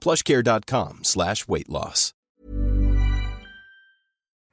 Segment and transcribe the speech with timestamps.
[0.00, 2.12] plushcare.com slash weight loss.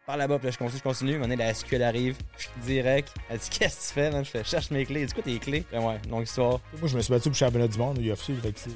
[0.06, 1.36] Par là-bas, là, je continue, je continue.
[1.36, 2.16] La SQL arrive,
[2.66, 3.14] direct.
[3.30, 4.24] Elle dit Qu'est-ce que tu fais, man?
[4.24, 5.02] Je fais Cherche mes clés.
[5.02, 5.66] Elle dit Quoi tes clés?
[5.70, 6.62] Ben ouais, longue histoire.
[6.80, 8.32] Moi, je me suis battu pour le championnat du monde au UFC.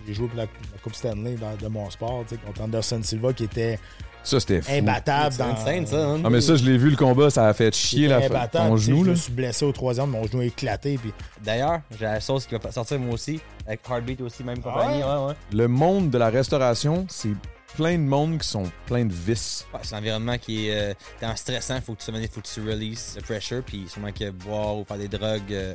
[0.05, 3.01] J'ai joué pour la, la Coupe Stanley dans- de mon sport, tu sais, contre Anderson
[3.01, 3.79] Silva qui était
[4.23, 4.71] Ça, c'était fou.
[4.71, 5.31] imbattable.
[5.33, 6.05] C'est dans, insane, ça.
[6.09, 6.21] Hein?
[6.23, 8.85] Ah, mais ça, je l'ai vu le combat, ça a fait chier la imbattable, sais,
[8.85, 8.99] genou.
[9.01, 9.11] Je Là.
[9.11, 10.97] me suis blessé au troisième, mon genou a éclaté.
[11.01, 11.11] Puis
[11.43, 13.39] D'ailleurs, j'ai la sauce qui va sortir moi aussi.
[13.65, 15.01] Avec Heartbeat aussi, même compagnie.
[15.03, 15.33] Ah Ouais, ouais.
[15.53, 17.33] Le monde de la restauration, c'est
[17.75, 19.65] plein de monde qui sont plein de vices.
[19.73, 21.79] Ouais, c'est l'environnement qui est euh, tellement stressant.
[21.81, 23.63] Faut que tu faut que tu releases le pressure.
[23.65, 25.51] Puis sûrement que boire ou faire des drogues.
[25.51, 25.73] euh,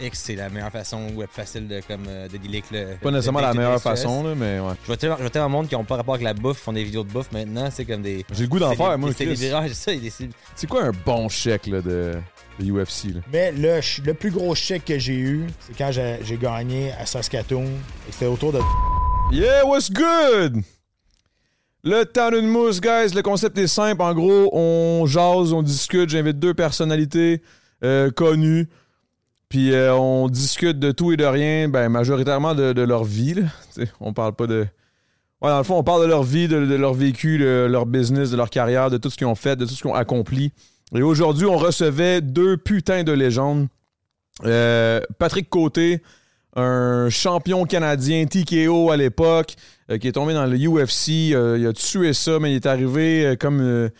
[0.00, 2.96] X, c'est la meilleure façon ou facile de, comme, euh, de dealer avec le.
[2.96, 4.72] Pas nécessairement le la meilleure façon, là, mais ouais.
[4.82, 6.58] Je vois tellement, je vois tellement de monde qui n'ont pas rapport avec la bouffe,
[6.58, 7.68] font des vidéos de bouffe maintenant.
[7.70, 8.24] C'est comme des.
[8.32, 9.34] J'ai le goût d'en faire, moi, C'est
[10.54, 12.14] C'est quoi un bon chèque là, de,
[12.58, 13.14] de UFC?
[13.14, 13.20] Là?
[13.32, 17.06] Mais le, le plus gros chèque que j'ai eu, c'est quand j'ai j'ai gagné à
[17.06, 17.64] Saskatoon.
[18.08, 18.60] Et C'était autour de.
[19.32, 20.62] Yeah, what's good?
[21.84, 23.14] Le temps d'une mousse, guys.
[23.14, 24.02] Le concept est simple.
[24.02, 26.10] En gros, on jase, on discute.
[26.10, 27.40] J'invite deux personnalités
[27.84, 28.68] euh, connues.
[29.48, 33.36] Puis euh, on discute de tout et de rien, ben, majoritairement de, leur vie.
[34.00, 34.66] on parle pas de.
[35.40, 38.30] Ouais, dans le fond, on parle de leur vie, de, leur vécu, de leur business,
[38.30, 40.52] de leur carrière, de tout ce qu'ils ont fait, de tout ce qu'ils ont accompli.
[40.94, 43.68] Et aujourd'hui, on recevait deux putains de légendes.
[44.44, 46.02] Euh, Patrick Côté,
[46.56, 49.54] un champion canadien TKO à l'époque,
[49.90, 51.30] euh, qui est tombé dans le UFC.
[51.30, 53.90] il a tué ça, mais il est arrivé comme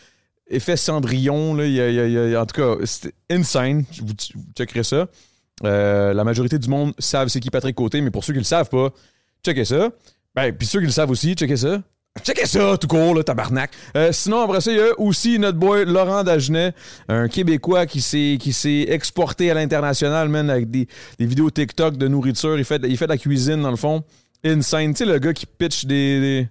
[0.49, 1.55] effet Cendrillon.
[1.55, 2.41] Là.
[2.41, 3.85] En tout cas, c'était insane.
[4.01, 5.09] Vous, vous checkerez ça.
[5.65, 8.45] Euh, la majorité du monde savent c'est qui Patrick Côté, mais pour ceux qui le
[8.45, 8.91] savent pas,
[9.45, 9.91] checkez ça.
[10.35, 11.83] Ben, puis ceux qui le savent aussi, checkez ça.
[12.25, 13.71] Checkez ça, tout court, là, tabarnak.
[13.97, 16.75] Euh, sinon, après ça, il y a aussi notre boy Laurent Dagenet,
[17.09, 20.89] un Québécois qui s'est, qui s'est exporté à l'international, man, avec des,
[21.19, 22.59] des vidéos TikTok de nourriture.
[22.59, 24.03] Il fait, il fait de la cuisine, dans le fond.
[24.45, 24.93] Insane.
[24.95, 26.49] Tu sais, le gars qui pitch des.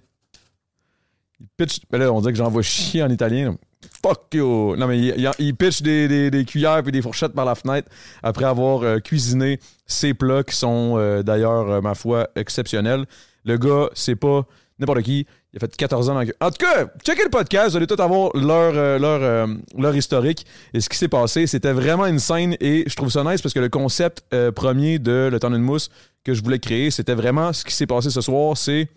[1.40, 1.80] Il pitch.
[1.90, 3.56] Ben là, on dirait que j'envoie chier en italien.
[4.02, 4.76] Fuck you.
[4.76, 7.88] Non, mais il, il- pitch des, des- cuillères et des fourchettes par la fenêtre
[8.22, 13.06] après avoir euh, cuisiné ses plats qui sont euh, d'ailleurs, euh, ma foi, exceptionnels.
[13.44, 14.46] Le gars, c'est pas
[14.78, 15.26] n'importe qui.
[15.52, 16.20] Il a fait 14 ans dans...
[16.46, 20.80] En tout cas, checkez le podcast, vous allez tout avoir leur, leur, leur historique et
[20.80, 21.46] ce qui s'est passé.
[21.46, 24.22] C'était vraiment une scène et je trouve ça nice parce que le concept
[24.54, 25.88] premier de Le temps d'une mousse
[26.22, 28.58] que je voulais créer, c'était vraiment ce qui s'est passé ce soir.
[28.58, 28.88] C'est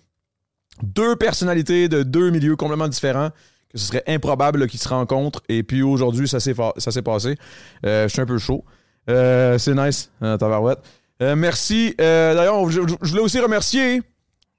[0.83, 3.29] deux personnalités de deux milieux complètement différents
[3.73, 5.41] ce serait improbable qu'ils se rencontrent.
[5.49, 6.53] Et puis aujourd'hui, ça s'est
[7.01, 7.37] passé.
[7.85, 8.63] Euh, je suis un peu chaud.
[9.09, 10.79] Euh, c'est nice, euh, tabarouette.
[11.21, 11.93] Euh, merci.
[11.97, 14.01] D'ailleurs, je, voulais aussi remercier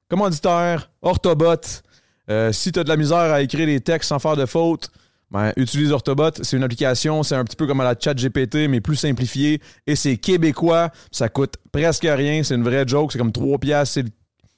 [0.08, 1.82] commanditaire, Orthobot.
[2.52, 4.90] Si tu as de la misère à écrire des textes sans faire de faute,
[5.30, 6.30] ben, utilise Orthobot.
[6.42, 9.60] C'est une application, c'est un petit peu comme à la chat GPT, mais plus simplifié.
[9.86, 10.90] Et c'est québécois.
[11.10, 12.42] Ça coûte presque rien.
[12.42, 13.12] C'est une vraie joke.
[13.12, 14.00] C'est comme 3 piastres.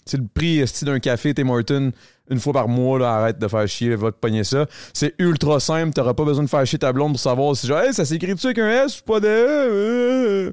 [0.05, 1.93] C'est le, le prix d'un café Tim Hortons
[2.31, 3.07] une fois par mois.
[3.09, 4.67] Arrête de faire chier, va te pogner ça.
[4.93, 5.93] C'est ultra simple.
[5.93, 8.47] T'auras pas besoin de faire chier ta blonde pour savoir si genre, Hey, ça s'écrit-tu
[8.47, 10.53] avec un S ou pas de E?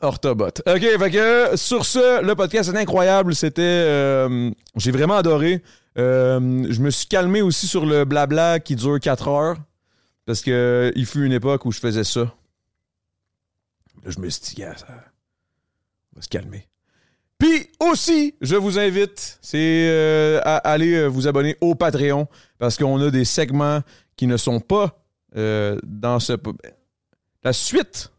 [0.00, 0.46] Orthobot.
[0.66, 3.34] OK, fait que sur ce, le podcast est incroyable.
[3.34, 3.60] C'était.
[3.62, 5.62] euh, J'ai vraiment adoré.
[5.98, 9.56] Euh, je me suis calmé aussi sur le blabla qui dure 4 heures.
[10.26, 12.20] Parce que il fut une époque où je faisais ça.
[12.20, 14.86] Là, je me suis dit, ça
[16.14, 16.66] va se calmer.
[17.40, 22.28] Puis aussi, je vous invite, c'est euh, à aller euh, vous abonner au Patreon
[22.58, 23.80] parce qu'on a des segments
[24.14, 25.02] qui ne sont pas
[25.36, 26.34] euh, dans ce.
[27.42, 28.12] La suite.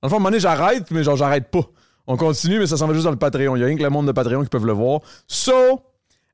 [0.00, 1.64] Dans le fond, à un moment donné, j'arrête, mais genre, j'arrête pas.
[2.06, 3.56] On continue, mais ça s'en va juste dans le Patreon.
[3.56, 5.00] Il y a rien que le monde de Patreon qui peuvent le voir.
[5.26, 5.82] So,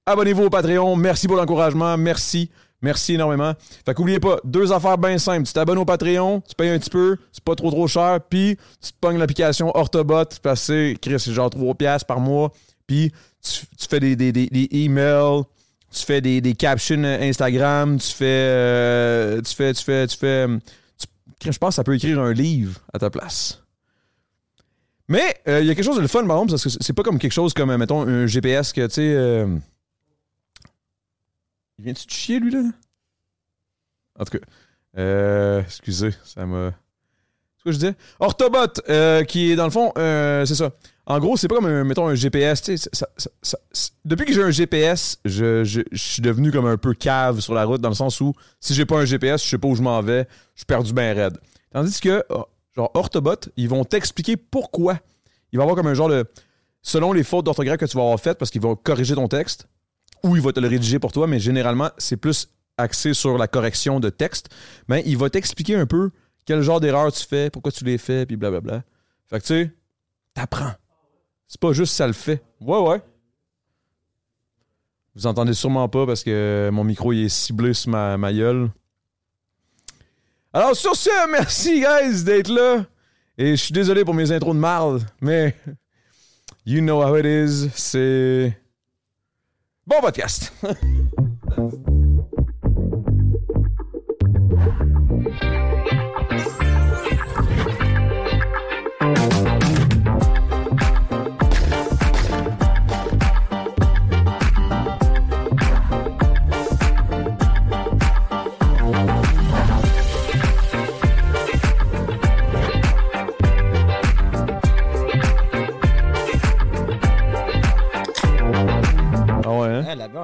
[0.04, 0.94] abonnez-vous au Patreon.
[0.94, 1.96] Merci pour l'encouragement.
[1.96, 2.50] Merci.
[2.80, 3.54] Merci énormément.
[3.84, 5.46] Fait qu'oubliez pas, deux affaires bien simples.
[5.46, 8.56] Tu t'abonnes au Patreon, tu payes un petit peu, c'est pas trop trop cher, puis
[8.80, 12.52] tu te pognes l'application Orthobot, parce que c'est, genre 3 piastres par mois,
[12.86, 15.42] puis tu, fais des, des, des, emails,
[15.90, 20.46] tu fais des, des captions Instagram, tu fais, euh, tu fais, tu fais, tu fais,
[20.96, 23.60] tu- je pense que ça peut écrire un livre à ta place.
[25.08, 26.92] Mais euh, il y a quelque chose de le fun, par exemple, parce que c'est
[26.92, 29.46] pas comme quelque chose comme, euh, mettons, un GPS que, tu sais...
[31.78, 32.62] Il vient-tu de chier, lui, là?
[34.18, 34.44] En tout cas,
[34.98, 36.72] euh, excusez, ça m'a...
[37.56, 37.94] C'est quoi je disais?
[38.18, 40.72] Orthobot, euh, qui est, dans le fond, euh, c'est ça.
[41.06, 42.62] En gros, c'est pas comme, mettons, un GPS,
[44.04, 47.80] depuis que j'ai un GPS, je, suis devenu comme un peu cave sur la route,
[47.80, 50.02] dans le sens où, si j'ai pas un GPS, je sais pas où je m'en
[50.02, 51.38] vais, je suis perdu bien raide.
[51.72, 52.46] Tandis que, oh,
[52.76, 54.98] genre, Orthobot, ils vont t'expliquer pourquoi.
[55.52, 56.26] Il va avoir comme un genre de.
[56.82, 59.66] Selon les fautes d'orthographe que tu vas avoir faites, parce qu'ils vont corriger ton texte,
[60.22, 63.48] ou il va te le rédiger pour toi, mais généralement, c'est plus axé sur la
[63.48, 64.48] correction de texte.
[64.88, 66.10] Mais il va t'expliquer un peu
[66.46, 68.82] quel genre d'erreur tu fais, pourquoi tu les fais, puis blablabla.
[69.28, 69.70] Fait que tu sais,
[70.34, 70.72] t'apprends.
[71.46, 72.42] C'est pas juste ça le fait.
[72.60, 73.02] Ouais, ouais.
[75.14, 78.70] Vous entendez sûrement pas parce que mon micro il est ciblé sur ma, ma gueule.
[80.52, 82.86] Alors sur ce, merci guys d'être là.
[83.36, 85.56] Et je suis désolé pour mes intros de marde, mais
[86.64, 87.68] you know how it is.
[87.74, 88.56] C'est
[89.88, 90.52] bon podcast.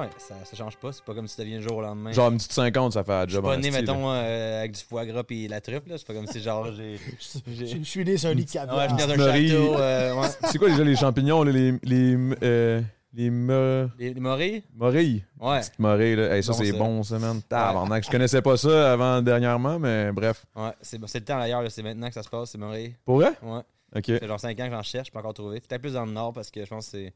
[0.05, 0.91] ouais, ça, ça change pas.
[0.91, 2.11] C'est pas comme si ça devient jour au lendemain.
[2.11, 3.45] Genre une petite 50, ça fait la je suis job.
[3.45, 5.87] pas né, mettons, euh, avec du foie gras et la truffe.
[5.87, 5.97] là.
[5.97, 6.97] C'est pas comme si, genre, j'ai.
[7.47, 9.75] Je, suis né sur un lit de Ouais, je viens d'un château.
[9.75, 10.27] euh, ouais.
[10.51, 11.71] C'est quoi déjà les champignons, là, les.
[11.83, 12.17] Les.
[12.43, 12.81] euh,
[13.13, 14.63] les me- Les, les morilles?
[14.75, 15.23] morilles?
[15.39, 15.59] Ouais.
[15.61, 16.35] Petite morille, là.
[16.35, 17.41] Hey, ça, Bon, c'est bon, ça, man.
[17.47, 18.03] Tabarnak.
[18.05, 20.45] Je connaissais pas ça avant dernièrement, mais bref.
[20.55, 22.93] Ouais, c'est c'est le temps d'ailleurs, là, c'est maintenant que ça se passe, c'est morilles.
[23.05, 23.31] Pour vrai?
[23.41, 23.61] Ouais.
[23.95, 24.05] Ok.
[24.07, 25.61] Ça fait genre 5 ans que j'en cherche, je peux encore trouver.
[25.61, 27.13] Peut-être plus dans le nord parce que je pense que c'est.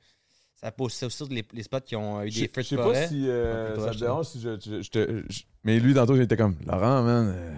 [0.61, 2.67] Ça pose ça aussi les, les spots qui ont eu Je des je feux de
[2.67, 5.23] sais pas si euh, ça te dérange si je, je- je te.
[5.29, 7.33] je- Mais lui, tantôt, il était comme Laurent, man.
[7.35, 7.51] euh,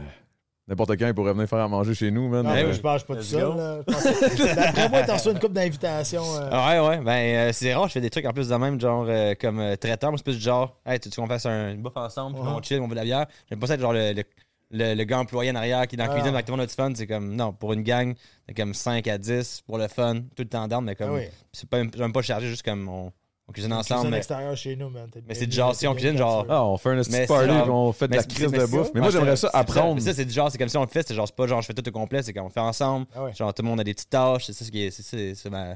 [0.67, 2.43] N'importe quand, il pourrait venir faire à manger chez nous, man.
[2.45, 3.51] Non, Euh, je marche pas tout seul.
[3.87, 6.23] Je pense- D'après moi, t'en reçois une couple d'invitations.
[6.35, 6.97] euh, Ah ouais, ouais.
[7.03, 9.59] Ben, euh, c'est rare, je fais des trucs en plus de même, genre euh, comme
[9.59, 10.11] euh, traiteur.
[10.11, 12.47] Moi, c'est plus du genre, hey, tu veux qu'on fasse un une bouffe ensemble, puis
[12.47, 13.25] on chill, on boit de la bière.
[13.49, 14.23] J'aime pas ça être genre le, le,
[14.71, 16.13] le- le gars employé en arrière qui est dans la Ah.
[16.15, 16.91] cuisine avec tout le monde a du fun.
[16.95, 18.13] C'est comme, non, pour une gang,
[18.47, 21.15] c'est comme 5 à 10 pour le fun, tout le temps down, mais comme, Ah
[21.15, 21.25] oui.
[21.51, 23.11] c'est pas, j'aime pas charger juste comme on,
[23.47, 23.99] on cuisine ensemble.
[23.99, 25.09] cuisine Mais, extérieur chez nous, man.
[25.27, 26.45] Mais c'est genre, si on cuisine, genre-.
[26.49, 28.91] Ah, on fait un petit Mais party, on fait de la crise de bouffe.
[28.93, 29.95] Mais moi, j'aimerais ça apprendre.
[29.95, 31.47] Mais ça, c'est du genre, c'est comme si on le fait, c'est genre, c'est pas
[31.47, 33.07] genre je fais tout au complet, c'est qu'on fait ensemble.
[33.15, 33.29] Ah.
[33.31, 35.35] Genre tout le monde a des petites tâches, c'est ça ce qui est, c'est, c'est,
[35.35, 35.75] c'est ma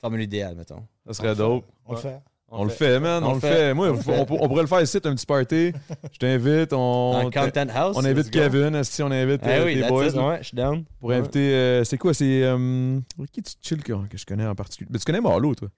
[0.00, 0.84] formule idéale, mettons.
[1.06, 1.64] Ça serait dope.
[1.86, 2.20] On le fait.
[2.48, 3.24] On le fait, man.
[3.24, 3.50] On, On le fait.
[3.52, 3.74] fait.
[3.74, 4.24] Moi, On fait.
[4.26, 5.72] pourrait le faire ici, un petit party.
[6.12, 6.72] Je t'invite.
[6.72, 7.96] On, En Content House.
[7.98, 8.30] on invite.
[8.30, 8.74] Kevin.
[8.76, 10.06] esti, on invite Ah euh, oui, tes boys.
[10.06, 10.84] it, là, ouais, je suis down.
[11.00, 11.16] Pour Ouais.
[11.16, 11.52] inviter.
[11.54, 12.42] euh, c'est quoi C'est.
[12.44, 13.00] euh,
[13.32, 14.88] qui tu chill que, je connais en particulier?
[14.92, 15.68] Mais tu connais Marlo, toi?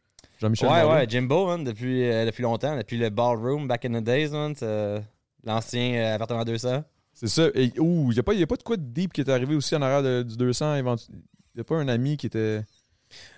[0.41, 4.05] Jean-Michel Ouais, ouais, Jimbo, hein, depuis, euh, depuis longtemps, depuis le ballroom back in the
[4.05, 4.31] days,
[4.63, 5.01] euh,
[5.45, 6.85] l'ancien appartement 200.
[7.15, 7.47] C'est ça.
[7.55, 9.75] Et, ouh, il n'y a, a pas de quoi de deep qui est arrivé aussi
[9.75, 10.77] en arrière de- du 200.
[10.77, 12.61] éventu- Il n'y a pas un ami qui était.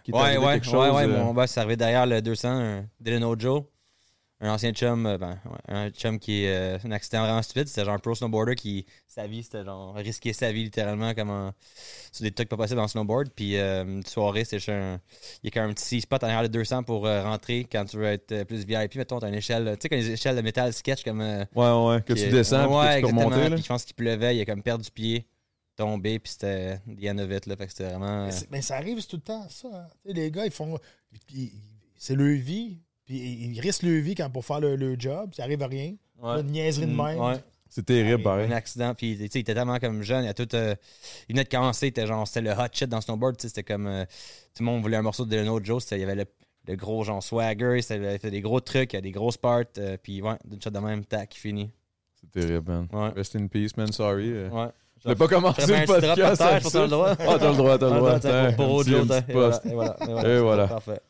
[0.05, 2.49] Qui Ouais, ouais, quelque ouais, chose, ouais, euh, mon boss est arrivé derrière le 200,
[2.49, 3.71] un Dylan Ojo,
[4.43, 7.85] un ancien chum, euh, ben, un chum qui est euh, un accident vraiment stupide, c'était
[7.85, 11.53] genre un pro snowboarder qui, sa vie, c'était genre risquer sa vie littéralement comme
[12.11, 14.99] sur des trucs pas possibles en snowboard, puis euh, une soirée, chez un,
[15.43, 17.67] il y a quand même un petit spot en arrière de 200 pour euh, rentrer
[17.71, 20.43] quand tu veux être plus VIP, mettons, t'as une échelle, tu sais, les échelles de
[20.43, 21.21] métal sketch comme...
[21.21, 23.51] Ouais, ouais, que tu descends puis ouais, que tu peux remonter.
[23.51, 25.27] Puis je pense qu'il pleuvait, il a comme perdu pied,
[25.81, 27.57] tombé, puis c'était of it, là.
[27.57, 28.27] Fait que c'était vraiment.
[28.27, 29.69] Mais euh, Mais ça arrive tout le temps, ça.
[29.73, 29.87] hein.
[30.03, 30.79] Tu sais, les gars, ils font.
[31.97, 32.79] C'est leur vie.
[33.07, 35.31] Puis ils risquent leur vie quand pour faire le, le job.
[35.35, 35.95] Ça arrive à rien.
[36.23, 36.41] ouais.
[36.41, 37.19] Une niaiserie de Mm, même.
[37.21, 37.45] ouais.
[37.73, 38.53] C'est terrible, un pareil.
[38.53, 38.95] accident.
[38.97, 40.25] Puis, tu sais, il était tellement comme jeune.
[40.25, 40.75] Il, a tout, euh,
[41.29, 41.87] il venait de commencer.
[41.87, 43.37] C'était genre, c'était le hot shit dans snowboard.
[43.37, 43.87] tu sais, C'était comme.
[43.87, 44.05] euh,
[44.55, 45.81] tout le monde voulait un morceau de Delano Joe.
[45.83, 46.25] c'était- Il y avait le,
[46.67, 47.81] le gros genre swagger.
[47.81, 48.93] c'était- Il fait des gros trucs.
[48.93, 49.65] Il y a des grosses parts.
[49.79, 51.71] euh, puis, ouais, d'une shot de même, tac, fini.
[52.21, 52.89] C'est terrible, man.
[52.93, 53.09] Ouais.
[53.11, 53.91] Rest in peace, man.
[53.93, 54.33] Sorry.
[54.49, 54.69] Ouais.
[55.05, 56.15] Je l'ai pas commencé le podcast.
[56.15, 56.61] terre, ça.
[56.61, 57.11] t'as le droit?
[57.19, 58.53] Ah, t'as le droit, t'as le droit.
[58.53, 59.67] Pour, autre Et voilà, post.
[59.67, 60.67] et voilà, et voilà, Et c'est voilà.
[60.69, 61.01] Parfait.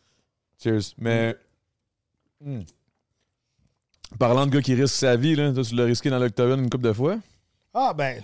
[0.62, 0.94] Cheers.
[0.98, 1.36] Mais.
[2.44, 2.60] Hmm.
[4.18, 6.70] Parlant de gars qui risquent sa vie, là, toi, tu l'as risqué dans l'octogone une
[6.70, 7.16] couple de fois?
[7.74, 8.22] Ah, ben,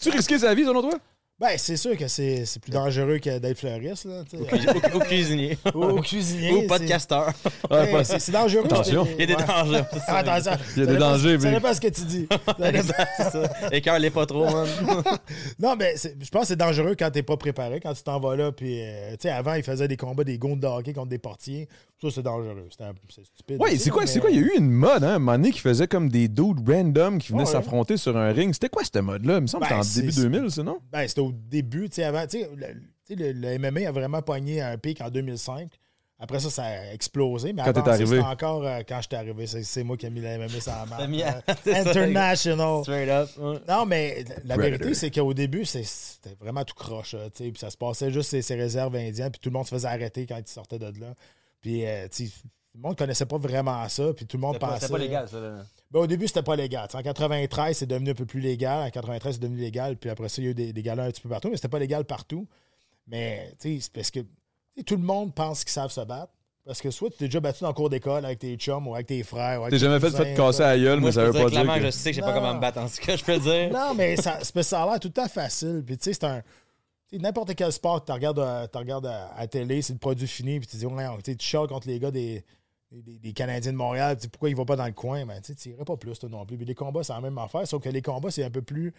[0.00, 0.98] Tu risqué sa vie, selon toi?
[1.38, 4.06] Ben c'est sûr que c'est c'est plus dangereux que d'être fleuriste.
[4.06, 4.22] Là.
[4.32, 5.58] Au, au cuisinier.
[5.74, 6.52] Ou au cuisinier.
[6.52, 7.32] Ou c'est- podcasteur.
[7.70, 8.64] Ouais, c'est c'est dangereux.
[8.64, 9.06] Attention.
[9.18, 9.82] Il y a des dangers.
[10.08, 10.52] Attention.
[10.76, 12.26] Il y a des dangers, Ça dépend ce que tu dis.
[13.72, 14.66] Écœur les pas trop, man.
[15.58, 18.36] Non, mais je pense que c'est dangereux quand t'es pas préparé, quand tu t'en vas
[18.36, 18.52] là.
[18.52, 21.18] Puis, euh, tu sais, avant, ils faisaient des combats des gonds de hockey contre des
[21.18, 21.68] portiers.
[22.00, 22.68] Ça, c'est dangereux.
[23.08, 23.60] C'est stupide.
[23.60, 24.30] Ouais, aussi, c'est quoi, mais- quoi?
[24.30, 26.68] Il y a eu une mode, hein, un moment donné, qui faisait comme des dudes
[26.68, 27.52] random qui venaient Ouais, ouais.
[27.52, 28.52] s'affronter sur un ring.
[28.52, 29.36] C'était quoi, cette mode-là?
[29.36, 30.78] Il me semble que Ben, c'était en début 2000, ça, non?
[30.92, 32.26] Ben, c'était au début, tu sais, avant.
[32.26, 32.66] Tu sais, le,
[33.16, 35.70] le- le MMA a vraiment pogné un pic en 2005.
[36.18, 37.52] Après ça, ça a explosé.
[37.52, 38.16] Mais Quand avant, t'es arrivé.
[38.16, 39.46] C'était encore euh, quand j'étais arrivé.
[39.46, 40.96] C'est, moi qui ai mis le MMA sur la map.
[40.98, 41.26] T'as mis- Euh.
[41.74, 42.82] International.
[42.82, 43.28] Straight up.
[43.38, 43.58] ouais.
[43.68, 47.14] Non, mais la vérité, c'est qu'au début, c'était vraiment tout croche.
[47.14, 49.54] là, tu sais, Puis ça se passait juste ces, ces réserves indiennes, puis tout le
[49.54, 51.14] monde se faisait arrêter quand ils sortaient de là.
[51.66, 52.32] Puis, euh, tu sais,
[52.76, 54.80] le monde connaissait pas vraiment ça, puis tout le monde C'était pas, pensait.
[54.82, 55.40] c'était pas légal, ça.
[55.40, 55.56] Là.
[55.90, 56.86] Ben, au début, c'était pas légal.
[56.88, 58.86] Sais, en 93, c'est devenu un peu plus légal.
[58.86, 59.96] En 93, c'est devenu légal.
[59.96, 61.56] Puis après ça, il y a eu des, des galas un petit peu partout, mais
[61.56, 62.46] c'était pas légal partout.
[63.08, 64.20] Mais, tu sais, c'est parce que
[64.76, 66.32] sais, tout le monde pense qu'ils savent se battre.
[66.64, 68.94] Parce que soit tu t'es déjà battu dans le cours d'école avec tes chums ou
[68.94, 69.62] avec tes frères.
[69.68, 71.74] T'es jamais fait, fait casser à la gueule, Moi, mais je ça veut pas dire
[71.74, 71.80] que...
[71.80, 72.34] je sais que j'ai pas Non.
[72.34, 73.72] comment me battre, en ce que je peux dire.
[73.72, 75.82] Non, mais ça, ça a l'air tout le temps facile.
[75.84, 76.42] Puis, tu sais, c'est un.
[77.12, 79.98] N'importe quel sport que tu regardes, euh, tu regardes à, à la télé, c'est le
[79.98, 82.44] produit fini, puis tu dis, ouais, tu chiales contre les gars des,
[82.90, 85.24] des, des Canadiens de Montréal, tu pourquoi ils vont pas dans le coin?
[85.24, 86.56] Ben, tu sais, tu irais pas plus, toi non plus.
[86.56, 88.92] Puis les combats, c'est la même affaire, sauf que les combats, c'est un peu plus.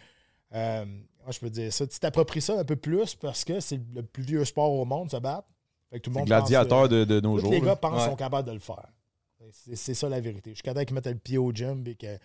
[0.54, 1.86] Euh, moi, je peux dire ça.
[1.86, 5.10] Tu t'appropries ça un peu plus parce que c'est le plus vieux sport au monde,
[5.10, 5.46] se battre.
[5.90, 7.50] Fait que tout le monde gladiateur pense, de, de nos jours.
[7.50, 8.08] les gars pensent qu'ils Ouais.
[8.10, 8.86] sont capables de le faire.
[9.52, 10.50] C'est ça la vérité.
[10.50, 12.18] Jusqu'à temps qu'ils mettent le pied au gym et sont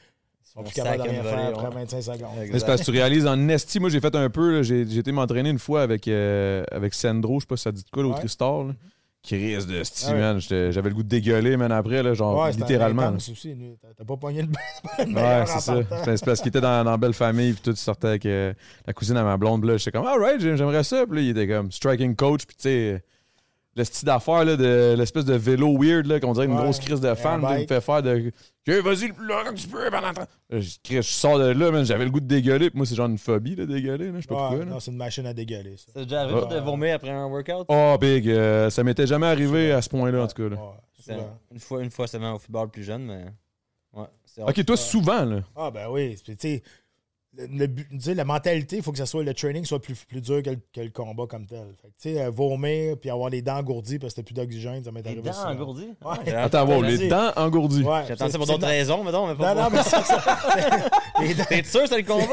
[0.55, 1.85] On plus capables de rien faire après ouais.
[1.85, 2.19] 25 secondes.
[2.51, 3.79] Mais c'est parce que tu réalises en esti.
[3.79, 4.51] Moi, j'ai fait un peu.
[4.57, 7.39] là, J'ai j'ai été m'entraîner une fois avec, euh, avec Sandro.
[7.39, 8.27] Je sais pas si ça dit de quoi, l'autre Ouais.
[8.27, 8.63] Star.
[8.65, 8.73] là,
[9.23, 10.19] Qui risque de esti, Ah ouais.
[10.19, 10.39] man.
[10.41, 13.03] J'étais- J'avais le goût de dégueuler, man, après, là, genre, c'était littéralement.
[13.03, 13.77] intense aussi, lui.
[13.81, 14.47] T'as- T'as pas pogné le
[15.05, 15.75] le Ouais, c'est ça.
[15.75, 16.03] partant.
[16.05, 18.53] C'est c'est parce qu'il était dans, dans Belle Famille, puis tout, il sortait avec euh,
[18.85, 19.61] la cousine à ma blonde.
[19.61, 21.05] puis Là, j'étais comme, alright, j'aimerais ça.
[21.07, 23.03] Puis là, il était comme striking coach, puis tu sais,
[23.75, 26.79] le style d'affaires, là, de l'espèce de vélo weird, là, qu'on dirait une Ouais, grosse
[26.79, 28.31] crise de fan, là, me fait faire de.
[28.67, 30.27] Ok, vas-y le plus longtemps que tu peux pendant temps.
[30.49, 32.69] Là, Je, je sors de là, man, j'avais le goût de dégueuler.
[32.69, 34.65] Puis moi, c'est genre une phobie, de dégueuler, là, je sais pas Ouais, pourquoi.
[34.65, 34.71] là.
[34.71, 35.87] non, c'est une machine à dégueuler, ça.
[35.95, 36.47] C'est déjà arrivé Ouais.
[36.55, 37.65] de vomir après un workout?
[37.67, 40.49] Oh, big, euh, ça m'était jamais arrivé à ce point-là, en tout cas.
[40.49, 40.61] là.
[40.61, 41.39] Ouais, C'est souvent.
[41.51, 43.25] une fois, une fois seulement au football plus jeune, mais.
[43.95, 44.05] Ouais.
[44.25, 45.41] c'est Ok, toi, souvent, là.
[45.55, 46.15] Ah, ben oui.
[46.23, 46.63] Tu sais,
[47.37, 49.81] le, le but- tu sais, la mentalité, il faut que ça soit le training soit
[49.81, 51.65] plus, plus dur que le, que le combat comme tel.
[51.83, 54.91] Tu sais, euh, vomir puis avoir les dents engourdies parce que t'as plus d'oxygène, ça
[54.91, 55.21] m'est Les arrivé.
[55.23, 55.49] dents souvent.
[55.49, 55.89] engourdies?
[56.05, 56.33] Ouais.
[56.33, 57.83] Attends, wow, les dents engourdies.
[57.83, 60.23] Ouais, J'attends ça pour c'est- d'autres raisons, mettons, mais pas Non, non, mais c'est ça.
[61.21, 62.25] Les dents- T'es sûr que c'est le combat?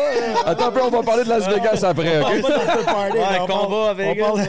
[0.46, 2.40] Attends un peu, on va parler de Las Vegas après, On ok?
[2.40, 4.46] parle pas d'after party, Ouais, combat ouais.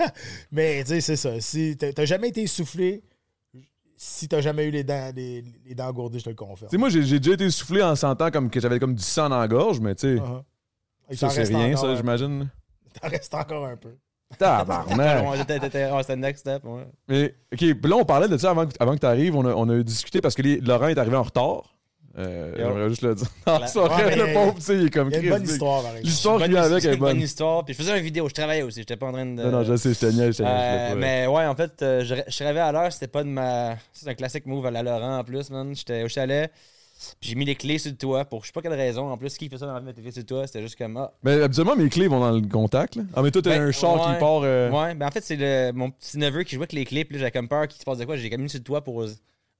[0.52, 1.40] Mais tu sais, c'est ça.
[1.40, 3.02] Si t'as jamais été essoufflé,
[4.02, 6.70] si t'as jamais eu les dents, les, les dents engourdies, je te le confirme.
[6.70, 9.28] Tu sais, moi, j'ai déjà été soufflé en sentant comme que j'avais comme du sang
[9.28, 10.42] dans la gorge, mais tu sais, Uh-huh.
[11.16, 12.50] Ça, c'est reste rien, encore ça, un- j'imagine.
[13.00, 13.96] T'en restes encore un peu.
[14.38, 15.24] Tabarnak!
[15.48, 16.64] C'était le next step.
[16.64, 16.86] ouais.
[17.08, 19.34] Mais, OK, là, on parlait de ça avant que, avant que tu arrives.
[19.36, 21.74] On a, on a discuté parce que les- Laurent est arrivé en retard.
[22.18, 22.52] Euh.
[22.56, 23.26] J'aimerais juste le dire.
[23.68, 26.02] Ça, Ouais, mais le pauvre, tu sais, il est comme Chris, bonne histoire, par.
[26.02, 27.20] L'histoire avec est bonne bonne.
[27.20, 27.64] histoire.
[27.64, 28.80] Puis je faisais une vidéo, je travaillais aussi.
[28.80, 29.40] J'étais pas en train de.
[29.42, 32.60] Non, non, je sais, je te te Euh, mais ouais, en fait, euh, je, arrivé
[32.60, 33.76] à l'heure, c'était pas de ma.
[33.92, 35.72] C'est un classique move à la Laurent en plus, man.
[35.74, 36.50] J'étais au chalet,
[37.20, 39.08] puis j'ai mis les clés sur le toit pour je sais pas quelle raison.
[39.08, 40.76] En plus, qui fait ça dans la mettre les clés sur le toit, c'était juste
[40.76, 40.96] comme.
[40.96, 41.12] Ah.
[41.22, 42.96] Mais habituellement, mes clés vont dans le contact.
[42.96, 43.04] Là.
[43.14, 44.14] Ah, mais toi, t'as Ben, un char ouais.
[44.14, 44.40] qui part.
[44.42, 47.14] euh, Ouais, ben en fait, c'est mon petit neveu qui jouait avec les clés, puis
[47.14, 48.16] là, j'avais comme peur qu'il se passe de quoi.
[48.16, 49.06] J'ai comme mis sur le toit pour.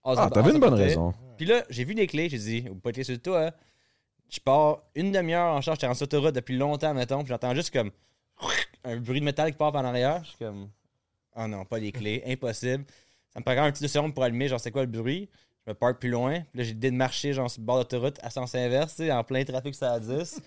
[0.04, 1.14] Ah, t'avais une bonne raison.
[1.36, 3.46] Puis là, j'ai vu les clés, j'ai dit, ou pas de clés sur le toit.
[3.46, 3.50] hein.
[4.28, 7.72] Je pars une demi-heure en charge, j'étais en autoroute depuis longtemps, mettons, puis j'entends juste
[7.72, 7.90] comme
[8.84, 10.22] un bruit de métal qui part par l'arrière.
[10.22, 10.70] Je suis comme,
[11.36, 12.84] oh non, pas les clés, impossible.
[13.32, 15.28] Ça me prend un petit deux secondes pour allumer, genre, c'est quoi le bruit?
[15.66, 16.40] Je me parque plus loin.
[16.40, 19.04] Puis là, j'ai l'idée de marcher, genre, sur le bord d'autoroute à sens inverse, tu
[19.04, 20.40] sais, en plein trafic, ça à 10.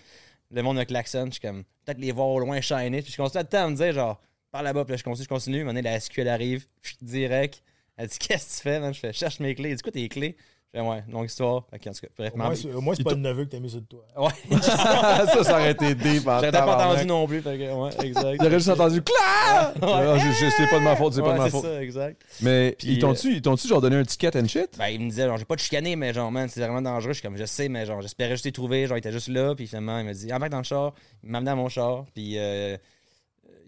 [0.50, 3.02] Le monde me klaxonne, je suis comme, peut-être les voir au loin shiner.
[3.02, 4.20] Puis je continue à temps me dire, genre,
[4.50, 5.64] par là-bas, puis là, je continue, je continue.
[5.64, 7.62] Donné, la SQ, elle arrive, puis direct.
[7.96, 8.92] Elle dit Qu'est-ce que tu fais, man?
[8.94, 9.70] Je fais Cherche mes clés.
[9.70, 10.36] Elle dit Quoi tes clés?
[10.72, 11.62] Je fais Ouais, longue histoire.
[11.70, 13.44] Fait en tout cas, bref, Au moins, c'est- au moins, c'est Il pas le neveu
[13.44, 14.04] que t'as mis sur le toit.
[14.16, 14.58] Ouais.
[14.60, 16.26] ça, ça aurait été deep.
[16.26, 16.86] en J'aurais pas tabarnak.
[16.90, 17.40] entendu non plus.
[17.42, 18.36] Fait que, ouais, exact.
[18.40, 19.78] J'aurais juste entendu clap!
[19.82, 21.62] Ah, je- je- C'est pas de ma faute, c'est pas de Ouais, ma c'est faute.
[21.64, 22.22] ça, exact.
[22.40, 24.76] Mais Puis, ils t'ont-tu, ils t'ont-tu genre donné un ticket and shit?
[24.76, 27.12] Ben, il me disait, genre, j'ai pas de chicaner, mais genre, man, c'est vraiment dangereux.
[27.12, 28.88] Je suis comme, je sais, mais genre, j'espérais juste les trouver.
[28.88, 29.54] Genre, il était juste là.
[29.54, 30.92] Puis finalement, il m'a dit, embarque dans le char.
[31.22, 32.04] Il m'a amené à mon char.
[32.14, 32.76] Puis euh,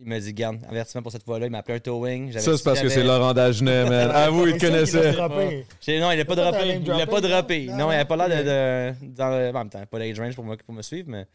[0.01, 1.47] il m'a dit, garde, avertissement pour cette fois-là.
[1.47, 2.33] Il m'a appelé un towing.
[2.33, 4.11] Ça, c'est parce que c'est Laurent Dagenet, man.
[4.11, 5.13] Avoue, il te connaissait.
[6.01, 6.81] Non, il a pas droppé.
[6.85, 7.91] Il a pas droppé, non?
[7.91, 8.43] Il avait pas l'air de.
[9.05, 11.27] de- dans le- En même temps, pas d'age range pour, moi, pour me suivre, mais.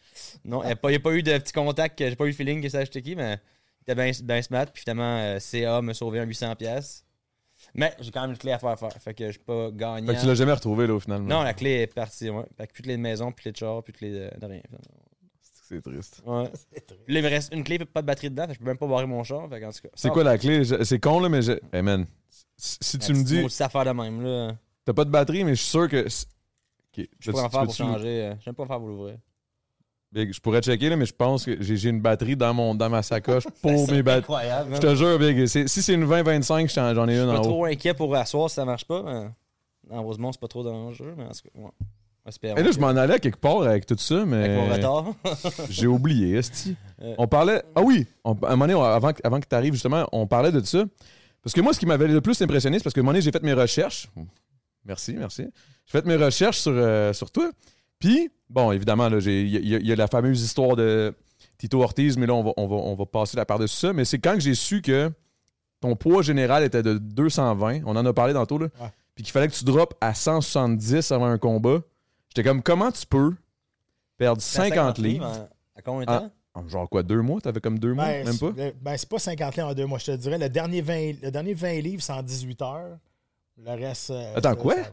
[0.45, 1.97] Non, il n'y a, pas- il y a pas eu de petit contact.
[1.99, 3.37] J'ai pas eu le feeling que ça achetait qui, mais
[3.87, 4.65] il était bien, bien smart.
[4.71, 7.03] Puis finalement, euh, CA m'a sauvé un 800$.
[7.75, 8.91] Mais j'ai quand même une clé à faire faire.
[8.99, 10.07] Fait que je suis pas gagnant.
[10.07, 11.21] Fait que tu l'as jamais retrouvé, là, au final.
[11.21, 12.43] Non, la clé est partie, ouais.
[12.57, 14.09] Fait que plus de clé de maison, plus de clé de char, plus de clé
[14.09, 14.61] de, de rien.
[14.65, 14.87] finalement.
[15.71, 16.21] C'est triste.
[16.25, 16.43] Ouais.
[17.07, 18.77] Là, il me reste une clé, pas de batterie dedans, fait que je peux même
[18.77, 19.47] pas barrer mon char.
[19.49, 19.89] Fait qu'en tout cas.
[19.93, 20.63] C'est quoi la clé?
[20.65, 21.53] Je- C'est con, là, mais je...
[21.71, 22.05] Hey, man,
[22.57, 23.45] si si tu me dis...
[23.49, 24.51] C'est affaire de même, là.
[24.85, 26.09] T'as pas de batterie, mais je suis sûr que...
[26.09, 26.27] c'est-
[26.97, 28.07] Ok, Je tu- pourrais en faire pour peux-tu- changer.
[28.25, 29.15] euh, J'aime pas en faire pour l'ouvrir.
[30.11, 32.75] Big, je pourrais checker, là, mais je pense que j'ai j'ai une batterie dans, mon,
[32.75, 34.19] dans ma sacoche pour mes batteries.
[34.23, 34.75] Incroyable.
[34.75, 37.29] Je te jure, Big, c'est- si c'est une 20-25, j'en j'en ai une Je suis
[37.29, 37.43] en pas haut.
[37.43, 39.03] trop inquiet pour asseoir si ça marche pas.
[39.03, 39.95] Mais...
[39.95, 41.69] En Rosemont, c'est pas trop dangereux, mais en tout cas, ouais.
[42.25, 42.55] Espérons.
[42.57, 44.43] Et là, je m'en allais quelque part avec tout ça, mais...
[44.43, 45.05] Avec mon retard.
[45.69, 46.75] J'ai oublié, esti.
[47.01, 47.15] Euh.
[47.17, 47.63] On parlait.
[47.75, 50.07] Ah oui, on- à un moment donné, on- avant, que- avant que tu arrives, justement,
[50.11, 50.83] on parlait de ça.
[51.43, 53.21] Parce que moi, ce qui m'avait le plus impressionné, c'est parce que un moment donné,
[53.23, 54.07] j'ai fait mes recherches.
[54.85, 55.43] Merci, merci.
[55.87, 57.49] J'ai fait mes recherches sur, euh, sur toi.
[57.97, 61.15] Puis, bon, évidemment, là, j'ai- il y, a- il y a la fameuse histoire de
[61.57, 63.93] Tito Ortiz, mais là, on va, on va, on va passer la part-dessus ça.
[63.93, 65.11] Mais c'est quand que j'ai su que
[65.79, 68.87] ton poids général était de 220, on en a parlé tantôt, là, Ouais.
[69.15, 71.79] puis qu'il fallait que tu droppes à 170 avant un combat.
[72.35, 73.35] J'étais comme, comment tu peux
[74.17, 75.25] perdre 50 livres?
[75.25, 76.31] en- À combien de Ah, temps?
[76.53, 77.41] en genre quoi, deux mois?
[77.41, 78.05] T'avais comme deux mois?
[78.05, 78.51] Ben, Même pas?
[78.55, 80.37] le- Ben, c'est pas 50 livres en deux mois, je te dirais.
[80.37, 82.97] Le dernier 20, le dernier 20 livres, c'est en 18 heures.
[83.57, 84.11] Le reste.
[84.11, 84.75] euh, Attends, ça- quoi?
[84.75, 84.91] ça.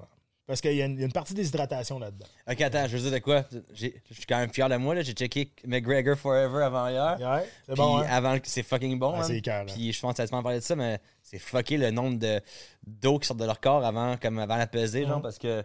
[0.49, 2.25] Parce qu'il y, a une il y a une partie déshydratation là-dedans.
[2.51, 3.45] Ok, attends, je veux dire de quoi?
[3.75, 5.03] J'ai- Je suis quand même fier de moi, là.
[5.03, 7.19] J'ai checké McGregor Forever avant hier.
[7.21, 8.07] Ouais, c'est Puis bon, hein?
[8.09, 9.13] avant c'est fucking bon.
[9.13, 9.25] Man.
[9.25, 9.43] c'est.
[9.67, 12.41] Puis je pense que m'en parler de ça, mais c'est fucké le nombre de
[12.87, 15.63] d'eau qui sortent de leur corps avant, comme avant la pesée, genre, parce que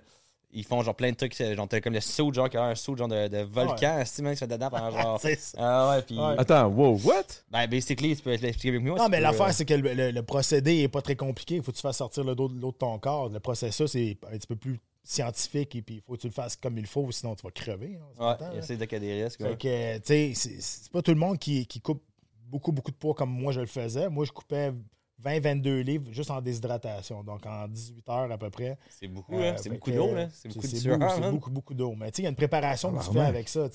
[0.53, 2.63] ils font genre plein de trucs, c'est genre t'as comme le saut, genre qui a
[2.65, 4.03] un saut genre de, de volcan, ouais.
[4.03, 5.19] qui se fait dedans pendant genre.
[5.19, 5.57] C'est ça.
[5.59, 6.17] Ah ouais, puis.
[6.17, 6.35] Ouais.
[6.37, 7.23] Attends, wow, what?
[7.51, 8.97] Ben, basically, tu peux l'expliquer avec moi.
[8.97, 11.55] Non, mais peux, l'affaire, euh, c'est que le, le- le procédé n'est pas très compliqué.
[11.55, 13.29] Il faut que tu fasses sortir le dos de l'eau de ton corps.
[13.29, 16.33] Le processus est un petit peu plus scientifique et puis il faut que tu le
[16.33, 17.99] fasses comme il faut, sinon tu vas crever.
[18.19, 18.55] hein, Ouais, là.
[18.55, 19.41] essaie de qu'il y a des risques.
[19.41, 22.01] Fait que, tu sais, c'est- c'est pas tout le monde qui, qui coupe
[22.45, 24.07] beaucoup, beaucoup de poids comme moi je le faisais.
[24.09, 24.71] Moi, je coupais
[25.21, 27.23] 20-22 livres juste en déshydratation.
[27.23, 28.77] Donc, en 18 heures à peu près.
[28.89, 29.55] C'est beaucoup, Euh, hein.
[29.57, 30.27] C'est beaucoup d'eau, là.
[30.31, 30.77] C'est beaucoup c'est
[31.51, 31.95] beaucoup, d'eau.
[31.95, 33.67] Mais tu sais, il y a une préparation que tu fais avec ça.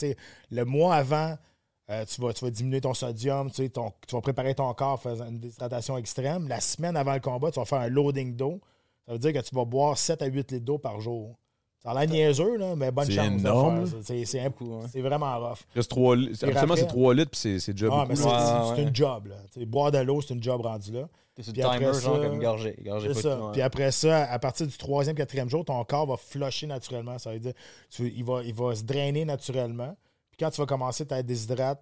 [0.51, 1.37] Le mois avant,
[1.91, 4.73] euh, tu, vas, tu vas diminuer ton sodium, tu, sais, ton- tu vas préparer ton
[4.75, 6.47] corps faisant une déshydratation extrême.
[6.49, 8.61] La semaine avant le combat, tu vas faire un loading d'eau.
[9.07, 11.35] Ça veut dire que tu vas boire 7 à 8 litres d'eau par jour.
[11.81, 14.05] Ça a l'air niaiseux, là, mais bonne C'est chance énorme, de faire ça.
[14.05, 14.87] C'est- C'est imp- Beaucoup, hein.
[14.93, 15.59] c'est vraiment rough.
[15.77, 16.39] Reste 3 litres.
[16.41, 18.83] Puis Absolument, c'est 3 litres, puis c'est- Ah, mais c'est Ouais, ouais.
[18.83, 19.27] une job.
[19.29, 19.37] Là.
[19.67, 21.09] Boire de l'eau, c'est une job rendue là.
[21.41, 22.77] C'est le timer, après genre, ça- comme gorgé.
[22.85, 23.51] Gorgé C'est pas ça.
[23.53, 27.17] Puis après ça, à partir du troisième, quatrième jour, ton corps va flusher naturellement.
[27.19, 27.53] Ça veut dire
[27.91, 29.97] tu- il, va, il va se drainer naturellement.
[30.33, 31.81] Puis quand tu vas commencer ta déshydrate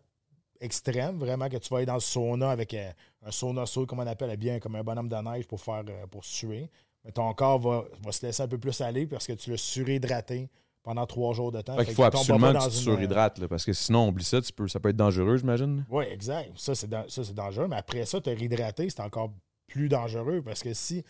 [0.61, 2.91] extrême, vraiment que tu vas aller dans le sauna avec euh,
[3.25, 6.07] un sauna saut, comme on appelle bien, comme un bonhomme de neige pour faire euh,
[6.11, 6.71] pour suer.
[7.07, 9.57] Mais ton corps va, va se laisser un peu plus aller parce que tu l'as
[9.57, 10.51] surhydraté
[10.83, 11.75] pendant trois jours de temps.
[11.75, 13.73] Fait Fait qu'il faut que absolument que tu te une- euh, surhydrates, là, parce que
[13.73, 15.85] sinon, oublie ça, tu peux, ça peut être dangereux, j'imagine.
[15.89, 16.51] Oui, exact.
[16.57, 17.69] Ça, c'est dan- ça, c'est dangereux.
[17.69, 19.33] Mais après ça, te réhydrater, c'est encore
[19.69, 21.05] plus dangereux parce que si, si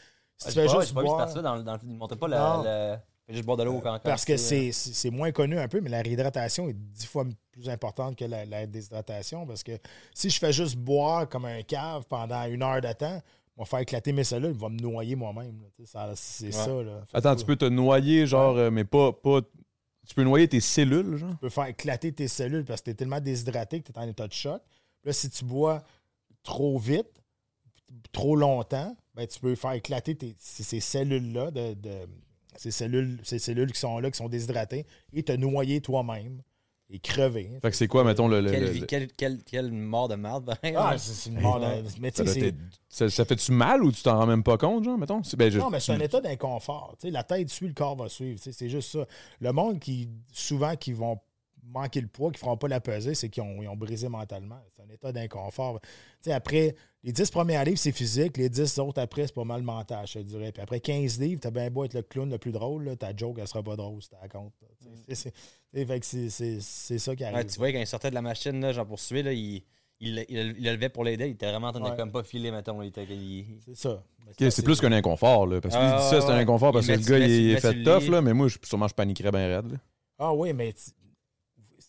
[0.44, 1.16] Ah, tu fais pas- juste pas boire...
[1.18, 2.62] partie-là dans, dans, il montrait pas Non.
[2.62, 5.58] le, le- Fais juste boire de l'eau quand quand Parce que tu- c'est moins connu
[5.58, 9.44] un peu, mais la réhydratation est dix fois plus importante que la, la déshydratation.
[9.46, 9.72] Parce que
[10.14, 13.64] si je fais juste boire comme un cave pendant une heure de temps, on va
[13.64, 15.60] faire éclater mes cellules, il va me noyer moi-même.
[16.14, 16.52] C'est Ouais.
[16.52, 16.82] ça.
[16.82, 17.04] Là.
[17.12, 19.40] Attends, que tu peux te noyer, genre, euh, mais pas, pas.
[20.06, 21.30] Tu peux noyer tes cellules, genre?
[21.30, 23.98] tu peux faire éclater tes cellules parce que tu es tellement déshydraté que tu es
[23.98, 24.62] en état de choc.
[25.04, 25.82] Là, si tu bois
[26.42, 27.08] trop vite,
[28.12, 32.06] trop longtemps, ben, tu peux faire éclater tes- ces cellules-là, de, de-
[32.56, 36.40] ces, cellules, ces cellules qui sont là, qui sont déshydratées, et te noyer toi-même
[36.88, 37.50] et crever.
[37.60, 38.40] Fait que c'est quoi, mettons, le.
[38.40, 41.58] le- Quelle, le- vie- quelle, quelle, quelle mort de merde, pareil, Ah, c'est une mort
[41.58, 42.32] de- Mais tu ça,
[42.88, 45.20] ça, ça fait-tu mal ou tu t'en rends même pas compte, genre, mettons?
[45.36, 46.94] Ben, je- Non, mais c'est un tu- état d'inconfort.
[47.00, 48.36] Tu sais, la tête suit, le corps va suivre.
[48.38, 49.06] Tu sais, C'est juste ça.
[49.40, 51.18] Le monde qui, souvent, qui vont
[51.68, 54.08] manquer le poids, qui ne feront pas la pesée, c'est qu'ils ont, ils ont brisé
[54.08, 54.60] mentalement.
[54.76, 55.80] C'est un état d'inconfort.
[55.82, 55.88] Tu
[56.20, 58.36] sais, après, les 10 premiers livres, c'est physique.
[58.36, 60.50] Les 10 autres après, c'est pas mal mental, je te dirais.
[60.52, 63.16] Puis après 15 livres, t'as bien beau être le clown le plus drôle, là, ta
[63.16, 64.52] joke, elle sera pas drôle si t'as compte.
[65.08, 65.32] sais, c'est-
[65.72, 67.36] c'est- fait que c'est- c'est c'est ça qui arrive.
[67.38, 69.62] Ouais, tu vois, quand il sortait de la machine, là, genre pour suer, là, il,
[70.00, 71.26] il, il, il le levait pour l'aider.
[71.28, 71.96] Il était vraiment en train de Ouais.
[71.96, 72.80] comme pas filer, mettons.
[73.64, 74.02] C'est ça.
[74.36, 75.60] C'est plus qu'un inconfort, là.
[75.60, 76.42] Parce qu'il Ah, dit ça, c'est un ouais.
[76.42, 78.20] inconfort parce Il que le gars, il est fait tough, là.
[78.20, 79.78] Mais moi, je- sûrement, je paniquerais bien raide, là.
[80.18, 80.74] Ah oui, mais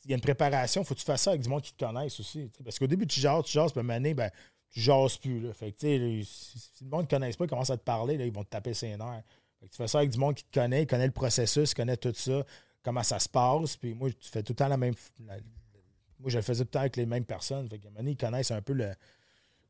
[0.06, 0.84] il y a une préparation.
[0.84, 2.50] faut que tu fasses ça avec du monde qui te connaisse aussi.
[2.64, 4.30] Parce qu'au début, tu jases, tu jases, puis à un moment donné, ben,
[4.70, 5.40] tu jases plus.
[5.40, 5.54] Là.
[5.54, 8.34] Fait que, si, le monde ne connaisse pas, ils commencent à te parler, là, ils
[8.34, 9.24] vont te taper ses nerfs.
[9.60, 11.76] Que tu fais ça avec du monde qui te connaît, il connaît le processus, il
[11.76, 12.46] connaît tout ça,
[12.84, 13.76] comment ça se passe.
[13.78, 14.94] Puis moi, tu fais tout le temps la même.
[15.20, 17.68] moi, je le faisais tout le temps avec les mêmes personnes.
[17.70, 18.94] Fait qu'à un moment donné, ils connaissent un peu le.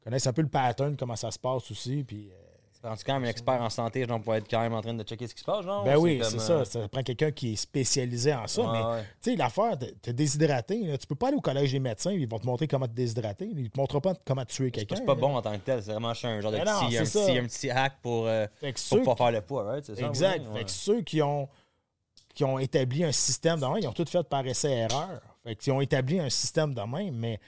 [0.03, 2.03] connaissent un peu le pattern, comment ça se passe aussi.
[2.03, 2.46] Puis, euh,
[2.83, 5.03] Rendu quand même un expert en santé, genre, pour être quand même en train de
[5.03, 5.83] checker ce qui se passe, genre.
[5.83, 6.65] ben ou oui, c'est euh, ça.
[6.65, 8.61] Ça prend quelqu'un qui est spécialisé en ça.
[8.71, 12.27] mais tu sais, l'affaire, te déshydrater, tu peux pas aller au collège des médecins, ils
[12.27, 13.49] vont te montrer comment te déshydrater.
[13.55, 14.95] Ils te montreront pas comment tuer quelqu'un.
[14.95, 15.81] pas- c'est pas bon en tant que tel.
[15.81, 17.25] C'est vraiment un genre de non, petit, c'est un, ça.
[17.25, 18.45] petit, un petit hack pour, euh,
[18.89, 19.85] pouvoir faire le poids, right?
[19.85, 19.93] Ça?
[20.07, 20.45] Exact.
[20.53, 21.49] Fait que ceux qui ont,
[22.33, 25.21] qui ont établi un système de ils ont tout fait par essai-erreur.
[25.43, 27.39] Fait qu'ils ont établi un système de même, mais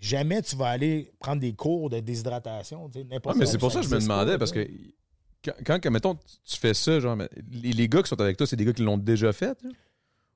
[0.00, 2.84] jamais tu vas aller prendre des cours de déshydratation.
[2.86, 4.68] Ouais, mais où, c'est pour ça que je me demandais, parce que
[5.44, 7.16] quand, quand, mettons, tu fais ça, genre,
[7.50, 9.70] les, les gars qui sont avec toi, c'est des gars qui l'ont déjà fait, là?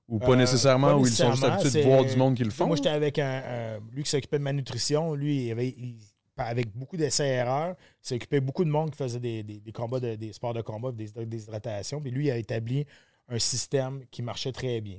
[0.08, 2.50] Ou pas Euh, nécessairement, ou ils sont juste habitués de voir du monde qui le
[2.50, 2.66] font?
[2.66, 5.14] Moi, j'étais avec un, lui qui s'occupait de ma nutrition.
[5.14, 5.98] Lui, il avait, il-
[6.36, 10.16] avec beaucoup d'essais-erreurs, il s'occupait beaucoup de monde qui faisait des, des- des combats, de-
[10.16, 12.00] des sports de combat, des déshydratations.
[12.00, 12.84] Puis lui, il a établi
[13.28, 14.98] un système qui marchait très bien.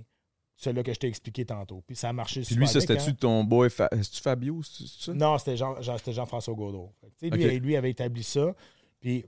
[0.55, 1.81] Celui-là que je t'ai expliqué tantôt.
[1.85, 5.13] Puis ça a marché Puis lui, ça, c'était-tu ton boy, Fa- c'est-tu Fabio, ça?
[5.13, 6.93] Non, c'était Jean, Jean- Jean-François Gaudreau.
[7.01, 8.55] Fait tu sais, lui, lui avait établi ça.
[8.99, 9.25] Puis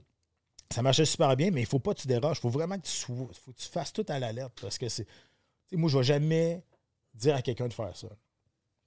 [0.72, 2.38] ça marchait super bien, mais il ne faut pas que tu déroges.
[2.38, 4.54] Il faut vraiment que tu, faut que tu fasses tout à la lettre.
[4.60, 5.06] Parce que c'est.
[5.68, 6.64] tu moi, je ne vais jamais
[7.12, 8.08] dire à quelqu'un de faire ça.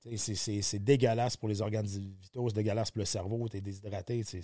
[0.01, 4.23] Tu C'est dégueulasse pour les organes vitaux, c'est dégueulasse pour le cerveau, tu es déshydraté.
[4.23, 4.41] Tu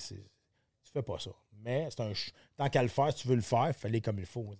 [0.92, 1.32] fais pas ça.
[1.64, 2.12] Mais c'est un
[2.58, 4.54] tant qu'à le faire, si tu veux le faire, fallait comme il faut.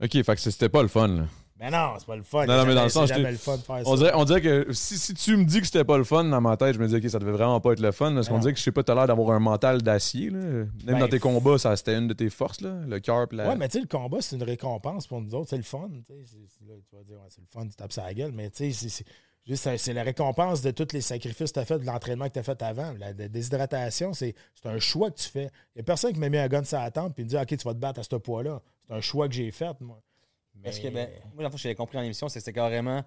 [0.00, 1.28] Ok, fait que c'était pas le fun, là.
[1.60, 2.46] Mais non, c'est pas le fun.
[2.46, 3.96] Non, non, mais dans le C'est sens, le fun de faire On ça.
[3.96, 6.40] dirait, on dirait que si, si tu me dis que c'était pas le fun dans
[6.40, 8.12] ma tête, je me dis, ok, ça devait vraiment pas être le fun.
[8.12, 10.30] Parce qu'on dirait que je sais pas, t'as l'air d'avoir un mental d'acier.
[10.30, 10.38] là.
[10.40, 13.26] Même Ben, dans tes combats, ça c'était une de tes forces, là, le cœur.
[13.30, 15.50] la- Ouais, mais tu sais, le combat, c'est une récompense pour nous autres.
[15.50, 15.88] C'est le fun.
[16.08, 16.12] tu
[16.66, 18.32] là, vas dire, ouais, c'est le fun, tu tapes ça à la gueule.
[18.32, 19.04] Mais tu sais, c'est- c'est
[19.46, 22.32] juste, c'est- la récompense de tous les sacrifices que tu as fait, de l'entraînement que
[22.32, 22.92] tu as fait avant.
[22.98, 25.50] La, déshydratation, c'est c'est un choix que tu fais.
[25.74, 27.36] Il n'y a personne qui m'a mis un gun sur la tempe et me dit,
[27.36, 28.60] OK, tu vas te battre à ce poids-là.
[28.88, 30.00] C'est un choix que j'ai fait, moi.
[30.56, 32.44] Mais- Parce que, ben, moi, la fois que je l'ai compris en émission, c'est que
[32.44, 33.02] c'était carrément.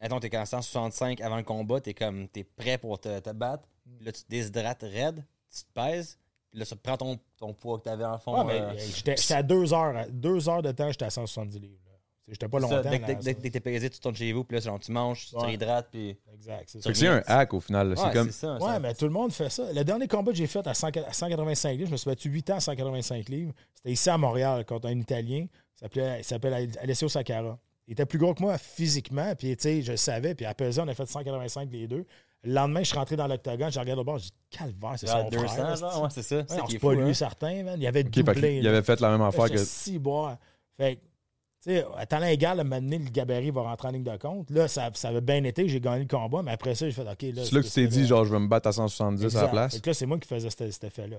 [0.00, 2.28] Attends, t'es qu'en 165 avant le combat, t'es comme.
[2.28, 3.64] T'es prêt pour te, te battre.
[4.00, 6.18] Là, tu te déshydrates raide, tu te pèses.
[6.50, 8.38] Puis là, ça prend ton, ton poids que t'avais en fond.
[8.38, 10.06] Ouais, mais euh, euh, j'étais à deux heures.
[10.10, 11.78] Deux heures de temps, j'étais à 170 livres.
[12.26, 12.90] J'étais pas ça, longtemps.
[12.90, 14.90] dès, là, dès- dès- que t'es pesé, tu tournes chez vous, puis là, genre, tu
[14.92, 15.44] manges, tu te Ouais.
[15.46, 16.16] réhydrates, puis.
[16.32, 17.90] Exact, c'est c'est un hack au final.
[17.90, 18.30] Ouais, c'est comme.
[18.30, 18.54] ça.
[18.54, 19.70] Ouais, ça- mais tout le monde fait ça.
[19.72, 22.30] Le dernier combat que j'ai fait à, 100 à 185 livres, je me suis battu
[22.30, 23.52] 8 ans à 185 livres.
[23.74, 25.46] C'était ici à Montréal contre un Italien.
[25.76, 27.58] Il s'appelait- il s'appelle Alessio Sakara.
[27.86, 30.34] Il était plus gros que moi physiquement, puis tu sais, je le savais.
[30.34, 32.06] Puis à peser, on a fait 185 les deux.
[32.42, 35.06] Le lendemain, je suis rentré dans l'octogone, je regarde le bord, je dis Calvaire, c'est
[35.06, 35.76] genre son 200, frère.
[35.76, 36.36] genre, ouais, c'est ça.
[36.36, 37.14] Ouais, C'est pas fou, lui hein?
[37.14, 37.80] certain, man.
[37.80, 38.60] Il avait doublé.
[38.62, 38.70] là.
[38.70, 39.56] avait fait la même affaire que.
[39.58, 40.36] Si boire.
[40.76, 43.88] Fait que, tu sais, à talent égal, à un moment donné, le gabarit va rentrer
[43.88, 44.50] en ligne de compte.
[44.50, 47.00] Là, ça, ça avait bien été, j'ai gagné le combat, mais après ça, j'ai fait
[47.02, 47.06] OK.
[47.22, 49.42] Là, C'est là que tu t'es dit, genre, je vais me battre à 170 à
[49.42, 49.74] la place?
[49.74, 51.18] Fait que là, c'est moi qui faisais cet, cet effet-là.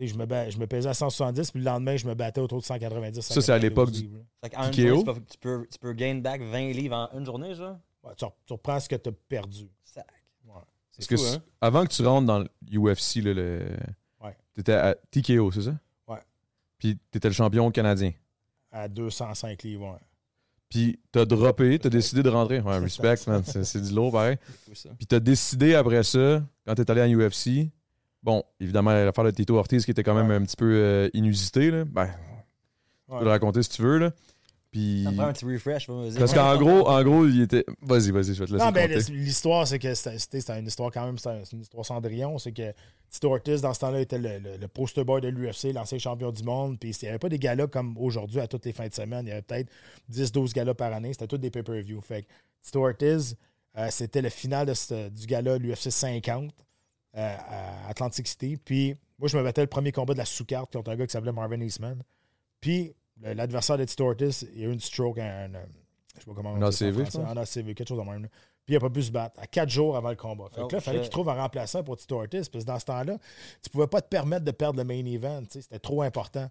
[0.00, 2.40] Tu Je me, ba- je me pesais à 170, puis le lendemain, je me battais
[2.40, 3.20] autour de 190.
[3.20, 4.24] Ça, c'est à l'époque du- 192 livres.
[4.42, 5.04] Fait qu'en une TKO?
[5.06, 7.76] journée, tu peux, tu, peux, tu gain back 20 livres en une journée, genre.
[8.02, 9.68] Ouais, tu, re- tu reprends ce que tu as perdu.
[9.84, 10.06] Sac.
[10.46, 10.52] Ouais.
[10.90, 11.42] C'est Parce que fou, hein?
[11.60, 12.38] avant que tu rentres dans
[12.70, 13.76] l'UFC, là, le...
[14.22, 14.36] Ouais.
[14.54, 15.74] t'étais à TKO, c'est ça?
[16.08, 16.18] Ouais.
[16.78, 18.12] Puis t'étais le champion canadien?
[18.72, 19.92] À 205 livres.
[19.92, 19.98] ouais.
[20.70, 22.60] Puis t'as droppé, t'as décidé de rentrer.
[22.60, 23.42] Ouais, respect, man.
[23.44, 24.36] C'est du lourd, pareil.
[24.96, 27.68] Puis t'as décidé après ça, quand t'es allé en UFC,
[28.22, 30.36] bon, évidemment, l'affaire de Tito Ortiz qui était quand même Ouais.
[30.36, 31.84] un petit peu euh, inusité, là.
[31.84, 32.06] Ben,
[33.08, 34.12] tu peux le raconter si tu veux, là.
[34.70, 35.02] Puis.
[35.04, 36.16] Ça prend un petit refresh, vas-y.
[36.16, 37.64] Parce qu'en gros, en gros, il était.
[37.82, 39.12] Vas-y, vas-y, je vais te laisser Non, mais compter.
[39.12, 42.38] l'histoire, c'est que c'était une histoire quand même, c'était c'est une histoire Cendrillon.
[42.38, 42.72] C'est que
[43.10, 46.30] Tito Ortiz, dans ce temps-là, était le, le- le poster boy de l'UFC, l'ancien champion
[46.30, 46.78] du monde.
[46.78, 49.26] Puis il n'y avait pas des galas comme aujourd'hui à toutes les fins de semaine.
[49.26, 49.68] Il y avait peut-être
[50.08, 51.12] 10-12 galas par année.
[51.14, 52.00] C'était tous des pay-per-view.
[52.00, 52.28] Fait que
[52.62, 53.36] Tito Ortiz,
[53.76, 56.52] euh, c'était le final de ce- du gala l'UFC 50
[57.16, 58.56] euh, à Atlantic City.
[58.56, 61.12] Puis moi, je me battais le premier combat de la sous-carte contre un gars qui
[61.12, 62.02] s'appelait Marvin Eastman.
[62.60, 65.48] Puis l'adversaire de Tito Ortiz, il a eu une stroke, un,
[66.14, 67.16] je sais pas comment on dit ça en ACV, pense.
[67.16, 68.22] Un ACV, quelque chose de même.
[68.22, 68.28] là.
[68.66, 70.44] Puis il n'a pas pu se battre à quatre jours avant le combat.
[70.50, 72.48] Fait que Oh, là, il fallait qu'il trouve un remplaçant pour Tito Ortiz.
[72.48, 73.16] Parce que dans ce temps-là,
[73.62, 75.42] tu pouvais pas te permettre de perdre le main event.
[75.48, 76.48] C'était trop important.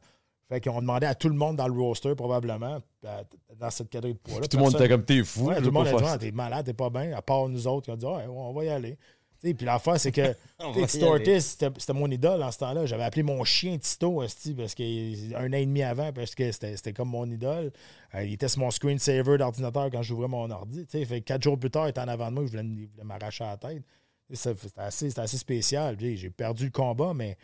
[0.50, 4.20] Fait qu'on demandait à tout le monde dans le roster, probablement, dans cette catégorie de
[4.20, 4.48] poids-là.
[4.48, 5.46] Tout le monde était comme t'es fou.
[5.46, 6.18] Ouais, tout le monde a dit, ça.
[6.18, 7.16] t'es malade, t'es pas bien.
[7.16, 8.98] À part nous autres, qui ont dit, Ouais, on va y aller.
[9.42, 10.36] Puis l'affaire, c'est que
[10.88, 11.06] Tito.
[11.06, 12.86] Ortiz, c'était mon idole en ce temps-là.
[12.86, 16.52] J'avais appelé mon chien Tito esti, parce que un an et demi avant, parce que
[16.52, 17.72] c'était comme mon idole.
[18.16, 20.86] Euh, il était sur mon screensaver d'ordinateur quand j'ouvrais mon ordi.
[20.90, 23.04] Fait quatre jours plus tard, il était en avant de moi, je voulais, il voulait
[23.04, 23.84] m'arracher la tête.
[24.32, 25.98] C'était assez, assez spécial.
[26.00, 27.38] J'ai perdu le combat, mais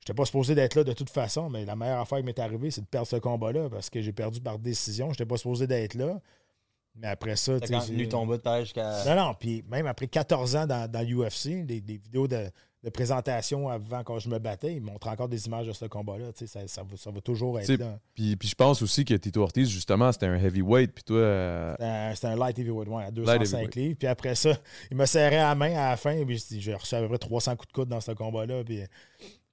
[0.00, 1.48] j'étais pas supposé d'être là de toute façon.
[1.48, 4.12] Mais la meilleure affaire qui m'est arrivée, c'est de perdre ce combat-là parce que j'ai
[4.12, 5.10] perdu par décision.
[5.10, 6.20] J'étais pas supposé d'être là.
[6.94, 9.04] Mais après ça, tu sais, ton bout de page jusqu'à.
[9.06, 12.50] non, non, puis même après 14 ans dans, dans l'UFC, des, des vidéos de,
[12.84, 16.32] de présentation avant quand je me battais, ils montrent encore des images de ce combat-là.
[16.32, 17.98] tu sais, Ça, ça, va, ça va toujours être là.
[18.14, 20.92] Puis, puis je pense aussi que Tito Ortiz, justement, c'était un heavyweight.
[20.92, 23.74] Puis toi, euh, C'était un- light heavyweight, ouais, à Light 205 heavyweight.
[23.76, 23.96] livres.
[23.98, 24.50] Puis après ça,
[24.90, 26.22] il me serrait à la main à la fin.
[26.26, 28.64] Puis j'ai reçu à peu près 300 coups de coude dans ce combat-là.
[28.64, 28.80] Puis,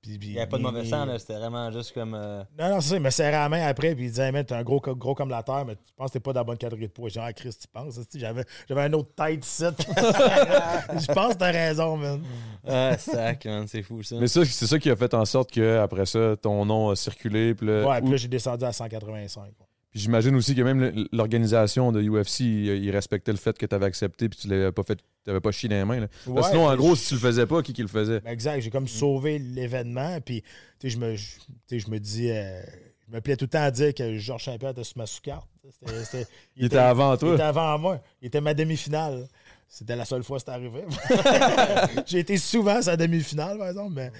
[0.01, 1.19] puis- puis- Il n'y avait pas de mauvais mais- sang, là.
[1.19, 2.13] C'était vraiment juste comme.
[2.13, 2.95] euh, Non, non, c'est ça.
[2.95, 3.95] Il me serrait la main après.
[3.95, 6.13] Puis il disait, man, t'es un gros, gros comme la terre, mais tu penses que
[6.13, 7.09] t'es pas dans la bonne catégorie de poids.
[7.09, 7.99] J'ai dit, ah, Chris, tu penses?
[8.15, 9.63] J'avais j'avais un autre tête ici.
[9.87, 12.21] Je pense que t'as raison, man.
[12.67, 14.15] Ah, sac, man, c'est fou, ça.
[14.19, 16.95] Mais ça, c'est ça qui a fait en sorte que après ça, ton nom a
[16.95, 17.53] circulé.
[17.55, 19.41] Puis là- Ouais, puis là, j'ai descendu à 185.
[19.43, 19.51] ouais.
[19.91, 23.73] Puis j'imagine aussi que même l'organisation de UFC, il, il respectait le fait que tu
[23.75, 25.99] avais accepté puis tu l'avais pas fait, tu pas chié dans les mains.
[26.01, 26.07] là.
[26.07, 27.87] Parce que Ouais, sinon, en gros, je- si tu le faisais pas, qui qui le
[27.87, 28.19] faisait?
[28.19, 30.19] Ben, Exact, j'ai comme sauvé l'événement.
[30.21, 30.47] Puis, tu
[30.81, 32.61] sais, je me, je, tu sais, je me dis, euh,
[33.07, 35.47] je me plais tout le temps à dire que Georges Saint-Pierre était sur ma sous-carte.
[35.71, 37.29] C'était- c'était- Il était avant toi.
[37.29, 38.01] Il était avant moi.
[38.21, 39.27] Il était ma demi-finale.
[39.67, 40.81] C'était la seule fois que c'est arrivé.
[42.05, 44.11] j'ai été souvent à sa demi-finale, par exemple, mais,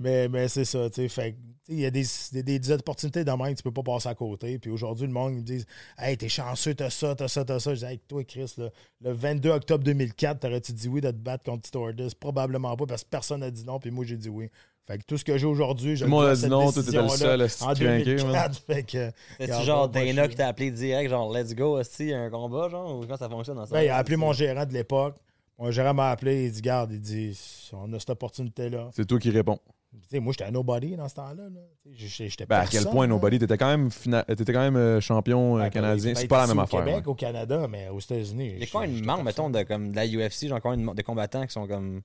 [0.00, 0.88] mais, mais c'est ça.
[0.88, 3.52] tu sais, Fait que, tu sais, il y a des, des, des opportunités de même
[3.52, 4.58] que tu peux pas passer à côté.
[4.58, 5.64] Puis aujourd'hui, le monde me dit
[5.98, 7.74] Hey, t'es chanceux, t'as ça, t'as ça, t'as ça.
[7.74, 8.68] Je dis Hey, toi, Chris, là,
[9.00, 11.86] le 22 octobre 2004, t'aurais-tu dit oui de te battre contre Tito?
[12.20, 14.50] Probablement pas, parce que personne n'a dit non, puis moi, j'ai dit oui.
[14.86, 16.82] Fait que tout ce que j'ai aujourd'hui, je Tout le monde a dit non, toi,
[16.82, 18.62] t'étais le seul à se En craquer, 2004.
[18.66, 22.68] Fait que, C'est-tu genre Dana qui t'a appelé direct, genre let's go, aussi, un combat,
[22.68, 23.74] genre, ou comment ça fonctionne dans ça?
[23.74, 25.16] Ben, il a appelé mon gérant de l'époque.
[25.58, 27.38] Mon gérant m'a appelé, il dit Garde, il dit
[27.72, 28.90] On a cette opportunité-là.
[28.92, 29.58] C'est toi qui réponds.
[30.02, 31.44] Tu sais, moi, j'étais un nobody dans ce temps-là.
[31.48, 31.60] là.
[31.82, 33.06] Tu sais, J'étais j'étais Ben, à quel point.
[33.06, 36.12] Nobody, t'étais quand même, fina- t'étais quand même euh, champion euh, Ben, canadien.
[36.12, 36.80] ben, C'est pas la même au affaire.
[36.84, 37.06] Québec, ouais.
[37.08, 38.50] au Canada, mais aux États-Unis.
[38.54, 40.60] Il y a je- combien de j'étais membres, mettons, de, comme, de la UFC, genre
[40.60, 42.02] combien de, de combattants qui sont comme.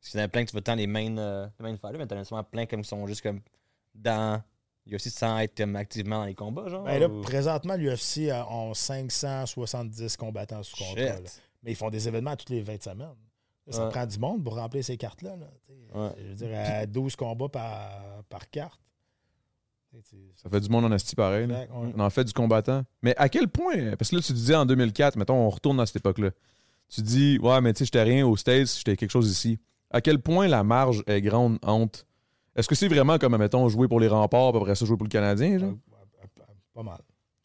[0.00, 1.76] Parce qu'il y en a plein que tu vas tant les main, euh, les main
[1.78, 3.40] fighters, mais t'en as sûrement plein comme qui sont juste comme
[3.94, 4.40] dans
[4.88, 6.84] UFC sans être comme, activement dans les combats, genre.
[6.84, 11.16] Ben là, ou- présentement, l'UFC a ont 570 combattants sous contrat.
[11.62, 13.08] Mais ils font des événements toutes les 20 semaines.
[13.68, 13.90] Ça Ouais.
[13.90, 15.36] prend du monde pour remplir ces cartes-là.
[15.36, 15.46] là.
[15.94, 16.10] Ouais.
[16.18, 18.80] Je veux dire, à 12 combats par, par carte.
[20.34, 21.46] Ça fait du monde en asti pareil.
[21.46, 21.62] là.
[21.62, 21.92] Exact, ouais.
[21.96, 22.82] On en fait du combattant.
[23.02, 25.86] Mais à quel point, parce que là, tu disais en 2004, mettons, on retourne à
[25.86, 26.30] cette époque-là.
[26.88, 29.58] Tu dis, ouais, mais tu sais, j'étais rien aux States, j'étais quelque chose ici.
[29.90, 32.04] À quel point la marge est grande entre.
[32.54, 35.04] Est-ce que c'est vraiment comme, mettons, jouer pour les remparts, puis après ça, jouer pour
[35.06, 35.74] le Canadien, genre?
[36.74, 37.00] Pas mal.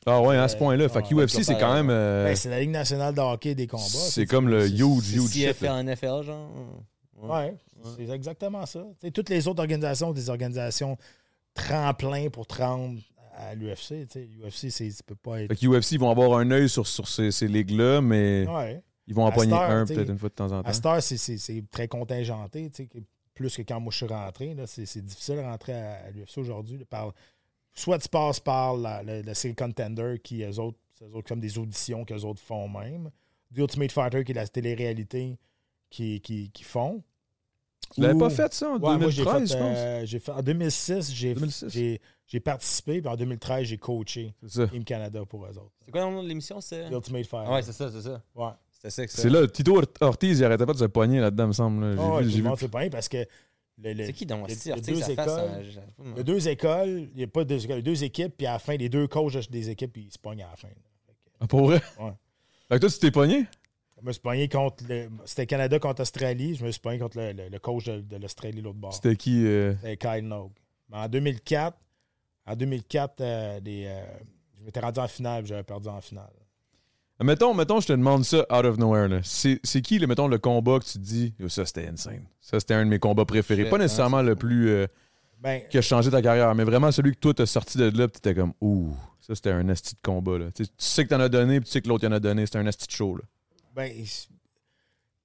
[0.05, 0.89] Ah ouais, à ce point-là.
[0.89, 1.89] Fait que ouais, UFC, c'est quand même.
[1.91, 3.83] euh, Ben, c'est la Ligue nationale de hockey des combats.
[3.83, 5.41] c'est tu comme le huge, C'est huge shit.
[5.47, 5.75] CFL là.
[5.75, 6.49] en NFL, genre.
[7.21, 7.55] Ouais,
[7.97, 8.83] c'est exactement ça.
[8.99, 10.97] Tu sais, toutes les autres organisations, sont des organisations
[11.53, 12.99] tremplin pour te rendre
[13.35, 14.07] à l'UFC.
[14.15, 15.49] L'UFC, c'est- ça peut pas être.
[15.49, 18.81] Fait que UFC, ils vont avoir un œil sur, sur ces, ces ligues-là, mais Ouais.
[19.07, 20.59] ils vont en À cette heure, un tu sais, peut-être une fois de temps en
[20.59, 20.73] À temps.
[20.73, 22.69] cette heure, c'est- c'est c'est très contingenté.
[22.69, 22.97] tu sais, que-
[23.33, 24.53] Plus que quand moi je suis rentré.
[24.53, 26.77] là, C'est c'est difficile de rentrer à, à l'UFC aujourd'hui.
[26.77, 27.13] là, par-
[27.73, 31.27] Soit tu passes par la, le, le Single Contender, qui eux autres, c'est eux autres
[31.27, 33.10] comme des auditions qu'eux autres font même.
[33.53, 35.38] The Ultimate Fighter, qui est la télé-réalité
[35.89, 37.03] qui, qui, qui font.
[37.93, 39.77] Tu l'avais pas fait ça en Ouais, moi, j'ai 2013, fait, je pense?
[39.77, 41.65] euh, j'ai fait- en 2006, j'ai 2006.
[41.69, 44.67] j'ai- j'ai participé, puis en 2013, j'ai coaché C'est ça.
[44.67, 45.73] Team Canada pour eux autres.
[45.84, 46.62] C'est quoi le nom de l'émission?
[46.62, 46.88] C'est?
[46.89, 47.45] The Ultimate Fighter.
[47.49, 48.21] Ah ouais, c'est ça, c'est ça.
[48.36, 48.51] Ouais.
[48.71, 49.21] C'était ça que ça.
[49.23, 51.84] C'est là, Tito Or- Ortiz, il arrêtait pas de se pogner là-dedans, me semble.
[51.84, 51.91] là.
[51.95, 52.38] J'ai ouais, vu- tout
[52.69, 53.25] le monde parce que
[53.83, 54.45] C'est qui donc?
[54.47, 55.65] il y a- Si il y a Ortiz, deux écoles.
[55.99, 58.03] Il y a deux écoles, il n'y a pas deux écoles, il y a deux
[58.03, 60.55] équipes, puis à la fin, les deux coachs des équipes, ils se pognent à la
[60.55, 60.67] fin.
[61.39, 61.81] Ah, pour vrai?
[61.99, 62.11] Ouais.
[62.69, 63.45] Fait que toi, tu t'es pogné?
[63.99, 64.83] Je me suis pogné contre.
[64.87, 68.01] le- C'était Canada contre Australie, je me suis pogné contre le, le- le coach de,
[68.01, 68.93] de l'Australie, l'autre bord.
[68.93, 69.45] C'était qui?
[69.45, 70.51] euh, C'était Kyle Nogue.
[70.89, 71.77] Mais en 2004,
[72.47, 74.03] en 2004, euh, des, euh,
[74.59, 76.31] je m'étais rendu en finale, puis j'avais perdu en finale.
[77.23, 79.07] Mettons, mettons, je te demande ça out of nowhere.
[79.07, 79.19] là.
[79.23, 82.25] C'est c'est qui, le, mettons, le combat que tu te dis, ça c'était insane.
[82.39, 83.69] Ça c'était un de mes combats préférés.
[83.69, 84.69] Pas nécessairement le plus.
[84.69, 84.88] euh,
[85.39, 88.07] Ben, qui a changé ta carrière, mais vraiment celui que toi t'as sorti de là,
[88.07, 90.38] pis t'étais comme, ouh, ça c'était un asti de combat.
[90.38, 90.51] Là.
[90.51, 92.19] Tu sais- tu que t'en as donné, puis tu sais que l'autre y en a
[92.19, 92.45] donné.
[92.45, 93.15] C'était un asti de show.
[93.15, 93.23] Là.
[93.75, 94.05] Ben, tu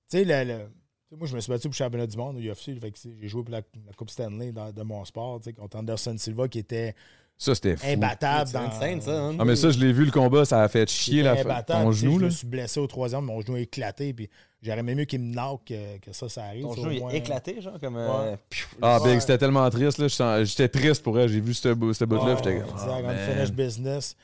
[0.08, 0.66] sais, le,
[1.08, 2.78] tu moi, je me suis battu pour le championnat du monde au UFC.
[2.80, 5.52] fait que J'ai joué pour la, la Coupe Stanley dans- de mon sport, tu sais,
[5.52, 6.94] contre Anderson Silva, qui était
[7.38, 7.86] Ça c'était fou.
[7.86, 8.46] imbattable.
[8.48, 9.36] C'est dans, insane, ça, hein?
[9.38, 11.90] Ah, mais ça, je l'ai vu le combat, ça a fait chier la, imbattable, ton
[11.90, 12.14] tu sais, genou.
[12.16, 12.26] Je Là.
[12.26, 14.30] me suis blessé au troisième, mon genou a éclaté, puis
[14.62, 16.62] j'aurais aimé mieux qu'il me knock que, que ça, ça arrive.
[16.62, 17.96] Ton genou est éclaté, genre, comme.
[17.96, 18.38] euh, Ouais.
[18.80, 19.10] Ah, Ouais.
[19.12, 19.98] Big, c'était tellement triste.
[19.98, 20.08] là.
[20.08, 21.28] Je J'étais triste pour elle.
[21.28, 23.50] J'ai vu ce bout- ce bout-là, Ouais, j'étais comme, exact, ah, man.
[23.50, 24.16] business.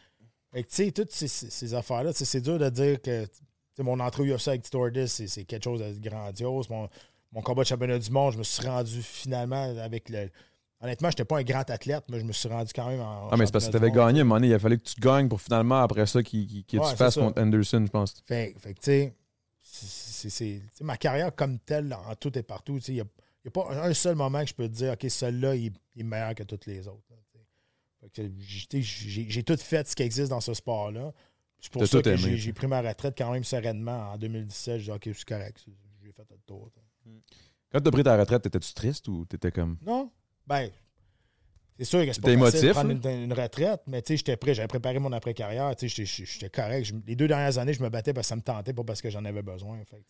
[0.53, 3.31] Fait que, tu sais, toutes ces, ces- affaires-là, c'est dur de dire que tu
[3.77, 6.69] sais, mon entrée au UFC avec Tito c'est quelque chose de grandiose.
[6.71, 6.89] Mon,
[7.33, 10.29] mon combat de championnat du monde, je me suis rendu finalement avec le.
[10.83, 13.29] Honnêtement, je n'étais pas un grand athlète, mais je me suis rendu quand même en.
[13.31, 15.29] Ah, mais c'est parce que tu avais gagné, donné, il a fallu que tu gagnes
[15.29, 17.21] pour finalement, après ça, qu'il Ouais, tu fasses ça.
[17.21, 18.15] contre Anderson, je pense.
[18.27, 22.93] Fait, fait que, tu sais, ma carrière comme telle, en tout et partout, tu sais,
[22.93, 23.05] il n'y a,
[23.45, 26.01] y a pas un seul moment que je peux te dire, OK, celui-là, il, il
[26.01, 27.01] est meilleur que tous les autres.
[28.81, 31.13] j'ai- tout fait ce qui existe dans ce sport-là.
[31.61, 34.79] C'est pour ça tout que aimé, j'ai pris ma retraite quand même sereinement en 2017.
[34.81, 35.65] J'ai dit, OK, c'est correct,
[36.03, 36.69] j'ai fait le tour.
[37.71, 39.77] Quand tu as pris ta retraite, étais-tu triste ou t'étais comme.
[39.87, 40.02] Non,
[40.47, 40.71] ben,
[41.79, 44.37] c'est sûr que c'est pas facile de prendre une, une retraite, mais tu sais, j'étais
[44.37, 46.85] prêt, j'avais préparé mon après-carrière, tu sais, j'étais- correct.
[46.85, 49.01] Je- les deux dernières années, je me battais parce que ça me tentait, pas parce
[49.03, 49.79] que j'en avais besoin.
[49.85, 50.05] Fait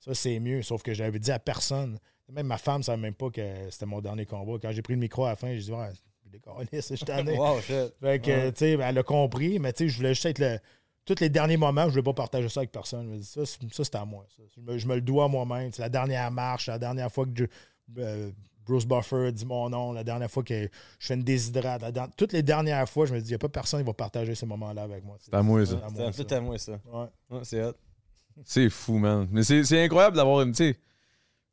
[0.00, 3.14] ça, c'est mieux, sauf que j'avais dit à personne, même ma femme ne savait même
[3.14, 4.54] pas que c'était mon dernier combat.
[4.60, 5.90] Quand j'ai pris le micro à la fin, j'ai dit, ouais,
[6.24, 7.36] je décolle, je suis tanné.
[7.38, 7.92] Wow, shit.
[8.00, 10.38] Fait que, tu sais, ben, elle a compris, mais tu sais, je voulais juste être
[10.38, 10.58] le.
[11.04, 13.06] Tous les derniers moments, je ne voulais pas partager ça avec personne.
[13.08, 14.24] Je me dis, ça, c'est- ça, c'est à moi.
[14.36, 14.42] ça.
[14.56, 15.72] Je, me, je me le dois à moi-même.
[15.72, 18.30] C'est la dernière marche, la dernière fois que je- euh,
[18.66, 20.54] Bruce Buffer dit mon nom, la dernière fois que
[20.98, 21.82] je fais une déshydrate.
[22.16, 24.34] toutes les dernières fois, je me dis, il n'y a pas personne qui va partager
[24.34, 25.16] ces moments-là avec moi.
[25.20, 25.80] C'est à moi, ça.
[26.12, 26.72] C'est tout à moi, ça.
[26.92, 27.06] Ouais.
[27.30, 27.72] Ouais, c'est hot.
[28.44, 29.28] C'est fou, man.
[29.30, 30.52] Mais c'est c'est incroyable d'avoir une.
[30.52, 30.76] Tu sais,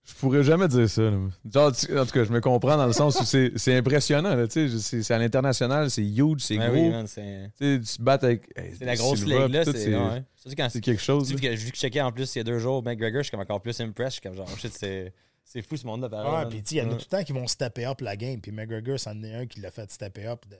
[0.06, 1.02] je pourrais jamais dire ça.
[1.02, 1.18] là.
[1.52, 4.34] Genre, tu- en tout cas, je me comprends dans le sens où c'est c'est impressionnant.
[4.50, 6.82] C'est à l'international, c'est huge, c'est Ben gros.
[6.82, 8.50] oui, man, Tu sais, tu te battes avec.
[8.56, 9.66] hey, c'est la grosse ligue, là.
[9.66, 10.82] C'est ouais.
[10.82, 11.30] Quelque chose.
[11.30, 13.24] Vu que, vu que je checkais en plus il y a deux jours McGregor, je
[13.24, 14.12] suis comme encore plus impressed.
[14.12, 15.14] Je suis comme genre, shit, c'est,
[15.52, 16.32] c'est fou ce monde-là, pareil.
[16.32, 16.50] Man.
[16.50, 16.94] puis il y en a Ouais.
[16.98, 18.40] tout le temps qui vont stepper up la game.
[18.40, 20.58] Puis McGregor, c'en est un qui l'a fait stepper up de.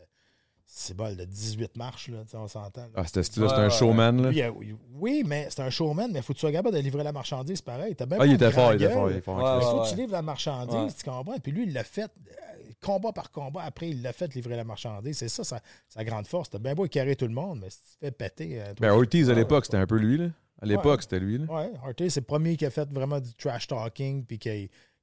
[0.72, 2.86] C'est bon, de 18 marches, là, tu sais, on s'entend.
[2.96, 4.22] Ah, c'était stylé, Ouais, c'était un showman.
[4.22, 4.30] Là.
[4.30, 4.52] Lui, a-
[5.00, 7.12] oui, mais c'est un showman, mais il faut que tu sois capable de livrer la
[7.12, 7.96] marchandise pareil.
[7.96, 9.38] T'as même Ah, il était fort, il était fort, il était fort.
[9.38, 9.86] Ouais, faut ouais.
[9.86, 10.88] que tu livres la marchandise, Ouais.
[10.96, 11.40] tu comprends?
[11.40, 13.64] Puis lui, il l'a fait euh, combat par combat.
[13.64, 15.18] Après, il l'a fait livrer la marchandise.
[15.18, 16.52] C'est ça, sa, sa grande force.
[16.52, 18.62] T'as bien beau carrer tout le monde, mais si tu te fais péter.
[18.62, 20.18] euh, toi, Ben, Ortiz, à l'époque, c'était un peu lui.
[20.20, 20.26] Là.
[20.62, 21.38] À l'époque, c'était lui.
[21.38, 21.46] Là.
[21.54, 24.56] Ouais, Ortiz, c'est le premier qui a fait vraiment du trash talking, puis qu'il a,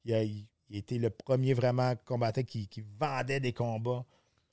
[0.04, 4.04] il a, il a été le premier vraiment combattant qui, qui vendait des combats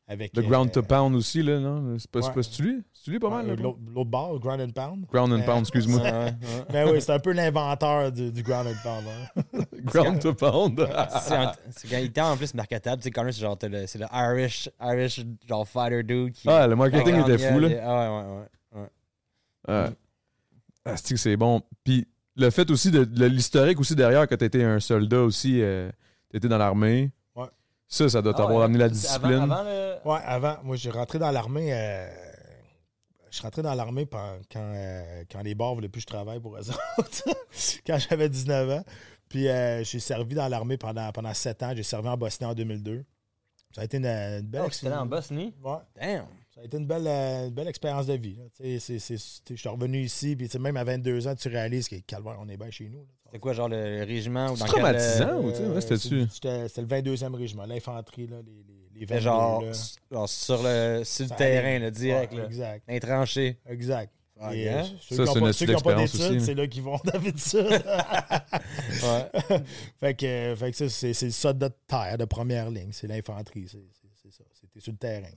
[0.08, 0.36] avec.
[0.36, 1.98] Le euh, ground to pound aussi, là, non?
[2.00, 2.34] C'est pas, c'est ouais.
[2.36, 2.84] pas c'est lui?
[2.94, 3.50] C'est lui pas mal?
[3.50, 5.06] euh, L'autre ball, ground and pound.
[5.08, 6.02] Ground and Euh, pound, excuse-moi.
[6.72, 9.06] Ben oui, c'est un peu l'inventeur du, du ground and pound.
[9.08, 9.62] hein.
[9.86, 10.80] Ground to pound.
[11.72, 13.02] c'est, quand il était en plus marketable.
[13.02, 16.48] Tu sais, Connor, c'est genre, le, c'est le Irish, Irish, genre fighter dude qui.
[16.50, 17.70] ah, le marketing était fou, là.
[17.84, 19.80] Ah, ouais, ouais, ouais.
[19.84, 19.90] ouais.
[20.86, 21.62] Ah, c'est que c'est bon.
[21.84, 25.62] Puis le fait aussi de, de l'historique aussi derrière que tu étais un soldat aussi,
[25.62, 25.90] euh,
[26.30, 27.12] tu étais dans l'armée.
[27.36, 27.48] Ouais.
[27.88, 29.34] Ça, ça doit Ah t'avoir ouais, amené la discipline.
[29.34, 29.96] Avant, avant le.
[30.10, 31.74] Ouais, avant, moi, j'ai rentré dans l'armée.
[31.74, 32.10] euh,
[33.30, 36.40] je suis rentré dans l'armée quand, euh, quand les bars voulaient plus que je travaille
[36.40, 36.60] pour eux
[37.00, 37.24] autres.
[37.88, 38.84] quand j'avais 19 ans.
[39.30, 41.74] Puis euh, j'ai servi dans l'armée pendant, pendant 7 ans.
[41.76, 43.04] J'ai servi en Bosnie en 2002.
[43.74, 45.08] Ça a été une, une belle Oh, là en expérience.
[45.08, 45.54] Bosnie?
[45.64, 45.78] Ouais.
[45.96, 46.26] Damn!
[46.54, 48.36] Ça a été une belle, euh, une belle expérience de vie.
[48.36, 48.44] là.
[48.56, 51.28] Tu sais, c'est- c'est- c'est- Je suis revenu ici, puis tu sais, même à 22
[51.28, 53.08] ans, tu réalises que calvaire, on est bien chez nous.
[53.32, 55.82] C'est quoi, genre le régiment ou C'est dans quel, traumatisant, euh, ou tu sais, ouais,
[55.82, 56.28] c'était-tu?
[56.30, 59.72] c'est- C'était le 22e régiment, l'infanterie, là, les, les, les C'était 22, genre, là.
[60.12, 62.34] genre sur le, sur le terrain, là, direct.
[62.34, 62.46] Ouais.
[62.46, 62.84] Exact.
[62.88, 63.58] Les tranchées.
[63.68, 64.14] Exact.
[64.40, 64.84] Ah, Et, hein?
[64.86, 66.42] euh, ceux Ça, qui c'est n'ont une pas, ceux qui ont pas expérience aussi, d'études,
[66.42, 67.84] c'est là qu'ils vont d'habitude.
[69.04, 69.32] Ouais.
[70.00, 72.92] fait que, euh, fait que ça, c'est c'est le soldat de terre de première ligne.
[72.92, 73.68] C'est l'infanterie.
[73.68, 74.44] C'est ça.
[74.54, 75.28] C'était sur le terrain.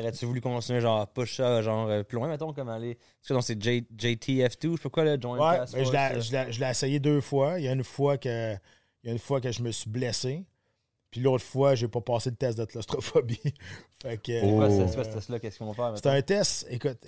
[0.00, 2.94] T'aurais-tu voulu continuer, genre, push ça, genre, euh, plus loin, mettons, comme aller.
[2.94, 5.82] Parce que donc, c'est J- JTF2, je sais pas quoi, le Joint Ouais, Task je
[5.82, 6.20] Force, l'ai- euh.
[6.20, 7.58] je l'ai je l'ai essayé deux fois.
[7.58, 8.54] Il y a une fois que,
[9.02, 10.44] il y a une fois que je me suis blessé.
[11.10, 13.40] Puis l'autre fois, j'ai pas passé le test de claustrophobie.
[14.02, 14.68] fait que, Oh.
[14.68, 15.38] ce- c'est quoi ce test-là?
[15.40, 15.92] Qu'est-ce qu'on va faire?
[15.96, 16.98] C'est un test, écoute.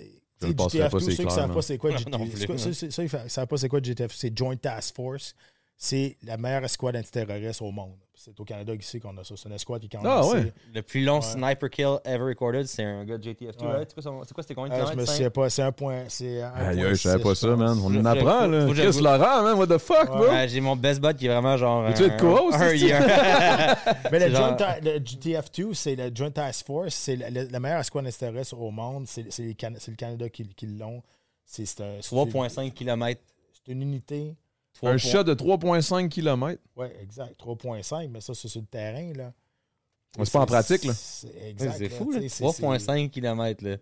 [0.41, 1.91] Je le tu sais, passerai pas, GTF2, c'est ceux qui clair, savent pas c'est quoi
[1.91, 2.61] Non, GTF2, non plus, c'est quoi- ouais.
[2.61, 5.35] ceux- ceux- ceux qui savent pas c'est quoi GTF, c'est Joint Task Force.
[5.77, 7.95] C'est la meilleure escouade antiterroriste au monde.
[8.23, 9.33] C'est au Canada ici qu'on a ça.
[9.35, 10.53] C'est une escouade qui est quand même Ah, assez- ouais.
[10.75, 11.21] Le plus long Ouais.
[11.23, 13.71] sniper kill ever recorded, c'est un gars de JTF2, Ouais.
[13.73, 13.89] right?
[13.95, 15.49] C'est quoi, c'est quoi, c'était combien de Ah, je me souviens pas.
[15.49, 16.03] C'est un point.
[16.07, 17.79] C'est un Aïe, je savais pas ça, man.
[17.83, 18.67] On en apprend, là.
[18.71, 19.57] Chris je- Laurent, man.
[19.57, 20.25] What the fuck, bro?
[20.47, 21.87] J'ai mon best bud qui est vraiment genre.
[21.87, 22.59] Être un- co-host.
[24.11, 26.93] Mais le, C'est genre- Joint Ta- le GTF2, c'est le Joint Task Force.
[26.93, 29.07] C'est la, meilleure escouade antiterroriste au monde.
[29.07, 31.01] C'est le Canada qui, l'ont.
[31.43, 31.63] C'est-
[32.01, 33.19] 3,5 km.
[33.65, 34.35] C'est une unité.
[34.83, 36.59] Un shot de 3,5 km.
[36.75, 37.39] Oui, exact.
[37.39, 39.13] 3,5, mais ça, c'est sur le terrain.
[39.15, 39.31] là.
[40.17, 40.93] Ouais, c'est pas en pratique, là.
[40.93, 42.19] C'est C'est fou, là.
[42.19, 43.77] tu sais, c'est- 3,5 km, là.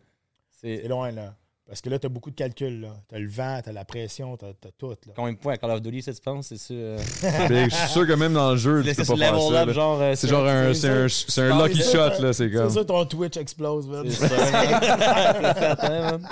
[0.61, 1.33] C'est C'est loin, là.
[1.65, 2.81] Parce que là, tu as beaucoup de calculs.
[2.81, 2.95] là.
[3.07, 4.89] Tu as le vent, tu as la pression, tu as, tout.
[4.89, 4.95] Là.
[5.15, 6.47] combien de points à Call of Duty, ça, tu penses?
[6.47, 6.75] C'est sûr.
[6.75, 6.97] euh,
[7.47, 9.61] Big, Je suis sûr que même dans le jeu, tu peux pas faire level ça.
[9.61, 9.73] up, là.
[9.73, 10.01] genre.
[10.01, 12.33] euh, C'est genre un, c'est c'est un, c'est un lucky c'est shot, là.
[12.33, 12.69] C'est C'est comme.
[12.71, 13.87] ça, ton Twitch explose.
[13.87, 14.09] man.
[14.09, 14.35] C'est ça.
[15.53, 16.29] C'est certain, man.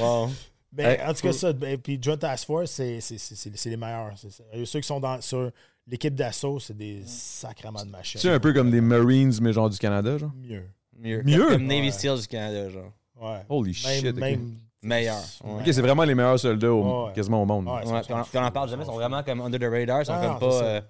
[0.00, 0.30] Wow.
[0.72, 1.52] Ben, en tout cas, ça.
[1.52, 4.12] Ben, puis Joint Task Force, c'est c'est- c'est- c'est- les meilleurs.
[4.16, 4.44] c'est ça.
[4.52, 5.50] Et Ceux qui sont dans, sur
[5.86, 8.20] l'équipe d'assaut, c'est des sacrements de machines.
[8.20, 10.30] C'est un peu comme des Marines, mais genre du Canada, genre?
[10.36, 10.64] Mieux.
[10.98, 11.22] Mieux.
[11.24, 11.48] Mieux?
[11.48, 11.90] Comme Navy Ouais.
[11.92, 12.92] Seals du Canada, genre.
[13.20, 13.38] Ouais.
[13.48, 14.16] Holy Même, shit.
[14.16, 15.16] même- Meilleur.
[15.42, 15.54] Ouais.
[15.54, 17.12] Ok, c'est vraiment les meilleurs soldats au- Ouais.
[17.12, 17.66] quasiment au monde.
[17.66, 19.64] Ouais, Ouais, puis on, puis on en parle jamais, ils sont vraiment comme under the
[19.72, 20.62] radar, ils sont Ah, comme pas.
[20.62, 20.80] euh,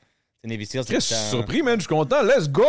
[0.42, 0.85] C'est Navy Seals.
[0.85, 1.76] Très surpris, man.
[1.76, 2.22] Je suis content.
[2.22, 2.62] Let's go!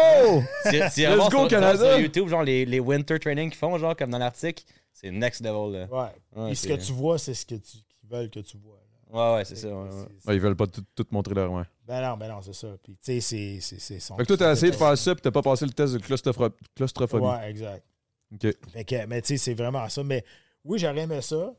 [0.66, 1.92] Let's go, sur- Canada!
[1.92, 4.64] Sur YouTube, genre les, les winter training qu'ils font, genre comme dans l'article,
[4.94, 5.72] c'est next level.
[5.82, 5.88] Là.
[5.88, 6.42] Ouais.
[6.42, 8.76] Ouais, Puis ce que tu vois, c'est ce que tu, qu'ils veulent que tu vois.
[8.76, 8.82] là.
[9.12, 9.68] Ouais, ouais, c'est ça.
[9.70, 9.90] ouais, ouais.
[10.20, 11.66] C'est- Ouais, ils veulent pas tout, tout montrer leur main.
[11.88, 12.68] Ben non, ben non, c'est ça.
[12.84, 13.80] Puis tu sais, c'est- c'est.
[13.80, 15.72] c'est son- Fait que toi, t'as essayé de faire ça, puis t'as pas passé le
[15.72, 17.26] test de claustropho- claustrophobie.
[17.26, 17.84] Ouais, exact.
[18.32, 18.54] Ok.
[18.72, 20.04] Fait que, mais tu sais, c'est vraiment ça.
[20.04, 20.24] Mais
[20.64, 21.54] oui, j'aurais aimé ça.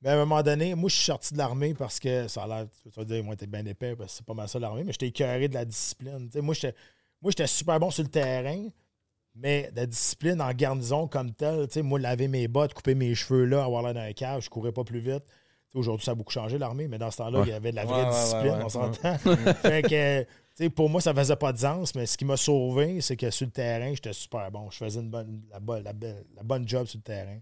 [0.00, 2.46] Mais à un moment donné, moi, je suis sorti de l'armée parce que ça a
[2.46, 2.66] l'air.
[2.82, 4.92] Tu vas dire, moi, t'es bien épais parce que c'est pas mal ça l'armée, mais
[4.92, 6.20] j'étais écœuré de la discipline.
[6.32, 8.68] J'étais moi, j'étais super bon sur le terrain,
[9.40, 13.14] mais la discipline en garnison comme telle, tu sais, moi, laver mes bottes, couper mes
[13.14, 15.24] cheveux là, avoir l'air d'un cave, je courais pas plus vite.
[15.26, 17.46] Tu sais, Aujourd'hui, ça a beaucoup changé l'armée, mais dans ce temps-là, Ouais.
[17.46, 18.64] il y avait de la vraie Ouais, discipline, ouais, ouais.
[18.64, 19.18] on s'entend.
[19.62, 22.36] fait que, tu sais, pour moi, ça faisait pas de sens, mais ce qui m'a
[22.36, 24.70] sauvé, c'est que sur le terrain, j'étais super bon.
[24.70, 27.38] Je faisais une bonne, la, bonne, la, belle- la bonne job sur le terrain.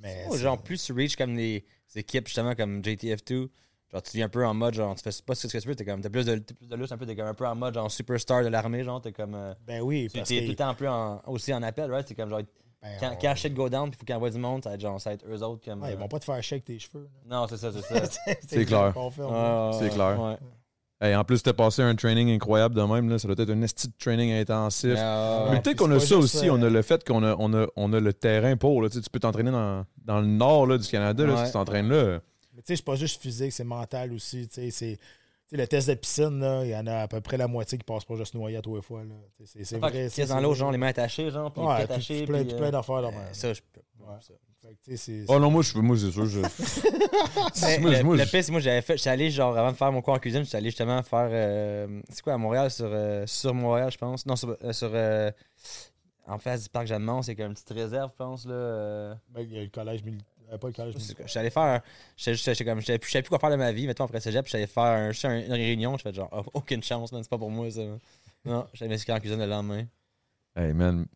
[0.00, 1.64] Mais Oh, genre, plus tu reach comme les
[1.96, 3.48] équipes, justement, comme JTF2,
[3.92, 5.74] genre, tu deviens un peu en mode, genre, tu fais pas ce que tu veux,
[5.74, 7.46] t'es comme, t'as plus de, t'as plus de lustre, un peu, t'es comme un peu
[7.46, 10.40] en mode, genre, superstar de l'armée, genre, t'es comme, euh, ben oui, tu parce t'es
[10.40, 12.06] que tout le temps un peu en- aussi en appel, right?
[12.06, 12.40] C'est comme, genre,
[12.82, 14.74] ben, quand, on- quand shit go down, puis faut qu'il envoie du monde, ça va
[14.76, 15.82] être, genre, ça va être eux autres, comme.
[15.82, 17.08] ouais, ils euh, vont pas te faire shake tes cheveux.
[17.28, 17.36] là.
[17.40, 18.06] Non, c'est ça, c'est ça.
[18.46, 18.92] C'est clair.
[19.78, 20.20] C'est clair.
[20.20, 20.36] ouais.
[21.00, 23.08] Hey, en plus, t'as passé un training incroyable de même.
[23.08, 23.20] Là.
[23.20, 24.94] Ça doit être un esti de training intensif.
[24.94, 26.48] Mais, euh, Mais peut-être qu'on a ça aussi.
[26.48, 28.82] euh, On a le fait qu'on a, on a, on a le terrain pour.
[28.82, 28.88] Là.
[28.88, 31.24] Tu, sais, tu peux t'entraîner dans, dans le nord là, du Canada.
[31.24, 31.38] Là, Ouais.
[31.38, 32.18] si tu t'entraînes là.
[32.58, 34.48] Mais tu sais, c'est pas juste physique, c'est mental aussi.
[34.48, 34.96] Tu sais, c'est.
[34.96, 35.02] tu
[35.50, 37.78] sais, le test de piscine, là, il y en a à peu près la moitié
[37.78, 39.04] qui passe pas juste noyer à tous les fois.
[39.04, 39.14] là.
[39.36, 40.06] Tu C'est c'est vrai.
[40.06, 42.26] est dans l'eau, genre, les mains attachées, genre, puis Ouais, attachés.
[42.26, 43.32] plein, puis, plein euh, d'affaires euh, même.
[43.32, 43.80] Ça, je peux.
[44.84, 44.98] Tu
[45.28, 46.26] Oh non, moi, je, moi c'est sûr.
[46.26, 46.40] Je...
[47.80, 49.76] Moi, le, moi, le je- pire, c'est moi, j'avais fait, j'étais allé, genre, avant de
[49.76, 52.86] faire mon cours en cuisine, j'étais allé justement faire, euh, c'est quoi, à Montréal, sur,
[52.90, 54.26] euh, sur Montréal, je pense.
[54.26, 55.30] Non, sur, euh, sur euh,
[56.26, 58.52] en face du parc Jeanne-Mont, c'est comme une petite réserve, je pense, là.
[58.52, 60.26] euh, Ben, il y a le collège militaire.
[60.56, 61.26] Pas le collège je sais militaire.
[61.26, 61.82] pas, allé faire,
[62.16, 65.10] je savais plus quoi faire de ma vie, mettons, après cégep, puis j'allais faire un,
[65.40, 67.82] une réunion, je fais genre, oh, aucune chance, man, c'est pas pour moi, ça.
[68.44, 69.84] Non, j'allais m'inscrire en cuisine le lendemain.
[70.56, 71.06] Hey, man.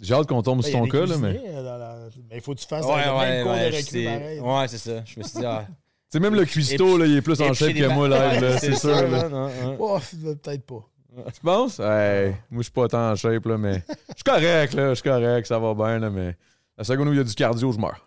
[0.00, 1.38] J'ai hâte qu'on tombe sur ton cas, là, mais.
[1.46, 4.40] euh, la- Mais il faut que tu fasses Ouais, ouais, même cours ouais, de pareil.
[4.40, 5.04] Ouais, c'est ça.
[5.04, 5.66] Je me suis dit, ah.
[6.10, 8.74] Tu sais, même le cuistot, là, il est plus en shape que moi, là, c'est
[8.76, 9.76] sûr.
[9.78, 10.88] Oh, peut-être pas.
[11.34, 11.78] Tu penses?
[11.78, 13.82] Hey, moi, je suis pas tant en shape, là, mais.
[13.88, 14.88] Je suis correct, là.
[14.90, 16.36] Je suis correct, ça va bien, là, mais.
[16.76, 18.06] La seconde où il y a du cardio, je meurs.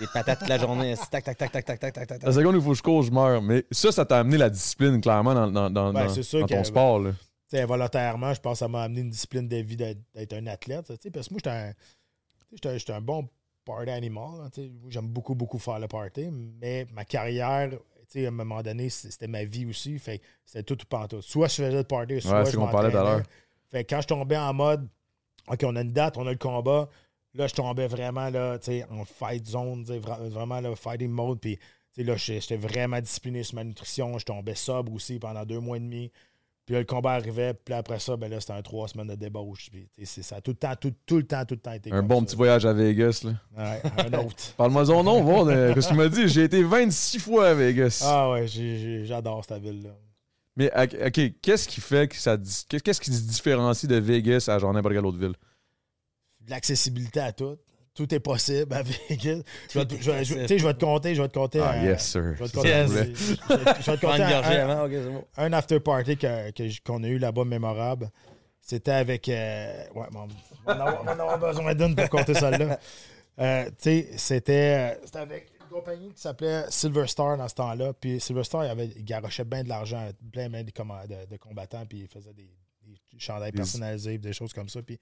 [0.00, 0.94] Des patates toute la journée.
[1.10, 2.22] Tac, tac, tac, tac, tac, tac, tac, tac.
[2.22, 3.40] La seconde où il faut que je cours, je meurs.
[3.42, 6.98] Mais ça, ça t'a amené la discipline, clairement, dans, dans, dans, Ben, ton que- sport,
[6.98, 7.12] là.
[7.48, 10.46] Tu sais, volontairement, je pense que ça m'a amené une discipline de vie d'être un
[10.48, 10.86] athlète.
[11.12, 11.72] Parce que moi, j'étais un,
[12.76, 13.28] j'étais- un bon
[13.64, 14.28] party animal.
[14.42, 14.50] hein,
[14.88, 16.28] J'aime beaucoup, beaucoup faire le party.
[16.32, 19.98] Mais ma carrière, à un moment donné, c'était ma vie aussi.
[19.98, 21.22] Fait c'était tout ou pas tout.
[21.22, 23.22] Soit je faisais le party, soit Ouais, je m'entraînais.
[23.70, 24.88] Fait quand je tombais en mode,
[25.48, 26.88] OK, on a une date, on a le combat,
[27.36, 29.98] là, je tombais vraiment là, tu en fight zone, tu
[30.30, 31.38] vraiment là, fighting mode.
[31.40, 31.58] Puis,
[31.94, 34.18] tu là, j'étais vraiment discipliné sur ma nutrition.
[34.18, 36.10] Je tombais sobre aussi pendant deux mois et demi.
[36.64, 39.14] Puis là, le combat arrivait, puis après ça, ben là, c'était un trois semaines de
[39.14, 39.68] débauche.
[39.70, 41.92] Puis, tu ça a tout le temps, tout, tout le temps, tout le temps été
[41.92, 42.26] Un bon ça.
[42.26, 43.34] petit voyage à Vegas, là.
[43.56, 44.34] Ouais, un autre.
[44.56, 46.26] Parle-moi son nom, voir de- qu'est-ce qu'il m'a dit.
[46.28, 48.02] J'ai été 26 fois à Vegas.
[48.04, 48.46] ah ouais,
[49.04, 49.90] j'adore cette ville-là.
[50.56, 52.36] Mais, ok, qu'est-ce qui fait que ça.
[52.68, 55.34] Qu'est-ce qui se différencie de Vegas à genre n'importe quelle autre ville?
[56.46, 57.56] De L'accessibilité à tout.
[57.94, 59.40] Tout est possible à Vegas.
[59.72, 61.60] Je vais, te- je je- je vais compter, je vais te compter.
[61.60, 62.34] Ah, un- yes, sir.
[62.36, 63.12] Je vais te compter, je vais-
[63.96, 64.30] te compter une un-
[65.10, 65.24] bon.
[65.54, 68.10] after party que- que qu'on a eu là-bas mémorable.
[68.60, 69.28] C'était avec.
[69.30, 70.28] euh, ouais, bon,
[70.66, 72.78] on va en avoir- besoin d'une pour compter celle-là.
[73.38, 77.54] Euh, tu sais, c'était euh, c'était avec une compagnie qui s'appelait Silver Star dans ce
[77.56, 77.92] temps-là.
[77.92, 81.36] Puis Silver Star, il, avait, il garochait bien de l'argent, plein, plein de, de- de
[81.36, 82.48] combattants, puis il faisait des,
[83.16, 84.82] des chandails Des- personnalisés, des choses comme ça.
[84.82, 84.98] Puis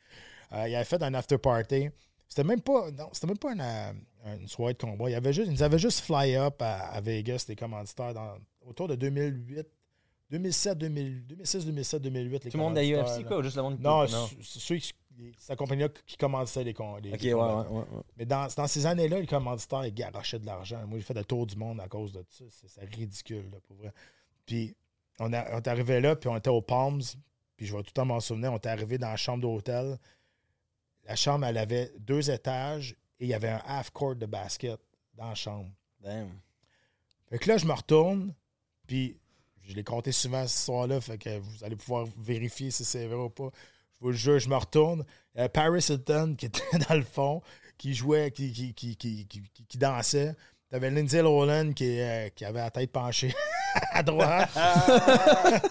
[0.52, 1.88] euh, il avait fait un after party.
[2.28, 3.92] C'était même pas, non, c'était même pas une, euh,
[4.40, 5.10] une soirée de combat.
[5.10, 8.36] Il avait juste, ils nous avaient juste fly up à, à Vegas, les commanditaires, dans,
[8.66, 9.66] autour de 2008,
[10.30, 12.44] 2007, 2000, 2006, 2007, 2008.
[12.44, 14.28] les Tout le monde de la UFC, quoi, ou juste le monde qui- Non, non.
[14.40, 14.92] ceux qui,
[15.48, 17.70] la compagnie-là qui commandait les, les, ouais, ouais, combattants.
[17.72, 17.78] ouais.
[17.82, 18.02] ouais.
[18.16, 20.84] Mais dans, dans ces années-là, les commanditaires, ils garochaient de l'argent.
[20.88, 22.44] Moi, j'ai fait le tour du monde à cause de ça.
[22.50, 23.92] C'est, c'est ridicule, là, pour vrai.
[24.46, 24.74] Puis,
[25.20, 27.02] on, a- on est arrivé là, puis on était aux Palms.
[27.56, 28.52] Puis, je vais tout le temps m'en souvenir.
[28.52, 29.98] On est arrivé dans la chambre d'hôtel.
[31.04, 34.80] La chambre, elle avait deux étages et il y avait un half-court de basket
[35.14, 35.70] dans la chambre.
[36.00, 36.30] Damn.
[37.28, 38.34] Fait que là, je me retourne,
[38.86, 39.18] puis
[39.62, 43.16] je l'ai compté souvent ce soir-là, fait que vous allez pouvoir vérifier si c'est vrai
[43.16, 43.50] ou pas.
[43.94, 45.04] Je vous le jure, je me retourne.
[45.52, 47.42] Paris Hilton qui était dans le fond,
[47.78, 50.34] qui jouait, qui, qui, qui, qui, qui- qui- qui dansait.
[50.70, 53.32] T'avais Lindsay Lohan qui, euh, qui avait la tête penchée
[53.92, 54.50] à droite.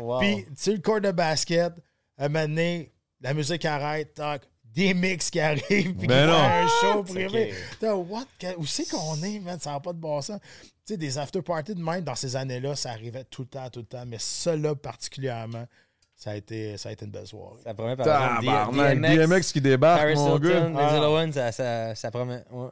[0.00, 0.20] Wow.
[0.20, 1.72] Puis, tu sais, le court de basket,
[2.18, 6.66] à un moment donné, la musique arrête, tac, des mix qui arrivent, puis Ben un
[6.80, 7.54] show privé.
[7.72, 8.24] Putain, what?
[8.58, 9.58] Où c'est qu'on est, man?
[9.58, 10.38] Ça n'a pas de bon sens.
[10.86, 13.80] Tu sais, des after-parties de même, dans ces années-là, ça arrivait tout le temps, tout
[13.80, 14.04] le temps.
[14.06, 15.66] Mais cela particulièrement,
[16.14, 17.60] ça a été, ça a été une belle soirée.
[17.64, 20.68] Ça promet par exemple Tabarnak, DMX, DMX qui débarque, Paris mon gars.
[20.68, 21.32] Hilton, Ah.
[21.32, 22.44] Ça, ça, ça promet.
[22.50, 22.68] Ouais.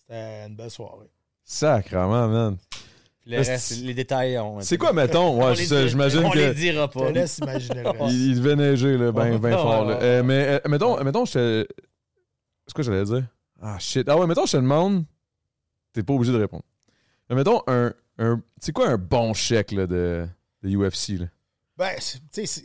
[0.00, 1.10] C'était une belle soirée.
[1.44, 2.58] Sacrement, man.
[3.30, 4.60] Le reste, les détails, on.
[4.60, 5.38] C'est quoi, mettons?
[5.38, 6.52] on Ouais, j'imagine On les que.
[6.54, 7.10] dira Je te pas.
[7.12, 8.04] laisse imaginer le reste.
[8.14, 9.82] Il, il devait neiger, là, ben, ben fort.
[9.86, 9.98] ouais, là.
[9.98, 10.02] ouais.
[10.04, 11.66] Euh, mais, euh, mettons, mettons, je te.
[12.66, 13.26] C'est quoi j'allais dire?
[13.60, 14.08] Ah, shit.
[14.08, 15.04] Ah ouais, mettons, je te demande.
[15.92, 16.64] T'es pas obligé de répondre.
[17.28, 17.92] Mais mettons, un.
[18.18, 20.26] un c'est quoi un bon chèque, là, de,
[20.62, 21.26] de UFC, là?
[21.76, 21.96] Ben,
[22.32, 22.62] tu sais,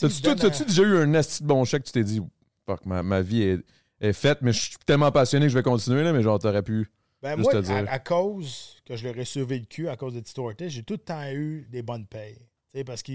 [0.00, 1.84] T'as-tu déjà eu un esti de bon chèque?
[1.84, 2.22] Tu t'es dit,
[2.64, 3.60] fuck, ma, ma vie est,
[4.00, 6.62] est faite, mais je suis tellement passionné que je vais continuer, là, mais genre, t'aurais
[6.62, 6.90] pu.
[7.22, 7.84] Ben Juste moi, te dire.
[7.88, 11.30] à, à cause que je l'aurais survécu à cause de Ortiz, j'ai tout le temps
[11.30, 12.38] eu des bonnes payes.
[12.84, 13.12] Parce que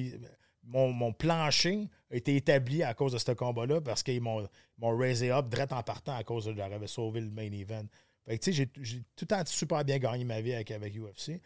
[0.64, 4.48] mon, mon plancher a été établi à cause de ce combat-là parce qu'ils m'ont
[4.98, 7.84] raisé up direct en partant à cause de leur avait sauvé le main event.
[8.26, 8.82] J'ai tout
[9.22, 11.42] le temps super bien gagné ma vie avec, avec UFC.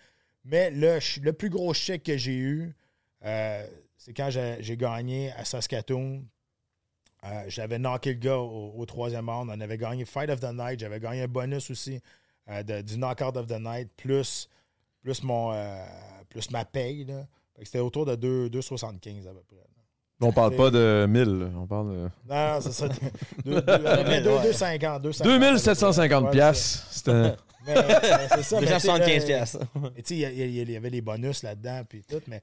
[0.45, 2.75] Mais le, le plus gros chèque que j'ai eu,
[3.25, 3.67] euh,
[3.97, 6.23] c'est quand j'ai j'ai gagné à Saskatoon.
[7.25, 9.49] Euh, j'avais knocké le gars au, au troisième round.
[9.51, 10.79] On avait gagné Fight of the Night.
[10.79, 11.99] J'avais gagné un bonus aussi
[12.49, 14.49] euh, de- du Knockout of the Night, plus,
[15.01, 15.85] plus, mon, euh,
[16.29, 17.05] plus ma paye.
[17.05, 17.25] là.
[17.61, 19.57] C'était autour de 2 2,75 à peu près.
[20.21, 22.09] On parle pas de 1000, là, on parle de.
[22.27, 22.87] Non, non, c'est ça.
[23.45, 25.01] 2,50.
[25.23, 26.87] 2750 piastres.
[26.91, 27.35] C'était.
[27.65, 28.59] C'est ça.
[28.61, 29.59] mais tu sais, 275 là, piastres.
[29.97, 31.83] Et tu sais, il y a- il y, a- il y avait les bonus là-dedans,
[31.87, 32.41] puis tout, mais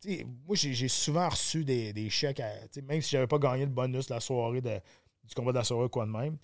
[0.00, 3.26] tu sais, moi, j'ai souvent reçu des, des chèques, à- tu sais, même si j'avais
[3.26, 4.80] pas gagné le bonus la soirée de,
[5.22, 6.36] du combat de la soirée ou quoi de même.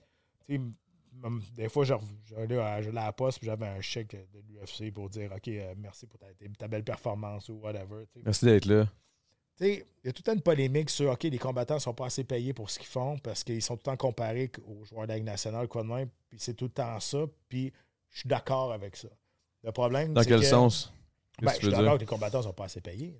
[1.55, 4.93] Des fois, j'allais j'allais à, j'allais à la poste, puis j'avais un chèque de l'UFC
[4.93, 6.27] pour dire OK, euh, merci pour ta,
[6.59, 8.05] ta belle performance ou whatever.
[8.25, 8.87] Merci d'être là.
[9.59, 11.93] Tu sais, il y a tout le temps une polémique sur OK, les combattants sont
[11.93, 14.85] pas assez payés pour ce qu'ils font parce qu'ils sont tout le temps comparés aux
[14.85, 17.18] joueurs de la Ligue nationale, quoi de même, puis c'est tout le temps ça,
[17.49, 17.73] puis
[18.11, 19.09] je suis d'accord avec ça.
[19.62, 20.93] Le problème, Dans c'est quel que- sens?
[21.43, 23.14] ben, je suis d'accord que les combattants sont pas assez payés.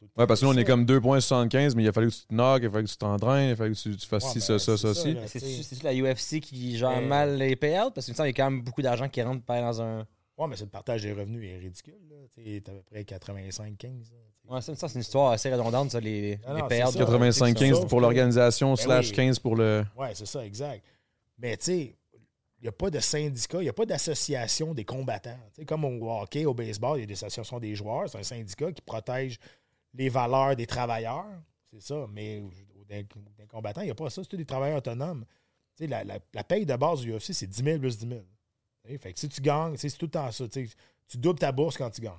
[0.00, 2.08] Tout le temps Ouais, parce que là, on est comme 2,75, mais il a fallu
[2.08, 3.96] que tu te knock, il a fallu que tu t'entraînes, il a fallu que tu,
[3.96, 5.14] tu fasses Ouais, ci, ben, ça, ça, ça, c'est ci.
[5.14, 5.62] là, C'est tu sais.
[5.62, 8.40] c'est la UFC qui gère Mais- mal les payouts parce qu'il me semble qu'il y
[8.40, 10.06] a quand même beaucoup d'argent qui rentre dans un.
[10.38, 12.00] Ouais, mais c'est le partage des revenus est ridicule.
[12.08, 12.16] Là.
[12.34, 13.52] Tu à peu près 85-15.
[13.52, 14.04] là, tu
[14.48, 14.54] sais.
[14.54, 16.86] Ouais, ça, ça, c'est une histoire assez redondante, ça, les, Ah les non, payouts.
[16.90, 17.04] c'est ça.
[17.04, 19.12] 85-15 Sauf pour l'organisation, Ben slash oui.
[19.16, 19.84] 15 pour le.
[19.96, 20.82] Ouais, c'est ça, exact.
[21.38, 21.94] Mais tu sais,
[22.58, 25.38] il n'y a pas de syndicat, il n'y a pas d'association des combattants.
[25.54, 28.08] Tu sais, comme au hockey, au baseball, il y a des associations des joueurs.
[28.08, 29.38] C'est un syndicat qui protège
[29.94, 31.42] les valeurs des travailleurs.
[31.72, 32.06] C'est ça.
[32.12, 32.42] Mais
[32.88, 33.06] des
[33.48, 34.22] combattants, il n'y a pas ça.
[34.28, 35.24] C'est des travailleurs autonomes.
[35.80, 38.20] La, la, paye de base du UFC, c'est 10 000 plus 10 000.
[38.84, 40.46] Tu sais, Fait que si tu gagnes, c'est tout le temps ça.
[40.48, 40.68] Tu
[41.16, 42.12] doubles ta bourse quand tu gagnes.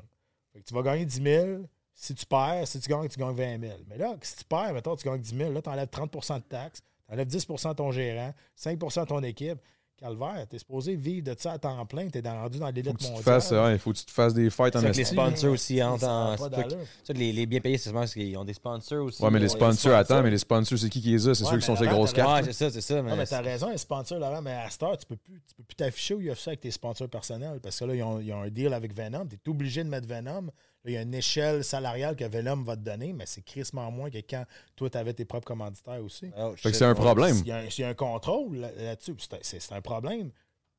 [0.66, 1.62] Tu vas gagner 10 000.
[1.94, 3.80] Si tu perds, si tu gagnes, tu gagnes 20 000.
[3.88, 6.44] Mais là, si tu perds, mettons, tu gagnes 10 000, là, tu enlèves 30% de
[6.44, 9.60] taxes, tu enlèves 10% de ton gérant, 5% de ton équipe.
[10.02, 12.72] Calvaire, tu es supposé vivre de ça à temps plein, tu es rendu dans Faut
[12.74, 13.24] l'élite que tu te mondiale.
[13.24, 15.78] fasses, ouais, faut que tu te fasses des fights en C'est que les sponsors aussi
[15.78, 16.38] Ça entrent a en.
[16.38, 19.22] ça, les, les bien payés, c'est souvent parce qu'ils ont des sponsors aussi.
[19.24, 21.36] Ouais, mais les sponsors, attends, mais les sponsors, c'est qui qui les a?
[21.36, 22.45] C'est Ouais, ceux qui sont ces grosses cartes.
[22.45, 23.02] Ouais, c'est ça, c'est ça.
[23.04, 25.54] Non, Mais, t'as raison, un sponsor, Laurent, mais à cette heure, tu peux plus, tu
[25.56, 28.34] peux plus t'afficher au UFC avec tes sponsors personnels parce que là, ils ont, ils
[28.34, 29.28] ont un deal avec Venom.
[29.28, 30.49] Tu es obligé de mettre Venom.
[30.84, 33.90] Là, il y a une échelle salariale que Venom va te donner, mais c'est crissement
[33.92, 36.32] moins que quand toi, tu avais tes propres commanditaires aussi.
[36.38, 37.38] Oh, Fait que shit, c'est un problème.
[37.42, 40.32] Il y a un, il y a un contrôle là- là-dessus, c'est- un problème.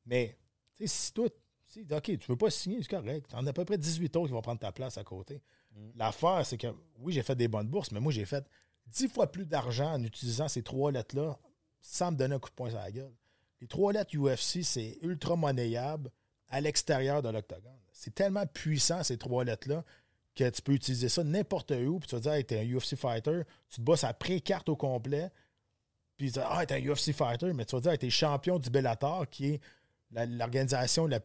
[0.05, 0.37] Mais,
[0.85, 1.27] si toi,
[1.67, 3.27] si, OK, tu veux pas signer, c'est correct.
[3.29, 5.41] Tu en as à peu près 18 autres qui vont prendre ta place à côté.
[5.95, 6.67] L'affaire, c'est que,
[6.99, 8.45] oui, j'ai fait des bonnes bourses, mais moi, j'ai fait
[8.87, 11.39] 10 fois plus d'argent en utilisant ces trois lettres-là
[11.81, 13.13] sans me donner un coup de poing sur la gueule.
[13.61, 16.11] Les trois lettres UFC, c'est ultra monnayable
[16.49, 17.71] à l'extérieur de l'octogone.
[17.93, 19.83] C'est tellement puissant, ces trois lettres-là,
[20.35, 22.95] que tu peux utiliser ça n'importe où, puis tu vas dire, hey, t'es un UFC
[22.95, 25.29] fighter, tu te bosses à pré-carte au complet,
[26.17, 28.57] puis tu dis, ah, t'es un UFC fighter, mais tu vas dire, hey, t'es champion
[28.59, 29.61] du Bellator, qui est
[30.25, 31.19] l'organisation, la,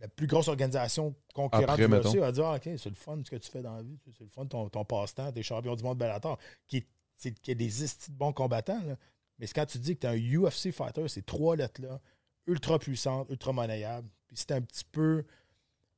[0.00, 2.18] la plus grosse organisation concurrente du UFC.
[2.20, 4.24] va dire, ah, OK, c'est le fun ce que tu fais dans la vie, c'est
[4.24, 7.84] le fun ton, ton passe-temps, t'es champion du monde Bellator, qui, est- qui a des
[7.84, 8.96] estis de bons combattants, là.
[9.40, 12.00] Mais quand tu dis que t'es un UFC fighter, ces trois lettres-là,
[12.46, 15.24] ultra puissantes, ultra monnayables, puis c'est un petit peu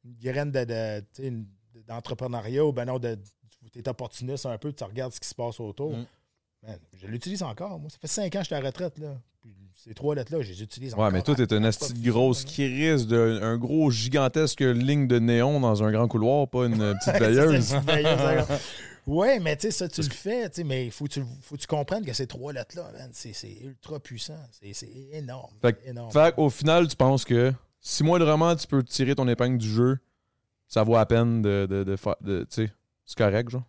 [0.07, 1.03] une graine de, de,
[1.87, 3.07] d'entrepreneuriat ou ben non, tu
[3.79, 5.93] es opportuniste un peu, tu regardes ce qui se passe autour.
[5.97, 6.07] Mm.
[6.67, 7.79] Man, je l'utilise encore.
[7.79, 8.99] Moi, ça fait cinq ans que je suis à la retraite.
[8.99, 9.15] Là.
[9.41, 11.13] Puis ces trois lettres-là, je les utilise Ouais, encore.
[11.13, 15.61] mais toi, t'es une esti de grosse crise d'un un gros gigantesque ligne de néon
[15.61, 17.75] dans un grand couloir, pas une euh, petite veilleuse.
[19.09, 21.61] Oui, mais tu sais, ça, tu le fais, mais il faut, que tu- faut que
[21.61, 23.33] tu comprennes que ces trois lettres-là, c'est
[23.63, 24.35] ultra puissant.
[24.51, 25.53] C'est énorme.
[25.63, 26.11] Fait énorme.
[26.11, 27.53] Fait qu'au final, tu penses que
[27.89, 29.99] si moi, vraiment, tu peux tirer ton épingle du jeu,
[30.67, 32.17] ça vaut la peine de, de, de faire.
[32.21, 32.73] de- Tu sais,
[33.05, 33.63] c'est correct, genre.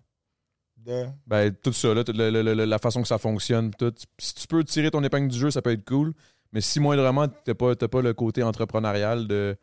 [0.77, 1.05] De...
[1.27, 3.71] Ben, tout ça, là, le- le- le- la façon que ça fonctionne.
[3.75, 3.93] Tout.
[4.17, 6.13] Si tu peux tirer ton épingle du jeu, ça peut être cool.
[6.51, 9.55] Mais si moindrement, tu n'as pas, t'as pas le côté entrepreneurial de,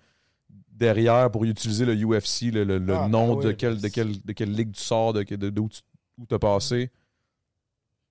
[0.69, 3.89] derrière pour utiliser le UFC, le, le- le Ah, ben nom oui, de, quelle, de,
[3.89, 6.91] quelle, de quelle ligue tu sors, de, de, d'où tu as passé.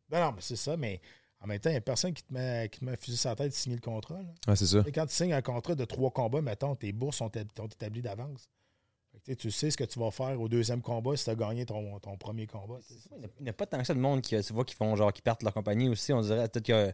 [0.09, 0.99] Ben non, mais c'est ça, mais
[1.43, 3.17] en même temps, il n'y a personne qui te met, qui te met un fusil
[3.17, 4.15] sur la tête de signer le contrat.
[4.21, 4.29] là.
[4.47, 4.83] Ah, c'est ça.
[4.87, 7.67] Et quand tu signes un contrat de trois combats, mettons, tes bourses sont, étab- sont
[7.67, 8.47] établies d'avance.
[9.37, 11.99] Tu sais, ce que tu vas faire au deuxième combat si tu as gagné ton,
[11.99, 12.79] ton premier combat.
[12.87, 12.99] tu sais.
[13.15, 14.65] Il n'y a- il n'y a pas tant que ça de monde qui, tu vois,
[14.65, 16.11] qui font genre qui partent leur compagnie aussi.
[16.13, 16.93] On dirait peut-être que.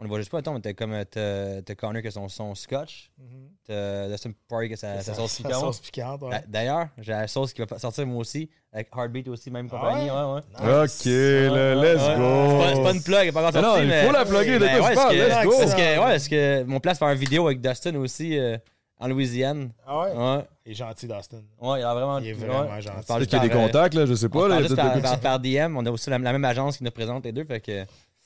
[0.00, 2.10] On le voit juste pas, attends, mais t'as comme euh, t'as t'as Connor qui a
[2.10, 3.48] son, son scotch, Mhm.
[3.64, 5.60] t'as Dustin Poirier qui a sa, sa sauce Sa piquante.
[5.60, 6.30] sauce piquante, ouais.
[6.30, 10.08] D'a- D'ailleurs, j'ai la sauce qui va sortir moi aussi, avec Heartbeat aussi, même compagnie.
[10.10, 10.82] Ah ouais, ouais.
[10.82, 11.00] Nice.
[11.00, 12.16] Ok, là, let's Ouais.
[12.16, 12.48] go.
[12.50, 14.04] C'est pas, c'est pas une plug, elle est pas encore Mais non, il mais.
[14.06, 15.62] faut la plugger, de quoi tu ouais, parles, est-ce que- let's go.
[15.62, 18.58] Est-ce que, ouais, est-ce que mon place faire une vidéo avec Dustin aussi euh,
[18.98, 19.70] en Louisiane?
[19.86, 20.12] Ah ouais?
[20.12, 20.44] Ouais.
[20.66, 21.42] Il est gentil, Dustin.
[21.60, 22.18] Ouais, il a vraiment.
[22.18, 22.82] Il est vraiment ouais.
[22.82, 23.06] gentil.
[23.06, 24.48] Peut-être qu'il y a des euh, contacts, là, je sais pas.
[24.48, 27.30] Là, par- par DM, on a aussi la, la même agence qui nous présente les
[27.32, 27.84] deux, fait que.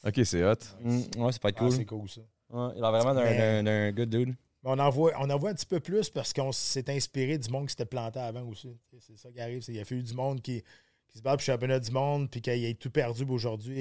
[0.09, 0.55] Ok, c'est hot.
[0.81, 1.73] mm, ouais, c'est pas Ah, cool.
[1.73, 2.21] c'est cool, ça.
[2.51, 4.29] Ouais, il a vraiment d'un- good dude.
[4.65, 7.39] Mais on en voit, on en voit un petit peu plus parce qu'on s'est inspiré
[7.39, 8.77] du monde qui s'était planté avant aussi.
[9.01, 9.63] C'est ça qui arrive.
[9.69, 10.63] Il y a fallu du monde qui,
[11.09, 13.79] qui se bat pour le championnat du monde puis qu'il ait tout perdu aujourd'hui.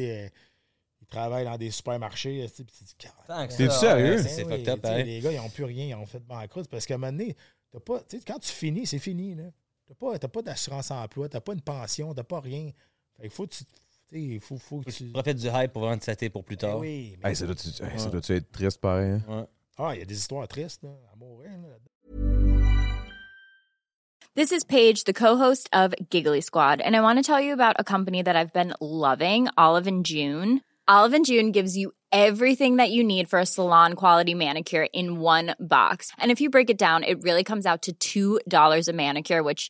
[1.01, 2.45] il travaille dans des supermarchés.
[2.55, 4.17] puis tu sérieux?
[4.17, 5.05] Ouais, Ben C'est oui, fucked up, pareil.
[5.05, 7.35] Les gars, ils n'ont plus rien, ils ont fait banqueroute parce qu'à un moment donné,
[7.71, 9.35] t'as pas, quand tu finis, c'est fini.
[9.35, 12.39] Tu n'as pas, t'as pas d'assurance emploi, tu n'as pas une pension, tu n'as pas
[12.41, 12.71] rien.
[13.19, 13.63] Fait que faut, que tu,
[14.11, 15.11] il faut, faut que Tu tu.
[15.11, 16.79] profites du hype pour vraiment te setter pour plus Ben tard.
[16.79, 19.11] oui, mais- Hey, ça doit-tu hey, ça doit-tu être triste pareil.
[19.11, 19.21] hein?
[19.27, 19.45] Ouais.
[19.77, 21.51] Ah, il y a des histoires tristes là, à mourir.
[21.51, 21.77] là.
[24.35, 27.75] This is Paige, the co-host of Giggly Squad, and I want to tell you about
[27.79, 30.61] a company that I've been loving, Olive and June.
[30.87, 35.19] Olive and June gives you everything that you need for a salon quality manicure in
[35.19, 36.11] one box.
[36.19, 39.69] And if you break it down, it really comes out to $2 a manicure, which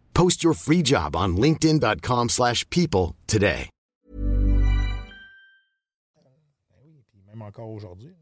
[0.21, 3.69] Post your free job on linkedin.com/people slash people today.
[6.83, 8.13] Oui, puis même encore aujourd'hui.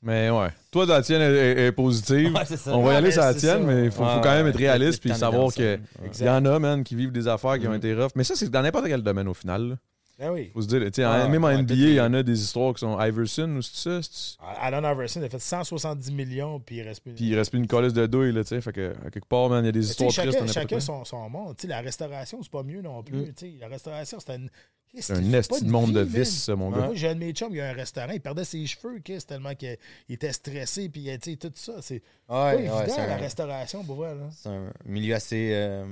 [0.00, 0.48] Mais ouais.
[0.70, 2.32] Toi, la tienne est, est- est positive.
[2.34, 2.74] Ouais, c'est ça.
[2.74, 3.66] On va y aller sur la tienne, ça.
[3.66, 5.78] mais il faut, Ouais, faut quand même être réaliste puis savoir qu'il
[6.22, 7.76] y en a, man, qui vivent des affaires qui ont Mhm.
[7.76, 8.12] été rough.
[8.16, 9.76] Mais ça, c'est dans n'importe quel domaine au final.
[10.20, 10.50] Ben oui.
[10.52, 12.74] Faut se dire, tu sais, Ah, même en NBA, il y en a des histoires
[12.74, 14.02] qui sont Iverson ou c'est ça?
[14.02, 17.14] c'est- Allen Iverson a fait 170 millions, puis il reste plus.
[17.14, 18.60] Puis il reste plus une colisse de douille, là, tu sais.
[18.60, 20.32] Fait que, à quelque part, man, il y a des histoires tristes.
[20.32, 21.56] chacun, chacun son, son monde.
[21.56, 23.16] Tu sais, la restauration, c'est pas mieux non plus.
[23.16, 23.24] Mm.
[23.34, 24.46] Tu sais, La restauration, c'est un.
[24.92, 26.78] C'est un esti de monde de vices, ça, mon gars.
[26.86, 29.22] Moi, j'ai un de mes chums, il a un restaurant, il perdait ses cheveux, Chris,
[29.26, 29.76] tellement qu'il
[30.08, 31.74] était stressé, puis tu sais, tout ça.
[31.80, 34.16] C'est pas Ouais, évident, ouais, c'est la un, restauration, pour vrai.
[34.16, 34.28] Là.
[34.32, 35.50] c'est un milieu assez.
[35.54, 35.86] euh,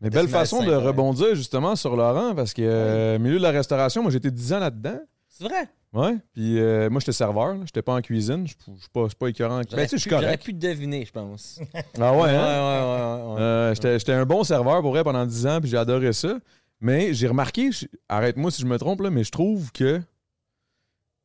[0.00, 4.02] Mais belle façon de rebondir justement sur Laurent parce que euh, milieu de la restauration,
[4.02, 5.00] moi j'étais 10 ans là-dedans.
[5.28, 5.68] C'est vrai?
[5.92, 6.16] Ouais.
[6.32, 9.58] Puis euh, moi j'étais serveur, j'étais pas en cuisine, je suis pas, pas écœurant.
[9.58, 11.60] Ben, J'aurais tu sais, J'aurais pu deviner, je pense.
[12.00, 12.34] Ah ouais, ouais, hein?
[12.34, 13.40] ouais, ouais, ouais.
[13.40, 16.38] Euh, j'étais, un bon serveur pour vrai pendant 10 ans, puis j'ai adoré ça.
[16.80, 17.70] Mais j'ai remarqué,
[18.08, 20.02] arrête-moi si je me trompe, là, mais je trouve que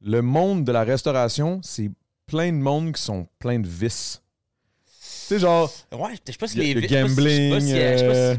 [0.02, 1.90] le monde de la restauration, c'est
[2.28, 4.22] plein de monde qui sont plein de vices.
[5.30, 7.08] Tu sais, genre, Ouais, je sais pas si Le- les le vices- je sais pas
[7.10, 7.50] si- gambling,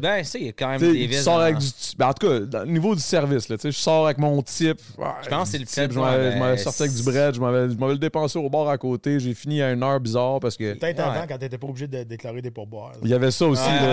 [0.01, 1.23] Ben, il y a quand même des tu vices.
[1.23, 1.67] sors dans- avec du.
[1.97, 4.19] ben, en tout cas, dans le niveau du service, là, tu sais, je sors avec
[4.19, 4.81] mon type.
[5.23, 5.93] Je pense que c'est le type.
[5.93, 8.77] Je m'avais sorti avec du bread, je m'avais je m'avais le dépensé au bar à
[8.77, 9.21] côté.
[9.21, 10.75] J'ai fini à une heure bizarre parce que.
[10.75, 11.05] Peut-être Ouais.
[11.05, 12.93] avant, quand t'étais pas obligé de déclarer des pourboires.
[13.05, 13.85] Il y avait ça aussi, depuis,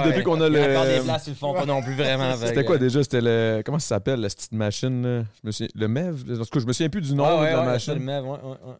[0.00, 1.02] ouais, depuis qu'on a encore des le.
[1.02, 2.34] places, ils le font pas non plus vraiment.
[2.42, 3.02] C'était quoi déjà?
[3.02, 3.62] C'était le.
[3.66, 5.02] Comment ça s'appelle, la petite machine?
[5.02, 5.24] là?
[5.42, 6.22] Je me souviens- le MEV?
[6.32, 8.08] En tout cas, je me souviens plus du nom Ouais, de la ouais, machine.
[8.08, 8.38] ouais.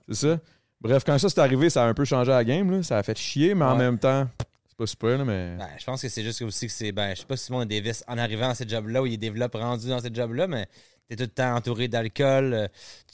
[0.08, 0.38] C'est ça?
[0.80, 2.70] Bref, quand ça s'est arrivé, ça a un peu changé la game.
[2.70, 2.82] Là.
[2.82, 4.28] Ça a fait chier, mais en même temps,
[4.68, 5.56] c'est pas super, là, mais.
[5.56, 6.92] Ben, je pense que c'est juste aussi que c'est.
[6.92, 9.02] Ben, je sais pas si le monde a des vices en arrivant à ce job-là
[9.02, 10.66] ou il développe rendu dans ce job-là, mais
[11.08, 12.68] t'es tout le temps entouré d'alcool, euh,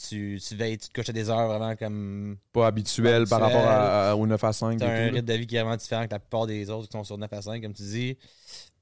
[0.09, 2.37] tu, tu veilles, tu te couches à des heures vraiment comme.
[2.53, 4.79] pas habituel par rapport à, à- au 9 à 5.
[4.79, 5.05] T'as un tout, là.
[5.13, 7.17] rythme de vie qui est vraiment différent que la plupart des autres qui sont sur
[7.19, 8.19] 9 à 5, comme tu dis.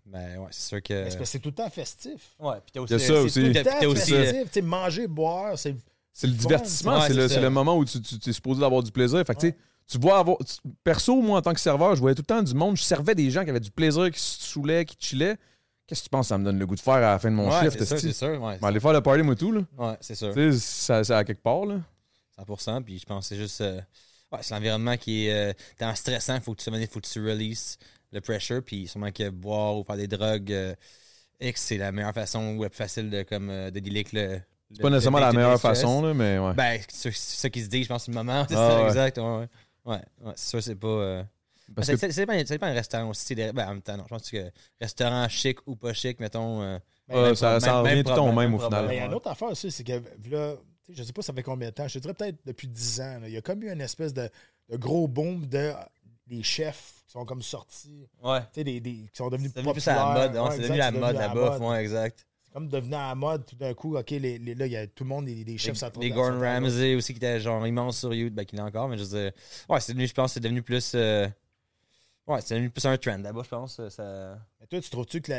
[0.07, 0.95] Ben ouais, c'est sûr que.
[0.95, 2.35] C'est parce que c'est tout le temps festif.
[2.41, 2.95] Ouais, puis t'as aussi.
[2.95, 3.41] Il y a ça c'est aussi.
[3.41, 4.43] tout- le temps euh, festif.
[4.45, 5.75] Tu sais, manger, boire, c'est.
[6.13, 8.63] C'est le divertissement, ouais, c'est le, c'est le moment où tu, tu, tu es supposé
[8.65, 9.25] avoir du plaisir.
[9.27, 9.47] Fait que,
[9.87, 10.37] tu vois avoir.
[10.39, 12.77] tu- perso, moi, en tant que serveur, je voyais tout le temps du monde.
[12.77, 15.37] Je servais des gens qui avaient du plaisir, qui se saoulaient, qui chillaient.
[15.87, 16.29] Qu'est-ce que tu penses?
[16.29, 17.79] Ça me donne le goût de faire à la fin de mon Ouais, shift?
[17.79, 18.41] c'est sûr, c'est sûr.
[18.43, 19.51] Ouais, aller faire le party, moi, tout.
[19.53, 19.63] Là.
[19.79, 20.33] ouais, c'est sûr.
[20.35, 21.65] Tu sais, ça- c'est à quelque part.
[21.65, 21.81] Là.
[22.39, 22.83] 100%.
[22.83, 23.61] Puis je pense que c'est juste.
[23.61, 23.81] euh,
[24.33, 26.37] ouais, c'est l'environnement qui est euh, tellement stressant.
[26.37, 27.77] Il faut que tu il faut que tu releases
[28.13, 28.63] le pressure.
[28.65, 30.75] Puis sûrement que boire ou faire des drogues euh,
[31.41, 34.13] X, c'est la meilleure façon ou la plus facile de, comme, euh, de dealer avec
[34.13, 34.41] le.
[34.73, 36.55] C'est pas nécessairement la meilleure façon, là, mais ouais.
[36.55, 38.45] Ben, c'est ça qui se dit, je pense, le moment.
[38.49, 38.87] C'est Ah, ça, ouais.
[38.89, 39.19] exact.
[39.19, 39.47] Ouais,
[39.85, 40.33] ouais.
[40.37, 40.87] C'est sûr, c'est pas.
[40.87, 41.23] euh,
[41.75, 43.35] Parce c'est que- c'est- c'est pas, c'est pas un restaurant aussi.
[43.35, 44.05] Ben, en même temps, non.
[44.05, 44.51] Je pense que
[44.81, 46.63] restaurant chic ou pas chic, mettons.
[46.63, 48.87] euh, même ça- ça en revient même tout le temps au même, au même final.
[48.87, 50.01] Mais il y a une autre affaire aussi, c'est que
[50.31, 50.55] là,
[50.89, 53.19] je sais pas ça fait combien de temps, je te dirais peut-être depuis 10 ans,
[53.21, 54.29] là, il y a comme eu une espèce de,
[54.69, 55.73] de gros boom de
[56.29, 58.41] des chefs qui sont comme sortis, Ouais.
[58.41, 60.31] tu sais, des, des- qui sont devenus C'est devenu plus à la populaires.
[60.33, 60.41] mode.
[60.51, 61.61] Ouais, c'est devenu la mode, mode.
[61.63, 62.27] Ouais, exact.
[62.53, 64.87] Comme devenu à la mode tout d'un coup, OK, les, les- là, il y a
[64.87, 66.41] tout le monde, des, des chefs, Les, ça les Gordon.
[66.41, 69.09] Ramsay aussi qui était genre immense sur YouTube, ben qu'il est encore, mais je veux
[69.23, 69.33] dire,
[69.69, 71.29] ouais, c'est devenu, je pense, que c'est devenu plus, euh,
[72.27, 73.89] ouais, c'est devenu plus un trend là-bas, je pense.
[73.89, 75.33] Ça, Mais toi, tu trouves-tu que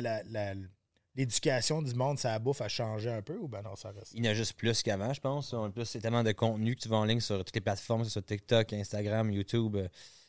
[1.16, 4.14] l'éducation du monde, ça bouffe a changé un peu ou ben non, ça reste?
[4.14, 5.54] il y en a juste plus qu'avant, je pense.
[5.54, 8.02] En plus, c'est tellement de contenu que tu vas en ligne sur toutes les plateformes,
[8.02, 9.76] que ce soit TikTok, Instagram, YouTube.
[9.76, 9.88] euh,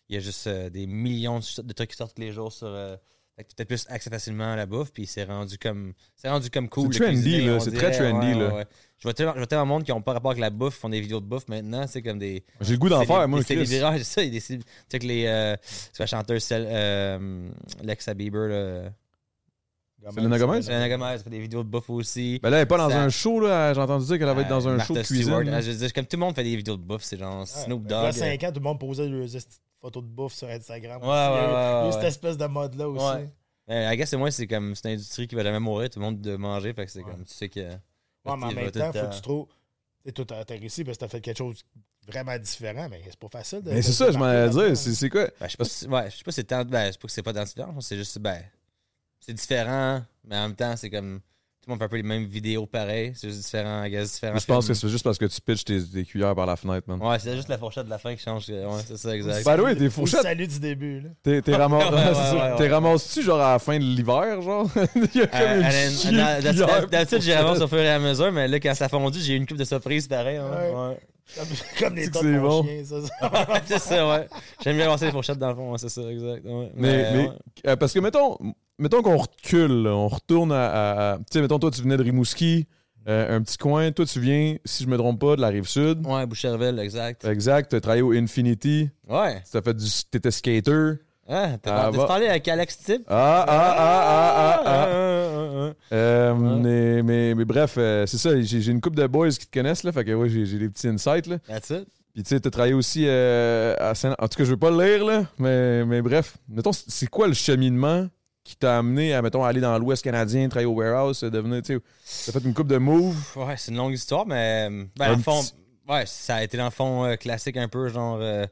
[0.09, 2.53] Il y a juste euh, des millions de, de trucs qui sortent tous les jours
[2.53, 2.67] sur.
[2.67, 2.97] euh,
[3.37, 6.29] fait que tu as plus accès facilement à la bouffe, puis c'est rendu comme c'est
[6.29, 6.93] rendu comme cool.
[6.93, 8.49] C'est trendy, là, c'est très trendy, Ouais, là.
[8.49, 8.67] ouais, ouais.
[8.99, 10.75] Je vois tellement, je vois tellement de monde qui n'ont pas rapport avec la bouffe,
[10.77, 12.45] font des vidéos de bouffe maintenant, c'est comme des.
[12.61, 13.55] J'ai le goût d'en faire, moi, des c'est
[14.05, 15.25] ça, il y a des célé- Tu sais que les.
[15.27, 17.49] Euh, c'est la chanteuse celle, euh,
[17.83, 18.91] Lexa Bieber, là.
[20.15, 20.63] Selena Gomez?
[20.63, 22.41] Selena Gomez, elle fait des vidéos de bouffe aussi.
[22.43, 23.73] Ben là, elle est pas dans Ça- un show, là.
[23.73, 25.51] J'ai entendu dire qu'elle va être dans Euh, un Martha show de Stewart, cuisine.
[25.53, 25.59] là.
[25.59, 27.47] euh, je veux dire, comme tout le monde fait des vidéos de bouffe, c'est genre
[27.47, 28.13] Snoop Il y a Dogg.
[28.13, 29.37] 5 ans, tout le monde posait des
[29.83, 31.03] photos de bouffe sur Instagram.
[31.03, 31.13] Ouais, aussi.
[31.13, 32.89] Il y a eu- ouais, ouais, il y a eu ouais, cette espèce de mode-là
[32.89, 33.05] aussi.
[33.69, 33.93] Ouais.
[33.93, 36.05] I guess, c'est moi, c'est comme, c'est une industrie qui va jamais mourir, tout le
[36.07, 37.11] monde de manger, fait que c'est Ouais.
[37.11, 37.61] comme, tu sais que.
[37.61, 37.77] Ouais,
[38.25, 39.47] mais en tu même temps, faut que tu trouves.
[39.47, 39.55] Tu
[40.07, 41.63] sais, toi, t'as t'as réussi parce que t'as fait quelque chose
[42.07, 43.71] de vraiment différent, mais c'est pas facile de.
[43.71, 44.77] Mais c'est ça, je m'en allais dire.
[44.77, 45.27] C'est c'est quoi?
[45.41, 47.07] Ben, je sais pas si, ouais, je sais pas si c'est tant, ben, c'est pas
[47.07, 48.43] que c'est pas dans différent, c'est juste, ben,
[49.21, 51.21] c'est différent, mais en même temps, c'est comme,
[51.63, 54.15] tout le monde fait un peu les mêmes vidéos pareilles, c'est juste différent, I guess,
[54.15, 54.33] différent.
[54.33, 56.57] Moi, je pense que c'est juste parce que tu pitches tes, tes cuillères par la
[56.57, 57.01] fenêtre, man.
[57.01, 59.45] Ouais, c'est juste la fourchette de la fin qui change, ouais, c'est ça, exact.
[59.79, 61.11] Tes Au fourchettes, salut du début, là.
[61.23, 64.69] t'es t'es ramas- Ouais, ouais, T'es ramasses-tu genre à la fin de l'hiver, genre?
[64.97, 68.49] Il y a comme Euh, une d'habitude- j'y avance au fur et à mesure, mais
[68.49, 70.39] là, quand ça a fondu, j'ai eu une coupe de surprise pareil.
[70.39, 70.89] hein, Ouais.
[70.91, 70.99] ouais.
[71.37, 71.47] Comme,
[71.79, 72.65] comme les tas de bon.
[72.65, 72.97] chien, ça.
[73.01, 73.47] ça.
[73.65, 74.27] c'est ça, ouais.
[74.63, 76.45] J'aime bien avancer les fourchettes dans le fond, ouais, c'est ça, exact.
[76.45, 76.71] ouais.
[76.75, 77.31] Mais, mais ouais.
[77.69, 78.37] euh, parce que mettons,
[78.79, 80.67] mettons qu'on recule, là, on retourne à.
[80.67, 82.67] à- à- tu sais, mettons, toi, tu venais de Rimouski,
[83.09, 83.91] euh, un petit coin.
[83.93, 86.07] Toi, tu viens, si je me trompe pas, de la rive sud.
[86.07, 87.25] Ouais, Boucherville, exact.
[87.25, 87.71] Exact.
[87.71, 88.91] Tu as travaillé au Infinity.
[89.09, 89.43] Ouais.
[89.51, 89.87] Tu as fait du.
[90.11, 90.93] T'étais skater.
[91.29, 93.03] Ah, t'as Ah, parlé- avec Alex Tip?
[93.09, 94.87] Ah, ah, ah, ah, ah, ah.
[95.71, 95.95] ah.
[95.95, 98.31] Euh, mais, mais, mais bref, euh, c'est ça.
[98.41, 99.93] J'ai une couple de boys qui te connaissent, là.
[99.93, 101.39] Fait que ouais, j'ai j'ai des petits insights, là.
[101.47, 101.87] That's it.
[102.13, 104.15] Puis tu sais, t'as travaillé aussi euh, à Saint...
[104.19, 106.37] En tout cas, je veux pas le lire, là, mais, mais bref.
[106.49, 108.07] Mettons, c'est quoi le cheminement
[108.45, 111.81] qui t'a amené à, mettons, aller dans l'Ouest canadien, travailler au warehouse, devenir, tu sais,
[112.25, 113.17] t'as fait une coupe de moves.
[113.37, 115.49] Ouais, c'est une longue histoire, mais ben, dans le fond,
[115.89, 118.19] ouais, ça a été dans le fond euh, classique un peu, genre.
[118.21, 118.47] euh,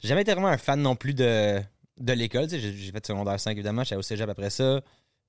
[0.00, 1.60] j'ai jamais été vraiment un fan non plus de,
[1.98, 2.44] de l'école.
[2.44, 4.80] tu sais, J'ai j'ai fait secondaire 5, évidemment, j'étais au cégep après ça.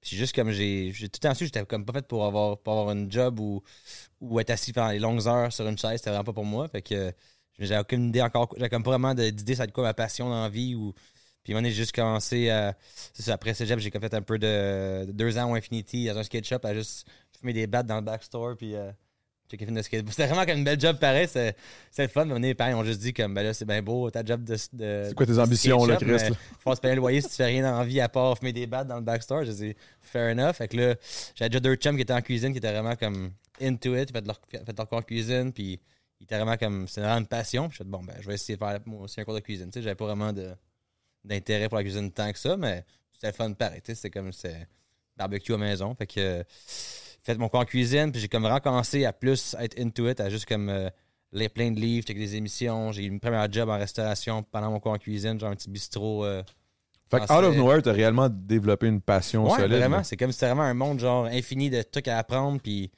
[0.01, 2.57] Puis juste comme j'ai j'ai tout le temps su, j'étais comme pas fait pour avoir,
[2.59, 3.61] pour avoir une job ou,
[4.21, 6.67] ou être assis pendant les longues heures sur une chaise, c'était vraiment pas pour moi.
[6.69, 7.13] Fait que
[7.59, 10.43] j'avais aucune idée encore, j'avais comme pas vraiment d'idée ça de quoi ma passion dans
[10.43, 10.93] la vie ou.
[11.43, 12.75] Puis donné, j'ai juste commencé à.
[13.13, 16.17] C'est ça, après cégep, j'ai fait un peu de, de deux ans au Infinity dans
[16.17, 17.07] un skate shop à juste
[17.39, 18.91] fumer des battes dans le backstore puis euh,
[19.57, 19.81] de.
[19.81, 21.55] C'était vraiment comme une belle job pareil, c'est
[21.89, 22.25] c'est le fun.
[22.25, 24.53] Mais mes parents ont juste dit comme ben là c'est bien beau ta job de.
[24.73, 26.29] de C'est quoi tes de ambitions, là, Chris, là?
[26.59, 28.67] Faut se payer le loyer si tu fais rien la vie à part fumer des
[28.67, 29.45] battes dans le backstore.
[29.45, 30.53] Je dis fair enough.
[30.53, 30.95] Fait que là,
[31.35, 33.31] j'avais déjà deux chums qui étaient en cuisine qui étaient vraiment comme
[33.61, 35.79] into it, ils fait leur, fait leur cours en cuisine puis
[36.19, 37.67] ils étaient vraiment comme c'était vraiment une passion.
[37.67, 39.39] Puis je suis bon ben je vais essayer de faire moi aussi un cours de
[39.39, 39.67] cuisine.
[39.67, 40.49] Tu sais, j'avais pas vraiment de
[41.23, 43.81] d'intérêt pour la cuisine tant que ça, mais c'était le fun pareil.
[43.83, 44.67] C'était comme c'est
[45.17, 45.93] barbecue à maison.
[45.95, 46.43] Fait que euh,
[47.23, 50.19] fait mon cours en cuisine, puis j'ai comme vraiment commencé à plus être into it,
[50.19, 50.89] à juste comme euh,
[51.31, 52.91] lire plein de livres, checker des émissions.
[52.91, 55.69] J'ai eu une première job en restauration pendant mon cours en cuisine, genre un petit
[55.69, 56.25] bistrot.
[56.25, 56.41] euh,
[57.09, 59.77] Fait que out of nowhere, t'as réellement développé une passion Ouais, solide.
[59.77, 60.03] vraiment.
[60.03, 62.89] C'est comme c'était vraiment un monde genre infini de trucs à apprendre, puis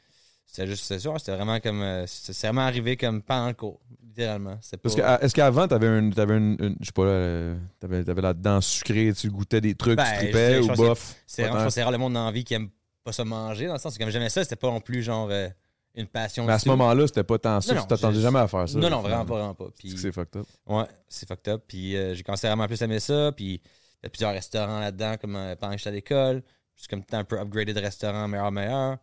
[0.53, 3.79] c'était juste c'est sûr, c'était vraiment comme euh, c'est vraiment arrivé comme pendant le cours,
[4.05, 4.55] littéralement.
[4.57, 7.09] Pas Parce que, à- est-ce qu'avant, t'avais une, t'avais une, une- je sais pas, là,
[7.11, 10.71] euh, t'avais, t'avais la dent sucrée, tu goûtais des trucs, Ben, tu je tripais je
[10.71, 11.15] ou bof?
[11.25, 12.69] C'est je c'est rare le monde dans la vie qui aime
[13.03, 15.27] pas ça manger, dans le sens que comme j'aimais ça, c'était pas non plus genre
[15.31, 15.49] euh,
[15.95, 16.45] une passion.
[16.45, 18.77] Mais à ce moment-là, c'était pas tant ça, tu t'attendais je- jamais à faire ça.
[18.77, 19.65] Non, non, vraiment pas, vraiment pas.
[19.73, 20.45] C'est Puis, c'est fucked up.
[20.67, 21.63] ouais, c'est fucked up.
[21.67, 23.31] Puis euh, j'ai commencé vraiment plus à aimer ça.
[23.35, 26.43] Puis il y a plusieurs restaurants là-dedans, comme euh, pendant que j'étais à l'école.
[26.75, 28.97] suis comme tout un peu upgradé de restaurant meilleur, meilleur.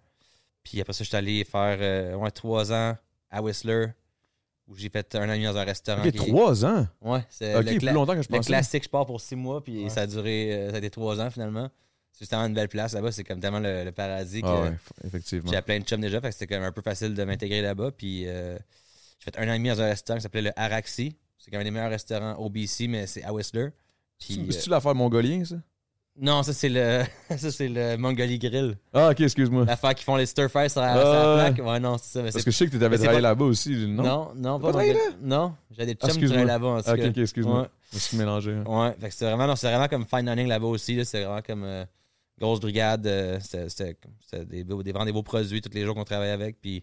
[0.62, 2.96] Puis après ça, je suis allé faire euh, ouais, trois ans
[3.30, 3.88] à Whistler,
[4.68, 6.04] où j'ai fait un an et demi dans un restaurant.
[6.06, 6.86] Ok, qui- trois ans?
[7.02, 8.46] Ouais, c'est Ok, le, plus cla- longtemps que je le pensais.
[8.52, 11.20] classique, je pars pour six mois, puis ça a duré, euh, ça a été trois
[11.20, 11.70] ans finalement.
[12.12, 14.70] C'est justement une belle place là-bas, c'est comme tellement le, le paradis que Ah ouais,
[14.70, 15.50] f- effectivement.
[15.50, 17.62] j'ai plein de chums déjà, fait que c'était quand même un peu facile de m'intégrer
[17.62, 17.92] là-bas.
[17.92, 18.58] Puis euh,
[19.18, 21.16] j'ai fait un an et demi dans un restaurant qui s'appelait le Araxi.
[21.38, 23.70] C'est quand même un des meilleurs restaurants au BC, mais c'est à Whistler.
[24.18, 25.56] C'est-tu l'affaire mongolien, ça?
[26.18, 27.02] Non, ça c'est le
[27.36, 28.76] ça c'est le Mongolie Grill.
[28.92, 29.64] Ah, ok, excuse-moi.
[29.64, 31.52] L'affaire qui font les stir fries sur la, Ah, sur la ouais.
[31.54, 31.66] plaque.
[31.66, 32.18] Ouais, non, c'est ça.
[32.20, 34.02] Mais Parce c'est que je sais que tu avais c'est travaillé pas- là-bas aussi, non?
[34.02, 36.28] non, non, Pas pas travaillé Mongolie- Non, j'ai des Ah, chums qui excuse-moi.
[36.28, 37.04] travaillent là-bas en tout Ah, cas.
[37.04, 37.60] ok, ok, excuse-moi.
[37.62, 37.68] Ouais.
[37.90, 38.52] Je me suis mélangé.
[38.52, 38.64] hein.
[38.66, 40.94] Ouais, fait que c'est vraiment, non, c'est vraiment comme fine dining là-bas aussi.
[40.96, 41.04] là.
[41.04, 41.84] C'est vraiment comme euh,
[42.38, 43.06] grosse brigade.
[43.06, 46.04] euh, c'était c'était- c'était des, beaux- des, vraiment des beaux produits tous les jours qu'on
[46.04, 46.60] travaillait avec.
[46.60, 46.82] Puis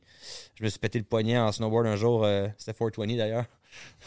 [0.56, 2.24] je me suis pété le poignet en snowboard un jour.
[2.26, 3.46] euh, c'était 420 d'ailleurs.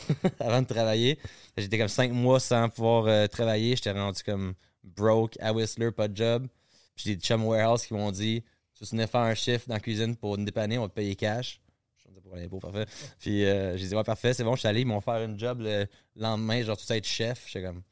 [0.40, 1.18] avant de travailler.
[1.56, 3.76] J'étais comme cinq mois sans pouvoir euh, travailler.
[3.76, 6.46] J'étais rendu comme broke à Whistler, pas de job.
[6.94, 9.80] Puis j'ai des chums warehouse qui m'ont dit Tu venais faire un shift dans la
[9.80, 11.60] cuisine pour nous dépanner, on va te payer cash.
[11.96, 12.86] Je disais pour l'impôt, parfait.
[13.18, 14.80] Puis euh, j'ai dit Ouais, parfait, c'est bon, je suis allé.
[14.80, 17.46] Ils m'ont fait une job le lendemain, genre tout ça être chef.
[17.46, 17.82] J'étais comme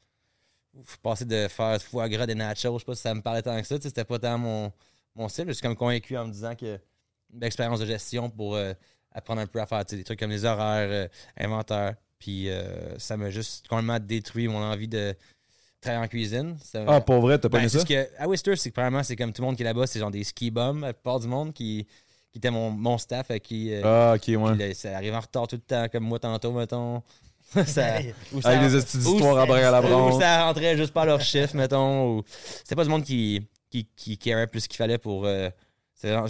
[0.74, 3.42] Ouf, passer de faire foie gras des nachos, je sais pas si ça me parlait
[3.42, 3.76] tant que ça.
[3.76, 4.72] tu sais, C'était pas tant mon,
[5.14, 5.46] mon style.
[5.48, 6.78] Je suis comme convaincu en me disant que
[7.32, 8.72] une belle expérience de gestion pour euh,
[9.12, 11.08] apprendre un peu à faire des trucs comme les horaires,
[11.40, 11.92] euh.
[12.18, 15.14] Puis euh, ça m'a juste complètement détruit mon envie de
[15.80, 16.56] travailler en cuisine.
[16.62, 17.78] Ça Ah, pour vrai, t'as pas ben, aimé ça?
[17.78, 19.86] parce que à Whistler, c'est que premièrement, c'est comme tout le monde qui est là-bas,
[19.86, 21.86] c'est genre des ski bums, la plupart du monde qui,
[22.32, 24.56] qui était mon, mon staff à qui, euh, Ah, ok, qui, ouais.
[24.56, 27.02] là, ça arrive en retard tout le temps, comme moi tantôt, mettons.
[27.66, 27.98] ça,
[28.32, 30.20] ou ça- Avec des petites ou histoires à bras à la Ou branche.
[30.20, 32.16] ça rentrait juste pas à leur chiffre, mettons.
[32.18, 32.22] Ou...
[32.28, 35.48] C'était pas du monde qui, qui, qui carait plus qu'il fallait pour, euh,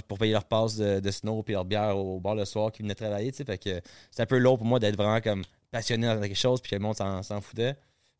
[0.06, 2.82] pour payer leur passe de, de snow puis leur bière au bar le soir qui
[2.82, 3.32] venaient travailler.
[3.32, 3.44] tu sais.
[3.44, 3.80] Fait que
[4.12, 5.42] c'est un peu lourd pour moi d'être vraiment comme
[5.72, 7.74] passionné dans quelque chose puis que le monde s'en, s'en foutait.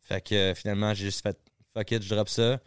[0.09, 1.39] Fait que euh, finalement, j'ai juste fait
[1.75, 2.59] fuck it, je drop ça.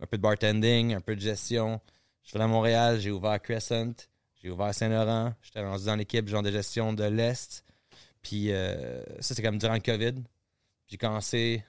[0.00, 1.80] Un peu de bartending, un peu de gestion.
[2.22, 3.92] Je suis allé à Montréal, j'ai ouvert Crescent,
[4.42, 5.32] j'ai ouvert Saint-Laurent.
[5.40, 7.64] J'étais rendu dans l'équipe genre de gestion de l'Est.
[8.20, 10.22] Puis euh, ça, c'est comme durant le COVID.
[10.88, 11.64] J'ai commencé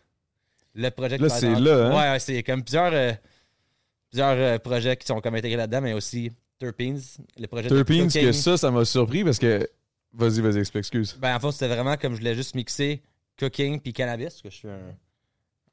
[0.73, 1.19] le projet.
[1.19, 1.89] Là, c'est là, hein?
[1.91, 3.11] Ouais, ouais, c'est comme plusieurs, euh,
[4.09, 7.01] plusieurs euh, projets qui sont comme intégrés là-dedans, mais aussi Terpenes,
[7.37, 9.69] le projet de que ça, ça m'a surpris parce que.
[10.11, 11.15] Vas-y, vas-y, explique, excuse.
[11.19, 13.03] Ben, en fait, c'était vraiment comme je voulais juste mixer
[13.37, 14.95] cooking puis cannabis, parce que je suis un,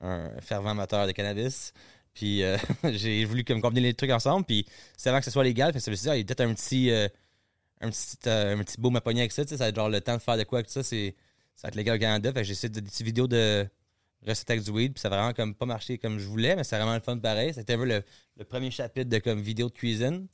[0.01, 1.73] un fervent amateur de cannabis.
[2.15, 2.57] Puis euh,
[2.93, 4.67] j'ai voulu comme combiner les trucs ensemble, puis
[4.97, 6.41] c'est avant que ce soit légal, fait que ça dit, ah, il y a peut-être
[6.41, 7.09] un petit, euh,
[7.83, 10.01] un petit, euh, un petit pogner avec ça, tu sais, ça va être genre le
[10.01, 11.15] temps de faire de quoi avec ça, c'est,
[11.55, 13.67] ça va être légal au Canada, fait que j'ai essayé de, des petites vidéos de
[14.27, 16.65] recettes avec du weed, puis ça a vraiment comme pas marché comme je voulais, mais
[16.65, 17.53] c'est vraiment le fun pareil.
[17.55, 18.03] C'était un peu le,
[18.37, 20.27] le premier chapitre de comme vidéo de cuisine.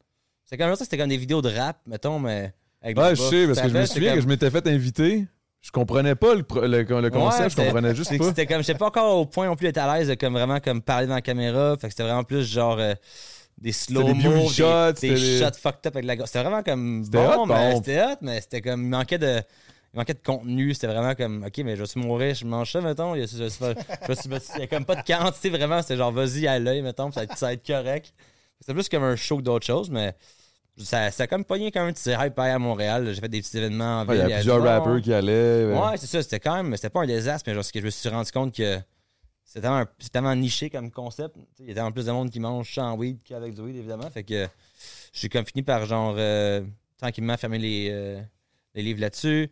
[0.45, 3.47] C'est comme ça, c'était comme des vidéos de rap, mettons, mais avec Ouais, je sais,
[3.47, 5.27] parce que je me souviens comme- que je m'étais fait inviter.
[5.63, 8.25] Je comprenais pas le, le, le concept, Ouais, je comprenais juste c'est pas.
[8.25, 10.59] C'était comme, j'étais pas encore au point non plus d'être à l'aise de comme vraiment
[10.61, 11.77] comme parler dans la caméra.
[11.77, 12.95] Fait que c'était vraiment plus genre euh,
[13.59, 16.27] des slow mo, des, shots, des shots fucked up avec la.
[16.27, 19.41] C'était vraiment comme bon, hot, mais c'était hot, mais c'était comme il manquait de
[19.95, 20.75] il manquait de contenu.
[20.75, 23.15] C'était vraiment comme ok, mais je se mourir, je mange ça mettons?
[23.15, 25.81] Il y a, comme pas de quantité vraiment.
[25.83, 28.13] C'était genre vas-y à l'œil mettons, ça, va être- ça va être correct.
[28.61, 30.15] C'était plus comme un show que d'autres choses, mais
[30.79, 33.11] ça, ça a comme pogné quand même un petit hype à Montréal.
[33.15, 34.31] J'ai fait des petits événements en Ouais, Il ville.
[34.31, 35.67] y a plusieurs rappers qui allaient.
[35.75, 36.23] Ouais, c'est ça.
[36.23, 36.75] C'était quand même.
[36.77, 38.79] C'était pas un désastre, mais genre, ce que je me suis rendu compte que
[39.45, 41.37] c'est tellement, niché comme concept.
[41.59, 44.11] Il y a tellement plus de monde qui mange sans weed qu'avec du weed, évidemment.
[44.11, 44.49] Fait que
[45.13, 46.63] j'ai comme fini par, genre, euh,
[46.97, 48.21] tranquillement fermer les, euh,
[48.75, 49.51] les livres là-dessus.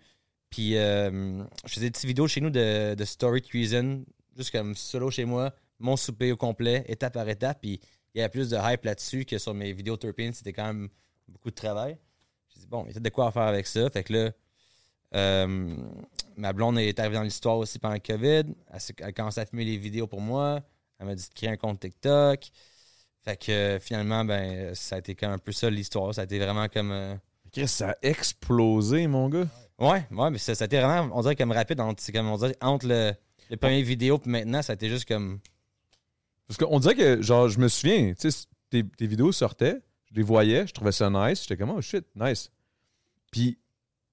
[0.48, 4.04] Puis euh, je faisais des petites vidéos chez nous de, de story cuisine,
[4.36, 7.58] juste comme solo chez moi, mon souper au complet, étape par étape.
[7.60, 7.78] Puis
[8.14, 10.30] il y avait plus de hype là-dessus que sur mes vidéos Turpin.
[10.32, 10.88] C'était quand même
[11.30, 11.98] beaucoup de travail.
[12.52, 13.88] J'ai dit, bon, il y a de quoi faire avec ça.
[13.90, 14.30] Fait que là,
[15.14, 15.76] euh,
[16.36, 18.54] ma blonde est arrivée dans l'histoire aussi pendant le COVID.
[18.72, 20.60] Elle, a commencé à filmer les vidéos pour moi.
[20.98, 22.50] Elle m'a dit de créer un compte TikTok.
[23.22, 26.14] Fait que euh, finalement, ben, ça a été comme un peu ça l'histoire.
[26.14, 26.90] Ça a été vraiment comme.
[26.90, 27.14] euh,
[27.52, 29.46] Chris, ça a explosé, mon gars.
[29.78, 31.80] Ouais, ouais, mais ça, ça a été vraiment, on dirait comme rapide.
[31.80, 33.12] Entre, c'est comme, on dirait, entre le,
[33.50, 35.40] le premier vidéo puis maintenant, ça a été juste comme.
[36.46, 39.80] Parce qu'on dirait que, genre, je me souviens, tu sais, tes, tes vidéos sortaient,
[40.10, 41.42] je les voyais, je trouvais ça nice.
[41.42, 42.50] J'étais comme, oh shit, nice.
[43.30, 43.58] Puis,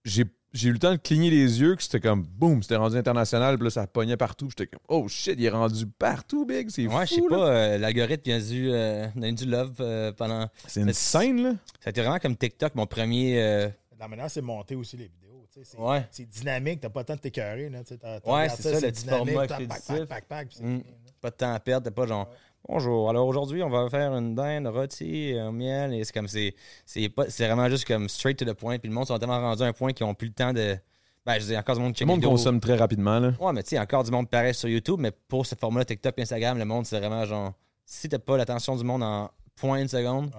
[0.06, 2.98] j'ai j'ai eu le temps de cligner les yeux, que c'était comme, boum, c'était rendu
[2.98, 4.50] international, puis là, ça pognait partout.
[4.50, 7.78] J'étais comme, oh shit, il est rendu partout, big, c'est Ouais, je sais pas, euh,
[7.78, 9.08] l'algorithme a dû euh,
[9.46, 10.50] love euh, pendant.
[10.66, 11.52] C'est une scène, là.
[11.82, 13.40] Ça a été vraiment comme TikTok, mon premier.
[13.42, 13.70] euh,
[14.00, 15.46] La manière, c'est monter aussi les vidéos.
[15.54, 16.08] tu sais, C'est Ouais.
[16.12, 17.70] c'est dynamique, t'as pas le temps de t'écœurer.
[17.70, 19.88] là, tu sais, t'as- t'as Ouais, c'est ça, le petit dynamique, format tac, expéditif.
[19.88, 20.82] pac, pac, pac, pac, puis c'est Mm.
[21.22, 22.30] pas de temps à perdre, t'es pas genre
[22.68, 23.10] bonjour.
[23.10, 26.56] Alors aujourd'hui, on va faire une dinde rôtie au miel et c'est comme c'est
[26.86, 29.40] c'est pas c'est vraiment juste comme straight to the point puis le monde sont tellement
[29.40, 30.78] rendus à un point qu'ils ont plus le temps de
[31.26, 33.34] ben je dis encore du monde qui le monde consomme très rapidement, là.
[33.40, 36.18] Ouais, mais tu sais encore du monde pareil sur YouTube, mais pour ce format TikTok,
[36.20, 37.54] Instagram, le monde c'est vraiment genre
[37.86, 40.32] si t'as pas l'attention du monde en point une seconde,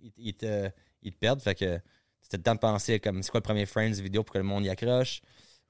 [0.00, 0.68] ils, ils te,
[1.02, 1.40] ils te perdent.
[1.40, 1.78] Fait que
[2.20, 4.38] c'était le temps de penser comme c'est quoi le premier frame de vidéo pour que
[4.38, 5.20] le monde y accroche.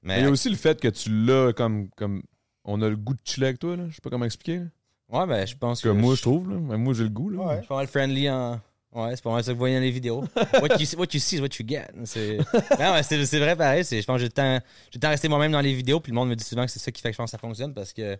[0.01, 2.23] Mais Mais il y a aussi le fait que tu l'as comme, comme.
[2.63, 3.83] On a le goût de chiller avec toi, là.
[3.89, 4.59] Je sais pas comment expliquer.
[4.59, 4.65] là.
[5.09, 6.57] Ouais, ben je pense Que que moi, je trouve, là.
[6.59, 7.39] Mais moi, j'ai le goût, là.
[7.39, 7.55] Ouais.
[7.55, 8.59] Je suis pas mal friendly en.
[8.91, 10.23] Ouais, c'est pas mal ça que vous voyez dans les vidéos.
[10.61, 11.87] what, you, what you see is what you get.
[12.05, 12.37] C'est
[12.79, 13.83] non, mais c'est, c'est vrai pareil.
[13.83, 15.73] C'est, je pense que j'ai le temps, j'ai le temps de rester moi-même dans les
[15.73, 15.99] vidéos.
[15.99, 17.31] Puis le monde me dit souvent que c'est ça qui fait que je pense que
[17.31, 18.17] ça fonctionne parce que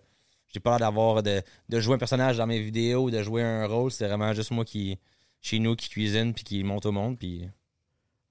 [0.54, 3.42] j'ai pas l'air d'avoir de, de jouer un personnage dans mes vidéos ou de jouer
[3.42, 3.90] un rôle.
[3.90, 5.00] C'est vraiment juste moi qui,
[5.42, 7.18] chez nous, qui cuisine puis qui monte au monde.
[7.18, 7.48] Puis.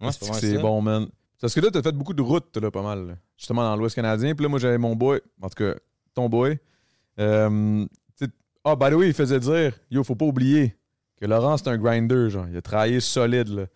[0.01, 0.61] Moi, c'est pas mal c'est ça.
[0.61, 1.09] bon, man?
[1.41, 3.07] Parce que là, t'as fait beaucoup de routes, là, pas mal.
[3.07, 3.15] là.
[3.39, 4.35] Justement, dans l'Ouest canadien.
[4.35, 5.21] Puis là, moi, j'avais mon boy.
[5.41, 5.75] En tout cas,
[6.15, 6.59] ton boy.
[7.19, 7.87] Euh,
[8.65, 10.75] Ah, the way, il faisait dire Yo, faut pas oublier
[11.21, 12.47] que Laurent, c'est un grinder, genre.
[12.51, 13.67] Il a travaillé solide, là.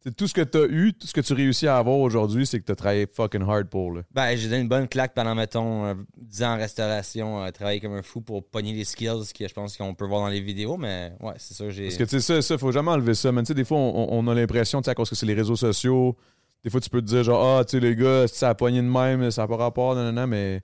[0.00, 2.46] Tu sais, tout ce que t'as eu, tout ce que tu réussis à avoir aujourd'hui,
[2.46, 4.02] c'est que t'as travaillé fucking hard pour, là.
[4.12, 7.80] Ben, j'ai donné une bonne claque pendant, mettons, euh, 10 ans en restauration, euh, travailler
[7.80, 10.40] comme un fou pour pogner les skills que je pense qu'on peut voir dans les
[10.40, 11.86] vidéos, mais ouais, c'est ça, j'ai.
[11.86, 13.32] Parce que, tu sais, ça, ça, faut jamais enlever ça.
[13.32, 15.26] Mais, tu sais, des fois, on, on a l'impression, tu sais, à cause que c'est
[15.26, 16.16] les réseaux sociaux,
[16.62, 18.78] des fois, tu peux te dire, genre, ah, tu sais, les gars, ça a pogné
[18.80, 20.62] de même, ça n'a pas rapport, non, non, non, mais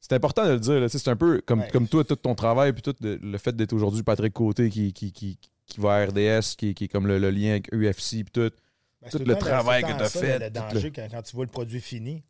[0.00, 0.88] c'est important de le dire.
[0.90, 1.68] Tu c'est un peu comme, Ouais.
[1.70, 4.92] comme toi, tout ton travail, puis tout le, le fait d'être aujourd'hui Patrick Côté qui,
[4.92, 8.24] qui, qui, qui va à RDS, qui, qui est comme le, le lien avec UFC,
[8.24, 8.50] puis tout.
[9.00, 11.36] Ben, Tout le travail que temps ça, fait, Le tout danger le- quand, quand tu
[11.36, 12.24] vois le produit fini,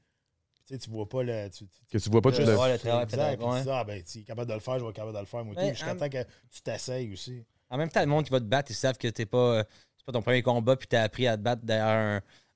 [0.66, 1.48] tu sais, tu vois pas le.
[1.48, 2.44] Tu, tu- Que tu vois pas tout le.
[2.44, 5.14] travail tu dis, ah, ben, s'il est capable de le faire, je vais être capable
[5.14, 7.42] de le faire, moi, Ouais, tout, jusqu'à temps que tu t'essayes aussi.
[7.70, 9.64] En même temps, le monde qui va te battre, ils savent que t'es pas, euh,
[9.96, 11.86] c'est pas ton premier combat, puis t'as appris à te battre derrière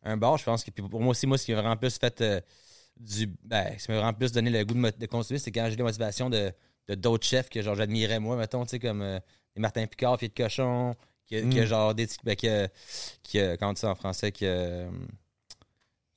[0.02, 0.36] un, un bar.
[0.36, 2.40] Je pense que puis pour moi aussi, moi, ce qui m'a vraiment plus fait euh,
[2.98, 3.26] du.
[3.44, 5.74] Ben, ce qui m'a vraiment plus donné le goût de, de continuer, c'est quand j'ai
[5.74, 6.52] eu la motivation de,
[6.88, 9.18] de d'autres chefs que genre j'admirais moi, mettons, tu sais, comme euh,
[9.56, 10.94] Martin Picard, Pied de Cochon,
[11.26, 11.66] qui, a- qui a Mm.
[11.66, 12.08] genre des.
[12.24, 12.68] Ben, qui, a-
[13.22, 14.86] qui a- comment on dit ça en français, qui a,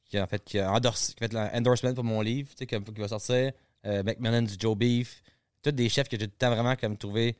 [0.09, 2.65] qui a, en fait, qui a qui a fait l'endorsement pour mon livre, tu sais,
[2.67, 3.51] qui va sortir.
[3.85, 5.21] Euh, Macmillan du Joe Beef.
[5.61, 7.35] Tous des chefs que j'ai tout le temps vraiment comme trouvé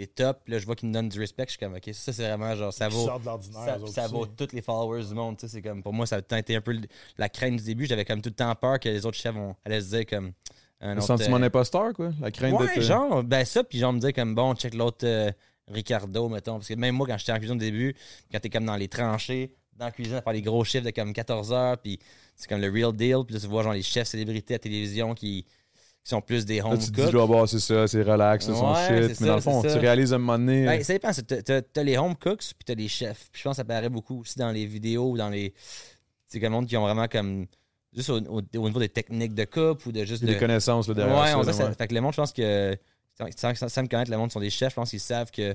[0.00, 0.40] les tops.
[0.48, 1.44] Là, je vois qu'ils me donnent du respect.
[1.46, 3.06] Je suis comme, OK, ça, c'est vraiment genre, ça vaut.
[3.06, 5.36] de Ça, ça vaut tous les followers du monde.
[5.36, 6.76] tu sais, C'est comme, pour moi, ça a été un peu
[7.18, 7.86] la crainte du début.
[7.86, 10.32] J'avais comme tout le temps peur que les autres chefs vont, allaient se dire comme.
[10.82, 12.10] Un Le autre, sentiment euh, d'imposteur, quoi.
[12.20, 12.78] La crainte Ouais, d'être.
[12.78, 15.30] euh, genre, ben ça, puis genre me dire comme bon, check l'autre euh,
[15.68, 16.54] Ricardo, mettons.
[16.54, 17.94] Parce que même moi, quand j'étais en cuisine au début,
[18.32, 20.90] quand t'es comme dans les tranchées, dans la cuisine, à faire les gros chiffres de
[20.90, 21.98] comme 14 heures, puis
[22.34, 25.14] c'est comme le real deal, puis là, tu vois genre les chefs célébrités à télévision
[25.14, 25.44] qui,
[26.02, 27.28] qui sont plus des Là, home tu te dis, cooks.
[27.28, 29.08] bah, c'est ça, c'est relax, c'est son Ouais, shit.
[29.08, 29.78] Mais ça, dans le fond, tu ça.
[29.78, 30.64] réalises à un moment donné.
[30.64, 31.10] Ben, ça dépend.
[31.12, 33.28] t'as- T'as t'as les home cooks, puis t'as les chefs.
[33.32, 35.52] Puis je pense que ça paraît beaucoup aussi dans les vidéos ou dans les.
[36.26, 37.46] C'est comme le monde qui ont vraiment comme.
[37.92, 40.22] Juste au, au- au niveau des techniques de coupe ou de juste.
[40.22, 41.38] de- des connaissances là, derrière ouais, ça.
[41.38, 41.74] on ça- ouais.
[41.74, 42.76] Fait que le monde, je pense que.
[43.36, 44.70] Sans, me connaître, le monde sont des chefs.
[44.70, 45.54] Je pense qu'ils savent que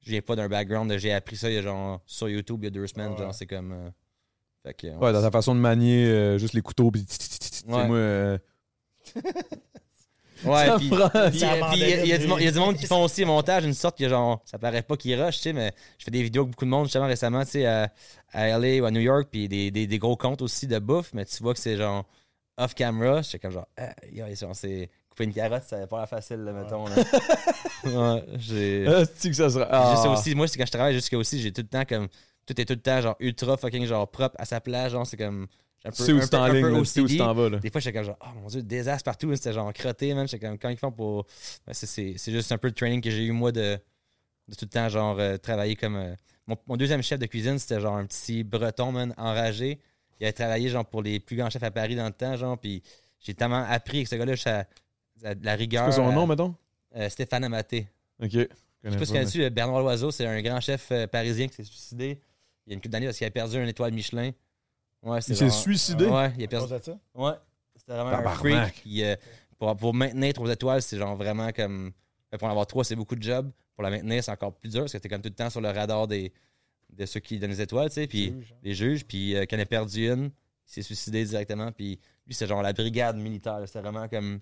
[0.00, 2.58] je viens pas d'un background de j'ai appris ça il y a genre sur YouTube
[2.62, 3.12] il y a deux semaines.
[3.12, 3.18] Ouais.
[3.18, 3.72] Genre, c'est comme.
[3.72, 3.90] euh,
[4.66, 4.86] fait que.
[4.96, 7.86] Ouais, dans ta façon de manier euh, juste les couteaux, puis tu sais, Ouais.
[7.86, 7.96] moi.
[7.96, 8.38] euh,
[10.44, 14.08] Ouais, puis euh, il y, a du monde- qui font aussi montage, une sorte que
[14.08, 16.64] genre, ça paraît pas qu'ils rush, tu sais, mais je fais des vidéos avec beaucoup
[16.64, 17.92] de monde, justement, récemment, tu sais, à,
[18.32, 21.12] à LA ou à New York, puis des, des, des gros comptes aussi de bouffe,
[21.12, 22.04] mais tu vois que c'est genre
[23.40, 26.96] comme genre, ah, yo, genre, c'est couper une carotte, ça pas facile, là, mettons, là.
[27.84, 28.86] ouais, j'ai.
[28.88, 29.66] Ah, que ça sera.
[29.70, 30.08] Ah.
[30.10, 32.08] aussi, moi, c'est quand je travaille, jusqu'à aussi, j'ai tout le temps comme.
[32.46, 35.16] Tout est tout le temps, genre, ultra fucking, genre, propre à sa place, genre, c'est
[35.16, 35.46] comme.
[35.84, 35.90] Un
[36.72, 37.58] où ligne, sais où t'en vas, là?
[37.58, 39.34] Des fois, j'étais comme genre, oh mon dieu, désastre partout.
[39.34, 40.26] C'était genre crotté, man.
[40.26, 41.26] J'étais comme, quand ils font pour.
[41.66, 43.78] Ben, c'est- c'est c'est juste un peu le training que j'ai eu, moi, de,
[44.48, 45.96] de tout le temps, genre, euh, travailler comme.
[45.96, 46.14] euh,
[46.46, 49.78] Mon, mon deuxième chef de cuisine, c'était genre un petit breton, man, enragé.
[50.18, 52.58] Il avait travaillé, genre, pour les plus grands chefs à Paris dans le temps, genre,
[52.58, 52.82] puis
[53.20, 54.64] j'ai tellement appris avec ce gars-là, sa-
[55.34, 55.84] de la C'est rigueur.
[55.84, 56.54] quoi son euh, nom, mettons?
[56.96, 57.86] euh, Stéphane Amaté.
[58.22, 58.30] Ok.
[58.32, 58.46] Je
[58.84, 61.64] Je sais pas si pas, tu Bernard Loiseau, c'est un grand chef parisien qui s'est
[61.64, 62.20] suicidé
[62.66, 64.30] il y a une couple d'années parce qu'il a perdu une étoile Michelin.
[65.02, 66.06] Ouais, c'est Il s'est vraiment- suicidé?
[66.06, 66.72] Ouais, il a perdu.
[67.14, 67.32] Ouais,
[67.76, 68.82] c'était vraiment un freak.
[68.86, 69.16] Euh,
[69.58, 71.92] pour, pour maintenir trois étoiles, c'est genre vraiment comme.
[72.34, 73.50] euh, Pour en avoir trois, c'est beaucoup de job.
[73.74, 75.60] Pour la maintenir, c'est encore plus dur parce que t'es comme tout le temps sur
[75.60, 76.32] le radar des,
[76.90, 78.06] de ceux qui donnent les étoiles, tu sais.
[78.08, 78.56] Puis Juge, hein.
[78.62, 79.04] les juges.
[79.04, 80.30] Puis euh, quand il a perdu une, il
[80.64, 81.70] s'est suicidé directement.
[81.72, 83.60] Puis lui, c'est genre la brigade militaire.
[83.66, 84.40] C'était vraiment comme.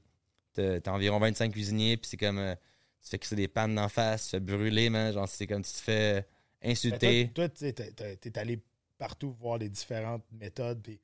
[0.54, 1.96] T'as environ 25 cuisiniers.
[1.98, 2.38] Puis c'est comme.
[2.38, 2.54] euh,
[3.02, 5.12] tu fais crisser des pannes d'en face, tu te fais brûler, man.
[5.12, 6.26] Genre, c'est comme tu te fais
[6.62, 7.30] Mais insulter.
[7.34, 8.58] Toi, toi, tu t'es allé
[8.98, 10.80] partout voir les différentes méthodes.
[10.82, 11.00] puis,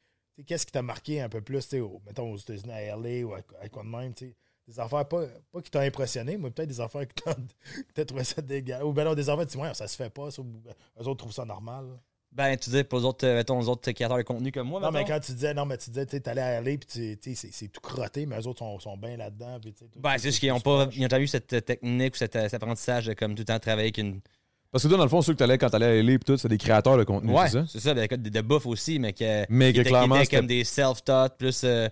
[0.47, 3.24] Qu'est-ce qui t'a marqué un peu plus, tu sais, au- mettons aux États-Unis, à LA
[3.26, 4.36] ou à, à quoi de même, tu sais,
[4.66, 7.14] des affaires pas, pas qui t'ont impressionné, mais peut-être des affaires que
[7.95, 8.82] t'as trouvé ça dégueulasse.
[8.84, 10.47] Ou ben non, des affaires, tu dis, ouais, ça se fait pas, ça, ou
[11.01, 11.84] eux autres trouvent ça normal.
[12.32, 14.80] Ben, tu dis pour les autres, euh, mettons, les autres créateurs de contenu comme moi,
[14.80, 17.18] Non, mais quand tu disais, non, mais tu disais, tu sais, t'allais à LA, puis
[17.20, 19.61] tu c'est- tout crotté, mais eux autres sont, sont bien là-dedans.
[19.97, 22.34] Ben, c'est juste qu'ils n'ont pas, ils ont jamais eu cette euh, technique ou cet,
[22.36, 24.22] euh, cet apprentissage de comme tout le temps travailler avec une.
[24.72, 26.48] Parce que toi, dans le fond, ceux que t'allais quand t'allais à LA, tout, c'est
[26.48, 27.64] des créateurs de contenu, Ouais, c'est ça?
[27.68, 29.44] c'est ça, ben, de, de bouffe aussi, mais que.
[29.50, 31.60] Mais que étaient- qui clairement, étaient c'était- comme des self-taught, plus.
[31.64, 31.88] euh,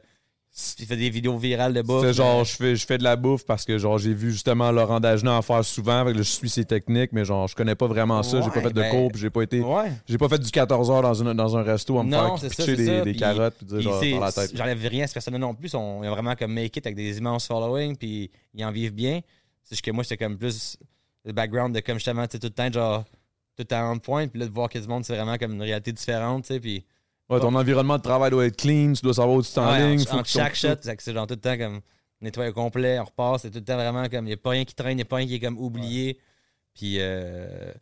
[0.76, 2.00] Tu fais des vidéos virales de bouffe.
[2.00, 4.32] C'était genre, mais- je fais, je fais de la bouffe parce que genre j'ai vu
[4.32, 6.04] justement Laurent Dagenet en faire souvent.
[6.04, 8.40] Fait que là, je suis ses techniques, mais genre je connais pas vraiment ça.
[8.40, 9.60] J'ai pas fait de ben, cours, puis j'ai pas été.
[9.60, 9.92] Ouais.
[10.08, 12.38] J'ai pas fait du 14 heures dans, une- dans un resto à me Non, faire
[12.40, 14.32] c'est ça, pitcher c'est des, ça, des puis- carottes puis dire genre c'est- par la
[14.32, 14.50] tête.
[14.56, 15.72] J'enlève rien à ce personnage non plus.
[15.76, 18.92] On, ils ont vraiment comme make it avec des immenses following, puis ils en vivent
[18.92, 19.20] bien.
[19.62, 20.76] C'est juste que moi, j'étais comme plus
[21.24, 23.10] le background de comme justement, tu sais, tout le temps, genre, tout
[23.60, 25.62] le temps on point, puis là, de voir que du monde, c'est vraiment comme une
[25.62, 26.84] réalité différente, tu sais, puis.
[27.28, 29.90] Ouais, ton environnement de travail doit être clean, tu dois savoir où tu t'en Ouais,
[29.90, 30.00] ligne.
[30.02, 31.80] entre- entre chaque shot, c'est genre tout le temps comme
[32.20, 34.50] nettoyer au complet, on repart, c'est tout le temps vraiment comme, il n'y a pas
[34.50, 36.18] rien qui traîne, il n'y a pas rien qui est comme oublié.
[36.74, 37.72] Puis, euh,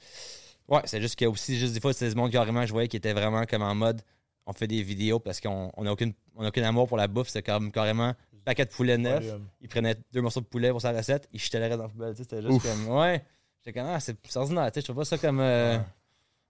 [0.68, 2.72] ouais, c'est juste qu'il y a aussi, juste des fois, c'est ce monde carrément, je
[2.72, 4.02] voyais qui était vraiment comme en mode,
[4.46, 7.28] on fait des vidéos parce qu'on n'a aucune, on a aucun amour pour la bouffe,
[7.28, 8.12] c'est comme carrément
[8.48, 9.22] paquet de poulet neuf.
[9.24, 9.46] Volume.
[9.60, 11.88] Il prenait deux morceaux de poulet pour sa recette, il jetait le reste dans la
[11.90, 12.62] poubelle, tu c'était juste Ouf.
[12.62, 13.22] comme, ouais.
[13.58, 15.40] J'étais comme, ah, c'est ordinaire, tu je trouve pas ça comme.
[15.40, 15.78] euh,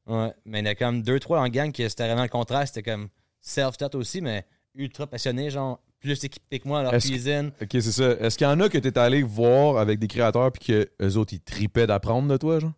[0.06, 0.32] ouais.
[0.44, 2.68] Mais il y en a comme deux, trois le gang qui c'était vraiment le contraire,
[2.68, 3.08] c'était comme
[3.40, 4.46] self-taught aussi, mais
[4.76, 7.50] ultra passionné, genre, plus équipé que moi dans leur que- cuisine.
[7.60, 8.10] Ok, c'est ça.
[8.20, 11.16] Est-ce qu'il y en a que t'es allé voir avec des créateurs puis que eux
[11.16, 12.72] autres ils tripaient d'apprendre de toi, genre?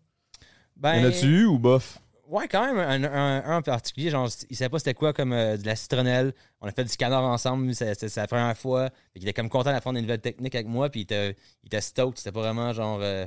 [0.77, 1.99] Ben, Y'en a-tu eu ou bof?
[2.31, 5.57] Ouais, quand même, un, un- en particulier, genre, il savait pas c'était quoi comme euh,
[5.57, 6.33] de la citronnelle.
[6.61, 8.91] On a fait du canard ensemble, c'est sa première fois.
[9.17, 11.31] Il était comme content d'apprendre des nouvelles techniques avec moi, puis il était,
[11.65, 13.01] il était stoked, c'était pas vraiment genre.
[13.03, 13.27] euh,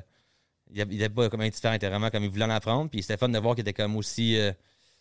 [0.71, 3.17] il, était pas comme indifférent, il était vraiment comme il voulait en apprendre, puis c'était
[3.17, 4.37] fun de voir qu'il était comme aussi.
[4.37, 4.53] euh,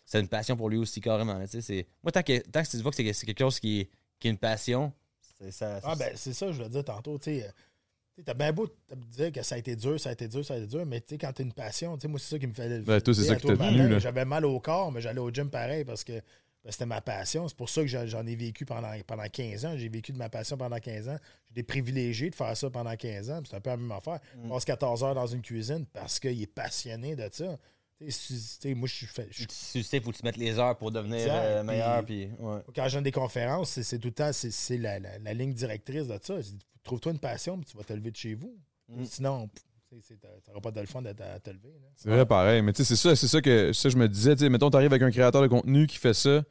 [0.05, 1.35] c'est une passion pour lui aussi, carrément.
[1.37, 3.89] Moi, tant que, tant que tu vois que c'est quelque chose qui
[4.19, 4.91] qui est une passion,
[5.39, 5.79] c'est ça.
[5.83, 7.51] Ah, ben, c'est ça, je veux dire tantôt, tu sais.
[8.23, 10.53] T'as bien beau te dire que ça a été dur, ça a été dur, ça
[10.53, 12.39] a été dur, mais tu sais, quand t'as une passion, tu sais, moi, c'est ça
[12.39, 12.79] qui me fait.
[12.81, 13.99] Ben, toi, c'est ça tenu.
[13.99, 16.13] J'avais mal au corps, mais j'allais au gym pareil parce que
[16.63, 17.47] ben, c'était ma passion.
[17.47, 19.73] C'est pour ça que j'en ai vécu pendant, pendant 15 ans.
[19.75, 21.17] J'ai vécu de ma passion pendant 15 ans.
[21.47, 23.41] J'ai été privilégié de faire ça pendant 15 ans.
[23.49, 24.19] C'est un peu la même affaire.
[24.37, 24.43] Mm.
[24.43, 27.57] Il passe 14 heures dans une cuisine parce qu'il est passionné de ça.
[27.99, 30.57] Tu sais, si- tu sais, moi, je je- Tu sais, faut que tu mettes les
[30.59, 32.29] heures pour devenir Exact, euh, meilleur, puis.
[32.39, 32.59] ouais.
[32.75, 35.53] Quand je donne des conférences, c'est tout le temps c'est- c'est la, la- la ligne
[35.53, 36.35] directrice de ça.
[36.83, 38.57] Trouve-toi une passion, puis tu vas te lever de chez vous.
[38.89, 39.05] Mm.
[39.05, 39.49] Sinon,
[39.89, 39.97] tu
[40.49, 41.73] n'auras pas de le fun de te lever.
[41.95, 42.61] C'est vrai, pareil.
[42.61, 44.35] Mais tu sais, c'est ça, c'est ça que ça, je me disais.
[44.35, 46.43] Tu sais, mettons, t'arrives avec un créateur de contenu qui fait ça,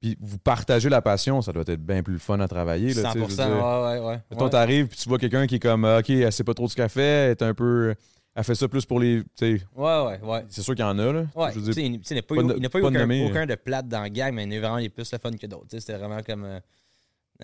[0.00, 2.94] puis vous partagez la passion, ça doit être bien plus le fun à travailler.
[2.94, 3.64] Là, 100%, tu sais, je veux dire.
[3.64, 4.20] ouais, ouais, ouais.
[4.30, 4.50] Mettons, Ouais.
[4.50, 6.74] t'arrives, puis tu vois quelqu'un qui est comme, ah, OK, elle sait pas trop ce
[6.74, 7.94] qu'elle fait, elle est un peu.
[8.38, 9.22] Elle fait ça plus pour les.
[9.40, 10.44] Ouais, ouais, ouais.
[10.48, 11.24] c'est sûr qu'il y en a, là.
[11.34, 12.90] Ouais, Je veux dire, il n'y a pas pas eu, de- a pas eu pas
[12.90, 14.90] de aucun, aucun de plate dans le gang, mais il y en a vraiment les
[14.90, 15.66] plus le fun que d'autres.
[15.70, 16.44] C'était vraiment comme.
[16.44, 16.60] Euh,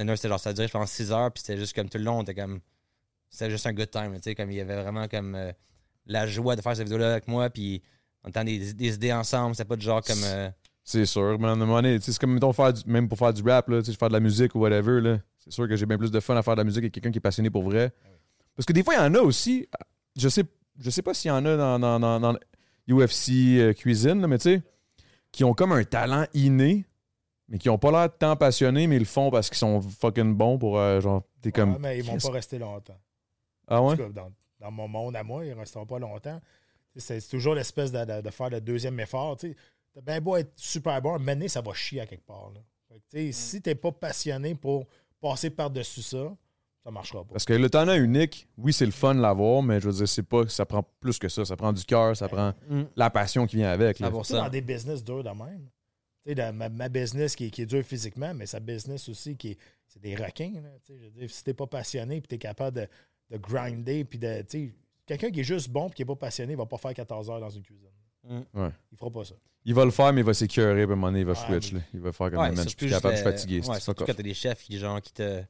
[0.04, 2.04] non, c'était genre, ça durait, je pense, 6 heures, puis c'était juste comme tout le
[2.04, 2.60] long, on était comme.
[3.30, 5.50] C'était juste un good time, tu sais, comme il y avait vraiment comme euh,
[6.06, 7.82] la joie de faire cette vidéo-là avec moi, puis
[8.22, 10.22] on entend des, des idées ensemble, c'était pas du genre comme.
[10.24, 10.50] euh,
[10.84, 13.08] C'est sûr, mais à un moment donné, tu sais, c'est comme, mettons, faire du- même
[13.08, 15.52] pour faire du rap, là, tu sais, faire de la musique ou whatever, là, c'est
[15.52, 17.16] sûr que j'ai bien plus de fun à faire de la musique avec quelqu'un qui
[17.18, 17.92] est passionné pour vrai.
[18.54, 19.66] Parce que des fois, il y en a aussi,
[20.18, 20.44] je sais,
[20.82, 22.34] je sais pas s'il y en a dans, dans, dans, dans
[22.88, 24.62] UFC euh, cuisine, là, mais tu sais,
[25.30, 26.84] qui ont comme un talent inné,
[27.48, 30.34] mais qui ont pas l'air tant passionnés, mais ils le font parce qu'ils sont fucking
[30.34, 31.72] bons pour, euh, genre, t'es comme...
[31.74, 32.98] Ouais, mais ils vont pas rester longtemps.
[33.68, 33.96] Ah En ouais?
[33.96, 34.30] tout cas, dans,
[34.60, 36.40] dans mon monde à moi, ils ne resteront pas longtemps.
[36.96, 39.36] C'est toujours l'espèce de, de- de faire le deuxième effort.
[39.36, 39.56] Tu sais.
[39.94, 42.50] T'as bien beau être super bon, mener, ça va chier à quelque part.
[42.54, 42.60] là.
[42.88, 44.86] Fait que, tu sais, Si tu n'es pas passionné pour
[45.20, 46.34] passer par-dessus ça,
[46.84, 47.32] ça ne marchera pas.
[47.32, 50.08] Parce que le talent unique, oui, c'est le fun de l'avoir, mais je veux dire,
[50.08, 51.44] c'est pas, ça prend plus que ça.
[51.44, 52.82] Ça prend du cœur, ça prend Mm.
[52.96, 53.98] la passion qui vient avec.
[54.00, 54.08] là.
[54.10, 54.22] 100%.
[54.22, 55.68] Tu sais, dans des business durs de même.
[56.24, 59.08] Tu sais, dans ma, ma business qui est, qui est dure physiquement, mais sa business
[59.08, 59.58] aussi qui est.
[59.86, 60.52] C'est des requins.
[60.54, 62.86] Là, tu sais, je veux dire, si t'es pas passionné puis tu es capable de,
[63.30, 64.40] de grinder, puis de.
[64.42, 64.74] tu sais,
[65.04, 67.28] Quelqu'un qui est juste bon et qui n'est pas passionné, il va pas faire 14
[67.28, 67.88] heures dans une cuisine.
[68.24, 68.40] Mm.
[68.54, 68.70] Ouais.
[68.92, 69.34] Il fera pas ça.
[69.64, 71.32] Il va le faire, mais il va s'écœurer, puis à un moment donné, il va
[71.32, 71.72] Ouais, switch.
[71.72, 71.84] mais- là.
[71.94, 73.60] Il va faire comme Ouais, man, je suis capable, je suis fatigué.
[73.62, 75.42] c'est Ouais, surtout quand t'as des chefs qui, genre, qui te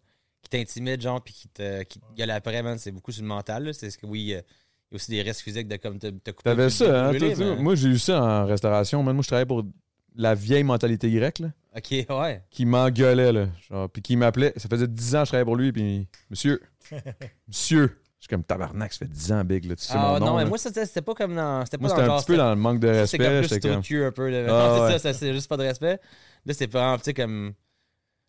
[0.43, 3.65] qui t'intimident, genre, puis qui te qui gueulent après, man, c'est beaucoup sur le mental.
[3.65, 3.73] là.
[3.73, 4.41] C'est ce que oui, euh,
[4.91, 6.51] il y a aussi des risques physiques de comme te, te couper.
[6.51, 7.09] T'avais te ça, hein?
[7.11, 9.03] brûler, mais- Moi, j'ai eu ça en restauration.
[9.03, 9.65] Man, moi, je travaillais pour
[10.15, 12.43] la vieille mentalité grecque, là, Ok, ouais.
[12.51, 13.47] qui m'engueulait, là.
[13.71, 14.53] Genre, puis qui m'appelait.
[14.57, 16.61] Ça faisait 10 ans que je travaillais pour lui, puis Monsieur,
[17.49, 17.99] Monsieur.
[18.19, 19.75] Je suis comme tabarnak, ça fait 10 ans, Big, là.
[19.75, 20.27] Tu sais Ah mon nom.
[20.27, 20.49] non, mais là.
[20.49, 21.65] moi, c'était c'était pas comme dans.
[21.65, 23.43] C'était pas Moi, dans c'était un petit peu dans le manque de respect.
[23.49, 24.29] C'est comme plus un peu.
[24.31, 24.45] là.
[24.47, 24.99] Ah, Non, c'est ouais.
[24.99, 25.99] ça, ça, c'est juste pas de respect.
[26.47, 27.53] Là, c'est pas, tu sais, comme.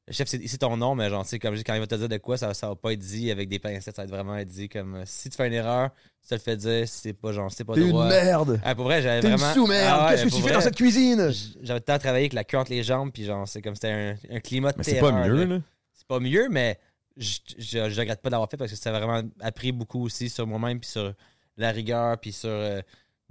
[0.07, 1.95] Le chef, c'est c'est ton nom, mais genre, tu sais, comme quand il va te
[1.95, 4.09] dire de quoi, ça, ça va pas être dit avec des pincettes, ça va être
[4.09, 5.91] vraiment être dit comme euh, si tu fais une erreur,
[6.21, 8.09] tu te le fais dire, si c'est pas genre, c'est pas T'es une droit.
[8.09, 8.59] merde!
[8.65, 9.53] Ah, pour vrai, j'avais T'es une vraiment.
[9.53, 9.87] sous-merde!
[9.89, 11.31] Ah ouais, Qu'est-ce que tu fais dans cette cuisine?
[11.61, 13.75] J'avais le temps de travailler avec la queue entre les jambes, puis genre, c'est comme
[13.75, 15.55] c'était un, un climat de Mais c'est pas mieux, là.
[15.55, 15.61] là.
[15.93, 16.77] C'est pas mieux, mais
[17.15, 20.27] je, je, je regrette pas d'avoir fait parce que ça a vraiment appris beaucoup aussi
[20.29, 21.13] sur moi-même, puis sur
[21.55, 22.49] la rigueur, puis sur.
[22.49, 22.81] euh,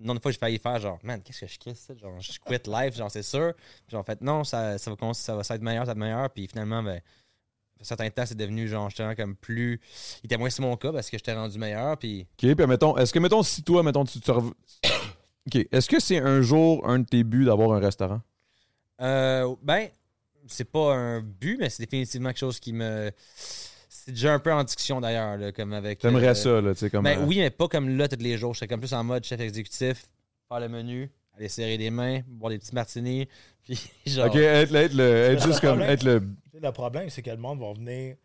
[0.03, 1.95] non, une fois, j'ai failli faire genre, man, qu'est-ce que je ça?
[1.97, 3.53] Genre, je quitte live, genre, c'est sûr.
[3.87, 5.99] Puis en fait, non, ça, ça, va, ça va ça être meilleur, ça va être
[5.99, 6.31] meilleur.
[6.31, 7.01] Puis finalement, ben,
[7.81, 9.81] un certain temps, c'est devenu genre, j'étais comme plus.
[10.23, 11.99] Il était moins sur mon cas parce que j'étais rendu meilleur.
[11.99, 14.53] Puis OK, puis mettons, est-ce que, mettons, si toi, mettons, tu te rev-
[15.47, 18.21] OK, est-ce que c'est un jour un de tes buts d'avoir un restaurant?
[19.01, 19.89] Euh, ben,
[20.47, 23.11] c'est pas un but, mais c'est définitivement quelque chose qui me.
[24.05, 26.01] C'est déjà un peu en discussion d'ailleurs, là, comme avec.
[26.01, 27.05] T'aimerais euh, ça, là, tu sais, comme.
[27.05, 28.53] Ben euh, oui, mais pas comme là tous les jours.
[28.53, 30.07] J'étais comme plus en mode chef exécutif,
[30.49, 33.29] faire le menu, aller serrer les mains, boire des petits martinis,
[33.63, 34.27] puis genre.
[34.27, 35.79] Ok, être, être le, être juste le comme.
[35.79, 35.91] problème.
[35.91, 36.23] Être le.
[36.61, 38.17] Le problème, c'est que le monde va venir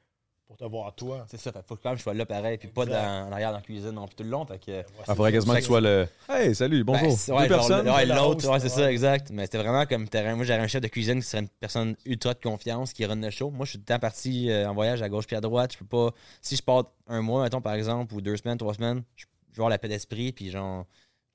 [0.48, 1.26] pour te voir toi.
[1.30, 2.94] C'est ça, fait, faut quand même que je sois là pareil, puis pas dans,
[3.28, 4.46] en arrière dans la cuisine non plus tout le long.
[4.46, 4.82] Fait que.
[5.06, 6.08] Ah, faudrait quasiment que tu sois le.
[6.30, 7.08] Hey, salut, bonjour.
[7.10, 7.90] Ben, c'est- ouais, Deux genre, personnes.
[7.90, 9.30] ouais, Le l'autre, ouais, c'est ça, exact.
[9.32, 10.36] Mais c'était vraiment comme terrain.
[10.36, 13.16] Moi, j'avais un chef de cuisine qui serait une personne ultra de confiance, qui run
[13.18, 13.50] le show.
[13.52, 15.74] Moi, je suis tout le temps parti euh, en voyage à gauche puis à droite.
[15.74, 16.12] Je peux pas.
[16.42, 19.30] Si je pars un mois, mettons, par exemple, ou deux semaines, trois semaines, je vais
[19.58, 20.86] avoir la paix d'esprit, puis genre.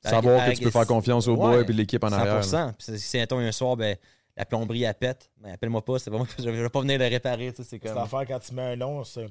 [0.05, 2.37] Savoir avec- que tu peux faire confiance au Ouais, bois et l'équipe en arrière.
[2.37, 2.43] là.
[2.43, 2.73] 100%.
[2.77, 3.95] Puis si, mettons, un soir, ben,
[4.37, 5.99] la plomberie, elle pète, ben, appelle-moi pas.
[5.99, 7.51] C'est que je, je vais pas venir le réparer.
[7.53, 7.95] tu sais, C'est comme.
[7.95, 9.29] l'affaire quand tu mets un nom sur,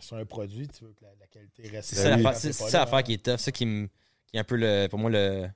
[0.00, 1.90] sur un produit, tu veux que la, la qualité reste.
[1.90, 2.22] C'est ça oui.
[2.22, 3.36] l'affaire- ça qui est tough.
[3.38, 3.86] Ça qui, me-
[4.26, 5.48] qui est un peu le, pour moi le,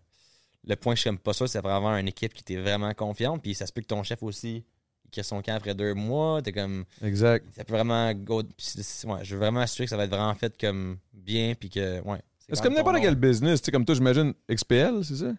[0.64, 2.92] le point que je suis comme pas sûr, c'est vraiment une équipe qui t'est vraiment
[2.94, 3.42] confiante.
[3.42, 4.64] Puis ça se peut que ton chef aussi,
[5.04, 6.42] il quitte son camp après deux mois.
[6.42, 6.84] T'es comme.
[7.02, 7.46] Exact.
[7.56, 8.42] Ça peut vraiment go.
[8.42, 11.54] ouais, je veux vraiment assurer que ça va être vraiment fait comme bien.
[11.58, 12.00] Puis que.
[12.02, 12.20] Ouais.
[12.48, 13.62] C'est comme n'importe quel business.
[13.62, 15.32] Tu sais, comme toi, j'imagine, XPL, c'est ça?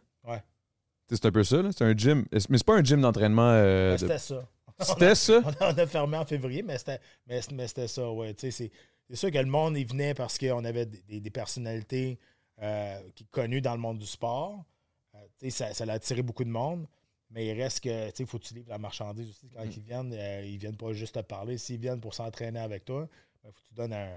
[1.09, 1.69] C'est un peu ça, là.
[1.71, 2.25] C'est un gym.
[2.31, 3.49] Mais c'est pas un gym d'entraînement.
[3.49, 4.47] euh, de- C'était ça.
[4.79, 5.41] C'était ça?
[5.45, 8.33] On a, on a fermé en février, mais c'était, mais, mais c'était ça, ouais.
[8.37, 8.71] C'est, c'est
[9.13, 12.17] sûr que le monde y venait parce qu'on avait des, personnalités
[12.61, 14.63] euh, qui connues dans le monde du sport.
[15.15, 16.87] Euh, ça, ça a attiré beaucoup de monde.
[17.29, 19.49] Mais il reste que, tu sais, il faut que tu livres la marchandise aussi.
[19.49, 21.57] Quand ils viennent, euh, ils viennent pas juste te parler.
[21.57, 23.07] S'ils viennent pour s'entraîner avec toi,
[23.43, 24.11] il faut que tu donnes un,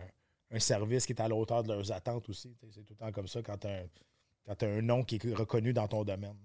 [0.51, 2.55] un service qui est à la hauteur de leurs attentes aussi.
[2.71, 5.89] C'est tout le temps comme ça quand tu as, un nom qui est reconnu dans
[5.89, 6.37] ton domaine.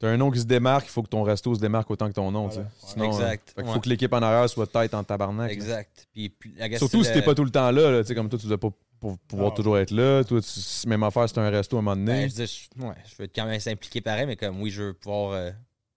[0.00, 2.12] T'as un nom qui se démarque, il faut que ton resto se démarque autant que
[2.14, 2.64] ton nom, Voilà.
[2.70, 2.86] tu sais.
[2.86, 2.92] Ouais.
[2.92, 3.54] Sinon, Exact.
[3.58, 3.72] euh, Ouais.
[3.72, 5.50] faut que l'équipe en arrière soit tête en tabarnak.
[5.50, 6.08] Exact.
[6.12, 6.32] Puis,
[6.76, 8.46] Surtout si le- t'es pas tout le temps là, là, tu sais, comme toi, tu
[8.46, 8.70] dois pas
[9.00, 9.54] pour pouvoir Non.
[9.56, 10.22] toujours être là.
[10.24, 12.22] Toi, tu- même affaire, c'est un resto à un moment donné.
[12.22, 14.82] Ben, je, dis, je, ouais, je veux quand même s'impliquer pareil, mais comme oui, je
[14.84, 15.50] veux pouvoir euh,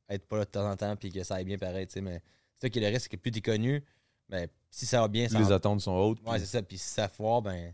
[0.10, 2.02] être pas là de temps en temps puis que ça aille bien pareil, tu sais.
[2.02, 2.22] Mais
[2.58, 3.84] c'est ça qui est le risque, c'est que plus t'es connu,
[4.30, 6.20] ben, si ça va bien, ça les attentes sont hautes.
[6.26, 6.62] Ouais, puis- c'est ça.
[6.64, 7.72] Puis si ça foire, ben,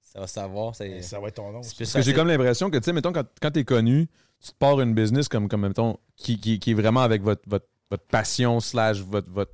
[0.00, 0.72] ça va savoir.
[0.80, 1.60] Mais Ça va être ton nom.
[1.60, 4.08] plus Parce que j'ai comme l'impression que, tu sais, mettons, quand, quand t'es connu,
[4.40, 7.42] tu te pars une business comme, comme mettons, qui, qui, qui est vraiment avec votre,
[7.48, 9.52] votre, votre passion slash votre, votre,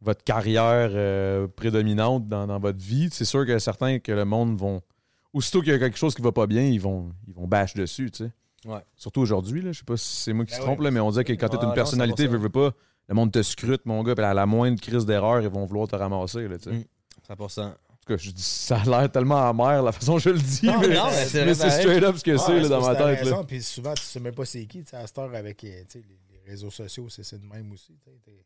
[0.00, 3.08] votre carrière euh, prédominante dans, dans votre vie.
[3.10, 4.82] C'est sûr que certains que le monde vont...
[5.32, 7.74] Aussitôt qu'il y a quelque chose qui va pas bien, ils vont, ils vont bash
[7.74, 8.32] dessus, tu sais.
[8.64, 8.80] Ouais.
[8.96, 9.72] Surtout aujourd'hui, là.
[9.72, 11.32] Je sais pas si c'est moi qui Ben se trompe, là, mais on dirait que
[11.32, 12.30] quand t'es Ah, une personnalité, 100%.
[12.30, 12.72] veux, veux pas,
[13.08, 15.86] le monde te scrute, mon gars, puis à la moindre crise d'erreur, ils vont vouloir
[15.86, 16.76] te ramasser, là, tu sais.
[16.76, 16.84] Mm.
[17.28, 17.74] 100%.
[18.08, 20.38] En tout cas, je dis, ça a l'air tellement amer la façon dont je le
[20.38, 23.24] dis, Non, mais, mais mais c'est straight up ce que c'est là, dans ma tête.
[23.26, 23.44] là.
[23.44, 24.82] Puis souvent, tu sais même pas c'est qui.
[24.92, 27.98] À cette heure, avec euh, les, les réseaux sociaux, c'est de même aussi.
[28.02, 28.44] tu sais, t'es-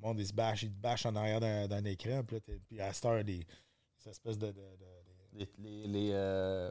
[0.00, 2.22] Le monde, il se bâche, il te bâche en arrière d'un d'un écran.
[2.26, 3.46] Puis, là, puis à cette heure, des,
[3.98, 4.46] ces espèces de.
[4.46, 6.70] de, de- de- Les, les, les, euh,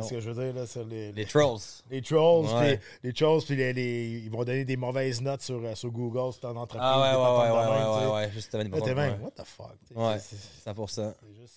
[0.00, 1.58] ce que je veux dire, là, sur les, les trolls.
[1.90, 2.78] les trolls, Ouais.
[2.78, 5.90] puis les trolls, puis les, les- ils vont donner des mauvaises notes sur, euh, sur
[5.90, 6.80] Google, sur ton entreprise.
[6.82, 9.24] Ah ouais, ouais, ouais, ouais, ouais, ouais, juste t'avais une t'es bonne- même, ouais.
[9.24, 9.76] what the fuck?
[9.94, 10.18] Ouais.
[10.18, 11.12] c'est- c'est- 100%.
[11.20, 11.54] C'est juste,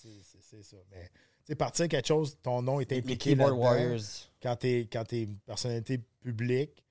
[0.49, 0.78] c'est- ça.
[0.91, 1.12] Mais, tu
[1.48, 3.66] sais, partir quelque chose, ton nom est Les impliqué keyboard là-dedans.
[3.66, 4.02] warriors.
[4.41, 6.84] quand t'es quand t'es une personnalité publique,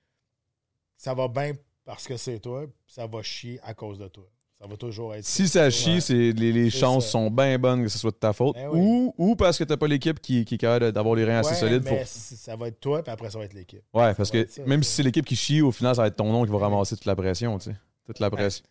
[0.96, 1.52] ça va bien
[1.84, 4.28] parce que c'est toi, puis ça va chier à cause de toi.
[4.64, 7.10] Ça va toujours être Si ça chie, c'est, les, chances ça.
[7.12, 8.56] sont bien bonnes que ce soit de ta faute.
[8.56, 8.80] Ben oui.
[8.80, 11.54] ou, ou parce que t'as pas l'équipe qui, qui est capable d'avoir les reins assez
[11.54, 11.82] solides.
[11.84, 12.06] mais Pour...
[12.06, 13.82] ça va être toi, puis après ça va être l'équipe.
[13.92, 14.88] Ouais, parce ça que ça, même ça.
[14.88, 16.96] si c'est l'équipe qui chie, au final, ça va être ton nom qui va ramasser
[16.96, 17.76] toute la pression, tu sais.
[18.06, 18.64] Toute la pression.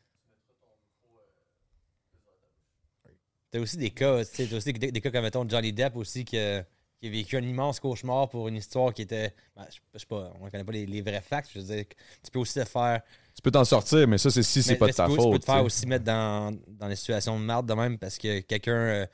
[3.51, 5.95] T'as aussi des cas, tu sais, t'as aussi des, des cas comme, mettons, Johnny Depp
[5.95, 6.63] aussi, qui, a-
[6.99, 9.31] qui a vécu un immense cauchemar pour une histoire qui était.
[9.55, 11.49] ben, je, je sais pas, on connaît pas les, les vrais facts.
[11.53, 11.85] Je veux dire,
[12.23, 13.01] tu peux aussi te faire.
[13.35, 15.23] Tu peux t'en sortir, mais ça, c'est si c'est pas de ta peux, Tu peux
[15.23, 15.41] faute.
[15.41, 18.71] te faire aussi mettre dans, dans des situations de merde de même parce que quelqu'un
[18.71, 19.05] euh,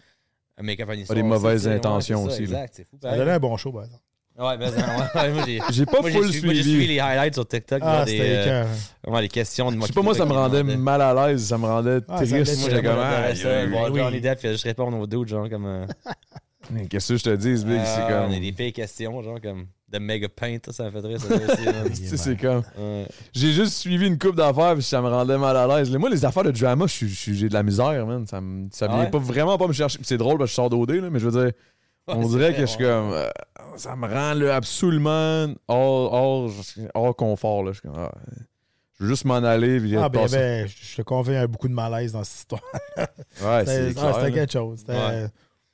[0.58, 1.16] a make up une histoire.
[1.16, 1.68] des mauvaises.
[1.68, 2.44] Ouais, intentions c'est ça, aussi.
[2.44, 2.98] Exact, c'est fou.
[3.02, 4.04] Ça donné un bon show, par exemple.
[4.38, 5.60] Ouais, ben, ouais, ouais, moi, j'ai.
[5.72, 6.78] J'ai pas Moi, full j'ai su- moi, j'ai suivi.
[6.78, 7.80] suivi les highlights sur TikTok.
[7.84, 8.66] Ah, des, c'était euh,
[9.04, 11.58] vraiment, les questions de Je sais pas, moi, ça me rendait mal à l'aise, ça
[11.58, 12.34] me rendait Ah, triste.
[12.34, 12.96] laisse- J'étais comme,
[13.70, 13.96] moi, voir.
[14.10, 15.66] Johnny Depp, juste répondre aux dudes, genre comme.
[15.66, 15.86] euh,
[16.90, 17.82] Qu'est-ce que je te dis, Big?
[17.84, 18.32] C'est ah, comme.
[18.32, 19.68] On a des pires questions, genre comme.
[19.91, 22.61] De Mega Paint, ça, ça me fait très ça c'est comme.
[22.78, 23.07] Ouais.
[23.34, 25.90] J'ai juste suivi une coupe d'affaires puis ça me rendait mal à l'aise.
[25.95, 28.28] Moi, les affaires de drama, j'ai de la misère, man.
[28.28, 29.10] Ça, me- ça Ah vient ouais?
[29.10, 29.98] pas vraiment pas me chercher.
[30.03, 31.53] C'est drôle parce que je sors d'OD, là, mais je veux dire,
[32.07, 33.11] on Ouais, dirait que je suis comme.
[33.14, 33.30] euh,
[33.78, 36.52] ça me rend là, absolument hors, hors,
[36.94, 37.64] hors confort.
[37.64, 37.72] Là.
[37.72, 38.11] Je, suis comme, ah,
[38.99, 39.80] je veux juste m'en aller.
[39.80, 42.38] Puis Ah, ben, ben, je te convainc, il y a beaucoup de malaise dans cette
[42.41, 42.61] histoire.
[42.95, 43.07] ouais,
[43.66, 44.80] c'est ah, c'était quelque chose.
[44.80, 45.28] C'était- Ouais.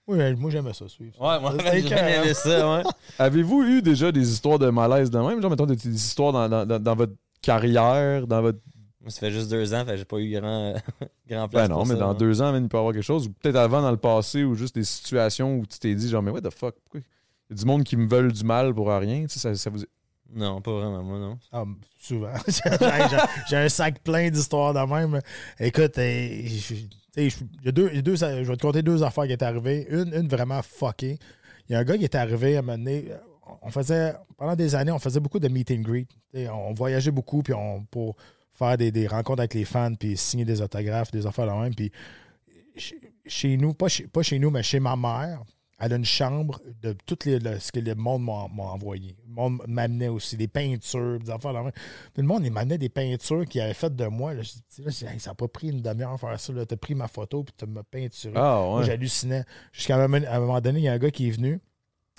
[0.07, 1.19] Oui, moi, j'aimais ça, suivre.
[1.19, 2.83] Ouais, moi, j'ai aimé ça, ouais.
[3.19, 5.41] Avez-vous eu déjà des histoires de malaise de même?
[5.41, 8.59] Genre, mettons, des, des histoires dans, dans- dans- dans votre carrière, dans votre.
[9.01, 10.73] Moi, ça fait juste deux ans, fait j'ai pas eu grand,
[11.29, 11.67] grand place.
[11.67, 12.13] Ben non, pour mais ça, dans hein.
[12.15, 13.27] deux ans, man, il peut y avoir quelque chose.
[13.27, 16.21] Ou peut-être avant, dans le passé, ou juste des situations où tu t'es dit, genre,
[16.21, 16.75] mais what the fuck?
[16.83, 17.01] Pourquoi?
[17.49, 19.23] Il y a du monde qui me veulent du mal pour rien.
[19.23, 19.83] Tu sais, ça, ça vous...
[20.33, 21.37] Non, pas vraiment, moi, non.
[21.51, 21.63] Ah,
[21.99, 22.33] souvent.
[23.49, 25.21] J'ai- un sac plein d'histoires de même.
[25.59, 26.75] Écoute, je
[27.17, 27.31] il
[27.63, 29.87] y a deux, je vais te conter deux affaires qui étaient arrivées.
[29.89, 31.17] Une, une vraiment fuckée.
[31.69, 33.05] Il y a un gars qui est arrivé à un moment donné.
[33.61, 36.09] On faisait, pendant des années, on faisait beaucoup de meet and greet.
[36.33, 38.15] On voyageait beaucoup puis on, pour
[38.53, 41.73] faire des, des rencontres avec les fans puis signer des autographes, des affaires de même.
[41.75, 41.91] Puis
[42.75, 45.41] chez- chez nous, pas chez, pas chez nous, mais chez ma mère,
[45.77, 49.15] elle a une chambre de tout les, le- ce que le monde m'a envoyé.
[49.27, 51.53] Le monde m'amenait aussi des peintures, des affaires.
[52.13, 54.33] Puis le monde, m'amenait des peintures qu'il avait faites de moi.
[54.33, 56.53] Là, je dis, je Hey, ça n'a pas pris une demi-heure à faire ça.
[56.65, 58.33] Tu as pris ma photo puis tu m'as peinturé.
[58.37, 58.83] Ah, ouais.
[58.85, 59.43] j'hallucinais.
[59.73, 61.59] Jusqu'à un moment à un moment donné, il y a un gars qui est venu.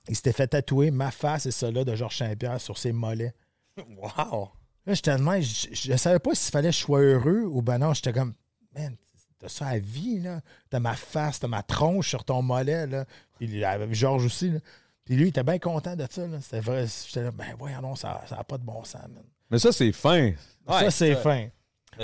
[0.08, 3.34] Il s'était fait tatouer ma face et celle-là de Georges Saint-Pierre sur ses mollets.
[3.78, 4.50] Wow!
[4.86, 5.16] Là, j'étais.
[5.16, 8.34] Je ne savais pas s'il fallait que je sois heureux ou ben non, j'étais comme.
[8.74, 8.96] Man,
[9.38, 10.40] t'as ça à vie, là.
[10.70, 13.04] T'as ma face, t'as ma tronche sur ton mollet, là.
[13.38, 14.58] Puis avait Georges aussi, là.
[15.04, 16.38] Puis lui, il était bien content de ça, là.
[16.40, 16.86] C'était vrai.
[17.06, 19.24] J'étais là, ben voyons, non, ça n'a pas de bon sens, man.
[19.50, 20.32] Mais ça, c'est fin.
[20.68, 21.48] ça, c'est fin.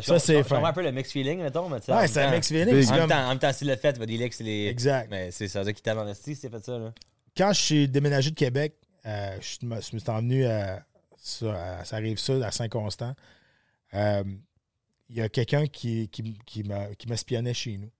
[0.01, 0.63] Ça, c'est fin.
[0.65, 2.49] un peu le mix feeling, mettons, mais tu sais, en Ouais, c'est un temps- mix
[2.49, 2.83] feeling.
[2.83, 4.35] C'est En même comme- temps, en même temps, s'il l'a fait, tu vas dire que
[4.35, 4.67] c'est les.
[4.69, 5.09] Exact.
[5.11, 6.93] Mais c'est ça, qui t'a dans le style, c'est fait ça, là.
[7.37, 10.83] quand je suis déménagé de Québec, euh, je, me, suis emmené à,
[11.19, 13.15] ça, à- ça arrive ça, à Saint-Constant.
[13.95, 14.23] Euh,
[15.13, 16.65] Il y a quelqu'un qui, qui, qui
[17.07, 17.91] m'espionnait chez nous.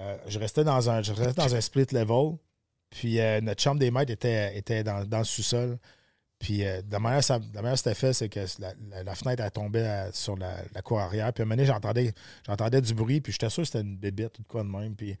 [0.00, 2.38] Euh, je, restais dans un, je restais dans un split level.
[2.90, 5.78] Puis euh, notre chambre des maîtres était, était dans, dans le sous-sol.
[6.40, 8.72] Puis euh, de la manière ça- de la manière que c'était fait, c'est que la,
[8.90, 11.32] la- la fenêtre elle tombait à- sur la, la cour arrière.
[11.32, 12.12] Puis à un moment donné, j'entendais,
[12.46, 13.20] j'entendais du bruit.
[13.20, 14.94] Puis j'étais sûr que c'était une bébête ou de quoi de même.
[14.94, 15.16] Puis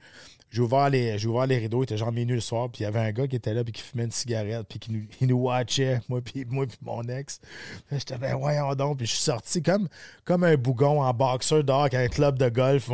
[0.50, 2.84] j'ai ouvert les, j'ai ouvert les rideaux, il était genre minuit le soir, puis il
[2.84, 5.02] y avait un gars qui était là, puis qui fumait une cigarette, puis qui nous,
[5.20, 7.40] il nous watchait, moi, puis moi, puis mon ex.
[7.90, 9.88] J'étais, ben voyons donc, puis je suis sorti comme,
[10.24, 12.88] comme un bougon en boxeur dehors avec un club de golf.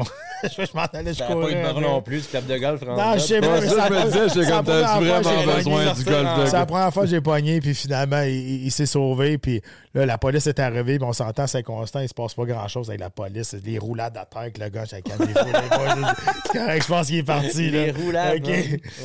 [0.45, 1.81] je je m'en allais, je T'as pas eu courais.
[1.81, 4.41] non plus, tu club de golf, Non, je sais pas, mais ça, je me disais,
[4.43, 7.21] la comme, que vraiment j'ai besoin du golf de C'est la première fois que j'ai
[7.21, 9.61] pogné, puis finalement, il, il- il s'est sauvé, puis
[9.95, 12.89] là, la police est arrivée, puis on s'entend, c'est constant, il se passe pas grand-chose
[12.91, 13.55] avec la police.
[13.55, 17.23] Des roulades à terre avec le gars, j'ai calmé C'est correct, je pense qu'il est
[17.23, 17.71] parti.
[17.71, 17.99] Les là.
[17.99, 18.47] roulades.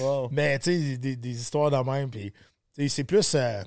[0.01, 0.29] Wow.
[0.31, 2.09] Mais tu sais, des, des histoires de même.
[2.09, 2.31] Puis,
[2.89, 3.35] c'est plus.
[3.35, 3.61] euh,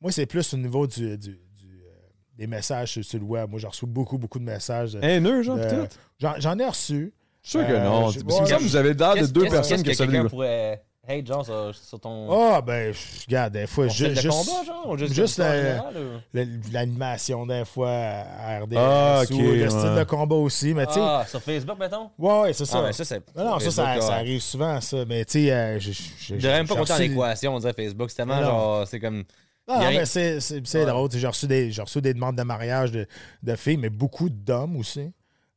[0.00, 1.92] moi, c'est plus au niveau du, du- du, euh,
[2.36, 3.48] des messages sur, le web.
[3.50, 4.94] Moi, j'ai reçu beaucoup, beaucoup de messages.
[4.94, 5.88] de- Haineux, genre, de- tout.
[6.18, 7.12] J'en j'en ai reçu.
[7.44, 8.02] Je suis sûr que Euh, non.
[8.04, 8.16] Parce
[8.50, 10.10] que vous avez l'air de deux personnes que saluent.
[10.12, 10.82] quelqu'un pourrait.
[11.04, 12.28] Hey, John, sur, sur ton.
[12.30, 14.28] Ah, ben, je- regarde, des fois, style juste.
[14.28, 18.76] combat, genre, juste, le- L'animation, des fois, à RDS.
[18.78, 19.98] Ah, ok, ou le style ouais.
[19.98, 20.72] de combat aussi.
[20.74, 21.00] Mais tu sais.
[21.02, 22.08] Ah, sur Facebook, mettons?
[22.16, 22.84] Ouais, ouais, c'est ça.
[22.86, 23.20] Ah, ça, c'est.
[23.36, 23.84] Non, non, ça,
[24.14, 25.04] arrive souvent, ça.
[25.04, 25.90] Mais tu sais, euh, je.
[25.90, 28.08] je- dirais même pas en reçu- équation, on dirait Facebook.
[28.10, 28.42] C'est tellement Non.
[28.46, 28.86] genre.
[28.86, 29.24] C'est comme.
[29.68, 30.86] Non, mais c'est, c'est, c'est Ouais.
[30.86, 31.10] drôle.
[31.12, 33.06] J'ai reçu, des, j'ai reçu des demandes de mariage de,
[33.42, 35.10] de filles, mais beaucoup d'hommes aussi.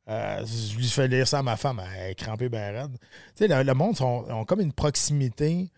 [0.08, 2.96] Euh, je lui fais lire ça à ma femme, elle est crampée bien raide.
[3.34, 5.68] Tu sais, le, le monde sont, ont comme une proximité.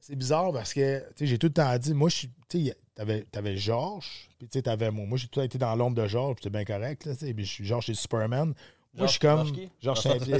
[0.00, 2.30] C'est bizarre parce que tu sais, j'ai tout le temps dit, moi, je suis.
[2.48, 5.06] Tu sais, t'avais, t'avais Georges, puis tu sais, t'avais moi.
[5.06, 7.06] Moi, j'ai tout le temps été dans l'ombre de Georges, puis c'est bien correct.
[7.06, 8.54] Là, tu sais, puis je suis Georges chez Superman.
[8.96, 9.46] Moi, je suis comme.
[9.82, 10.38] Georges Saint-Pierre.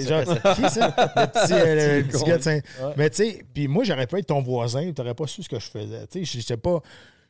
[0.55, 0.87] Qui ça?
[0.87, 2.95] Le petit, euh, le C'est petit gars de Saint- Ouais.
[2.97, 5.49] Mais tu sais, puis moi, j'aurais pu être ton voisin, tu n'aurais pas su ce
[5.49, 6.07] que je faisais.
[6.09, 6.81] Tu sais, j'étais pas.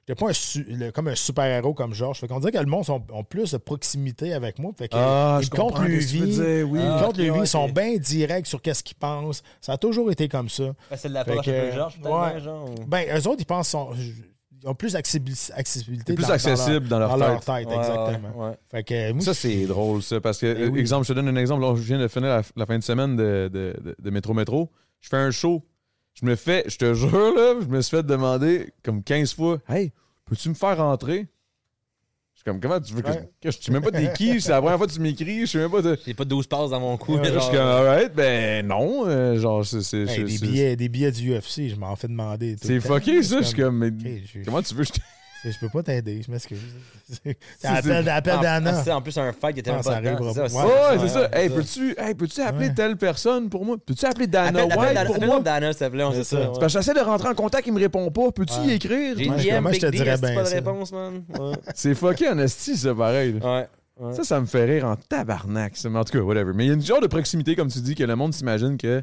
[0.07, 2.19] J'étais pas un su- le- comme un super-héros comme Georges.
[2.21, 4.73] Fait qu'on dirait que le monde sont- ont plus de proximité avec moi.
[4.77, 6.19] Fait que Ah, ils je comptent vie.
[6.37, 7.31] Ils Ah, comptent ok, le vie.
[7.31, 9.43] ouais, Ils sont bien directs sur qu'est-ce qu'ils pensent.
[9.63, 10.75] Ça a toujours été comme ça.
[10.91, 12.31] Ah, C'est de la peu Georges, peut-être, ouais.
[12.33, 12.69] bien, genre.
[12.71, 16.15] ou- Ben, eux autres, ils pensent sont- ils ont plus accessibilité.
[16.15, 17.11] Plus dans- dans accessible dans leur
[17.41, 17.49] tête.
[17.49, 18.29] Ouais, exactement.
[18.37, 18.57] ouais, ouais.
[18.71, 20.21] Fait que moi, Ça, c'est drôle, ça.
[20.21, 20.81] Parce que, Ben oui.
[20.81, 21.63] exemple, je te donne un exemple.
[21.63, 24.35] Là, je viens de finir la, la fin de semaine de, de, de- de Métro
[24.35, 24.71] Métro.
[25.01, 25.63] Je fais un show.
[26.21, 29.59] Je me fais, je te jure, là, je me suis fait demander comme 15 fois
[29.69, 29.93] Hey,
[30.27, 31.27] peux-tu me faire rentrer
[32.35, 33.09] Je suis comme, comment tu veux que.
[33.11, 33.29] Ouais.
[33.41, 35.41] que je sais même pas t'es qui C'est la première fois que tu m'écris.
[35.41, 35.83] Je sais même pas.
[35.83, 37.17] de- J'ai pas 12 passes dans mon cou.
[37.17, 39.07] Ouais, Je suis comme, alright, ben non.
[39.07, 39.83] euh, genre, c'est.
[39.83, 42.55] c'est- Hey, c'est- des, c'est- billets, des billets du UFC, je m'en fais demander.
[42.57, 43.39] tout C'est fucké, ça.
[43.41, 43.91] Je suis comme, mais.
[44.25, 45.01] Je- Comment tu veux que je te-
[45.45, 46.59] Je peux pas t'aider, je m'excuse.
[47.59, 48.83] C'est appel, appel en, d'Anna.
[48.83, 50.67] c'est en plus un fight qui était Ah, même pas dedans, c'est ça.
[50.67, 51.29] Ouais, c'est ça.
[51.33, 52.75] Hey, peux-tu hey, peux appeler Ouais.
[52.75, 53.77] telle personne pour moi?
[53.85, 55.41] Peux-tu appeler Dana White Dana- pour appelle moi?
[55.41, 56.43] Dana, s'il te plaît, on C'est sait ça.
[56.45, 56.51] ça.
[56.55, 58.33] C'est parce que j'essaie de rentrer en contact, il me répond pas.
[58.33, 58.67] Peux-tu Ouais.
[58.67, 59.17] y écrire?
[59.17, 61.23] Comment je te dirais bien pas de réponse, man?
[61.75, 63.35] C'est fucké en esti, ça, pareil.
[63.43, 63.67] Ouais.
[64.01, 64.13] ouais.
[64.15, 65.77] Ça, ça me fait rire en tabarnak.
[65.77, 65.89] ça.
[65.91, 66.53] Mais en tout cas, whatever.
[66.55, 68.77] Mais il y a une genre de proximité, comme tu dis, que le monde s'imagine
[68.79, 69.03] que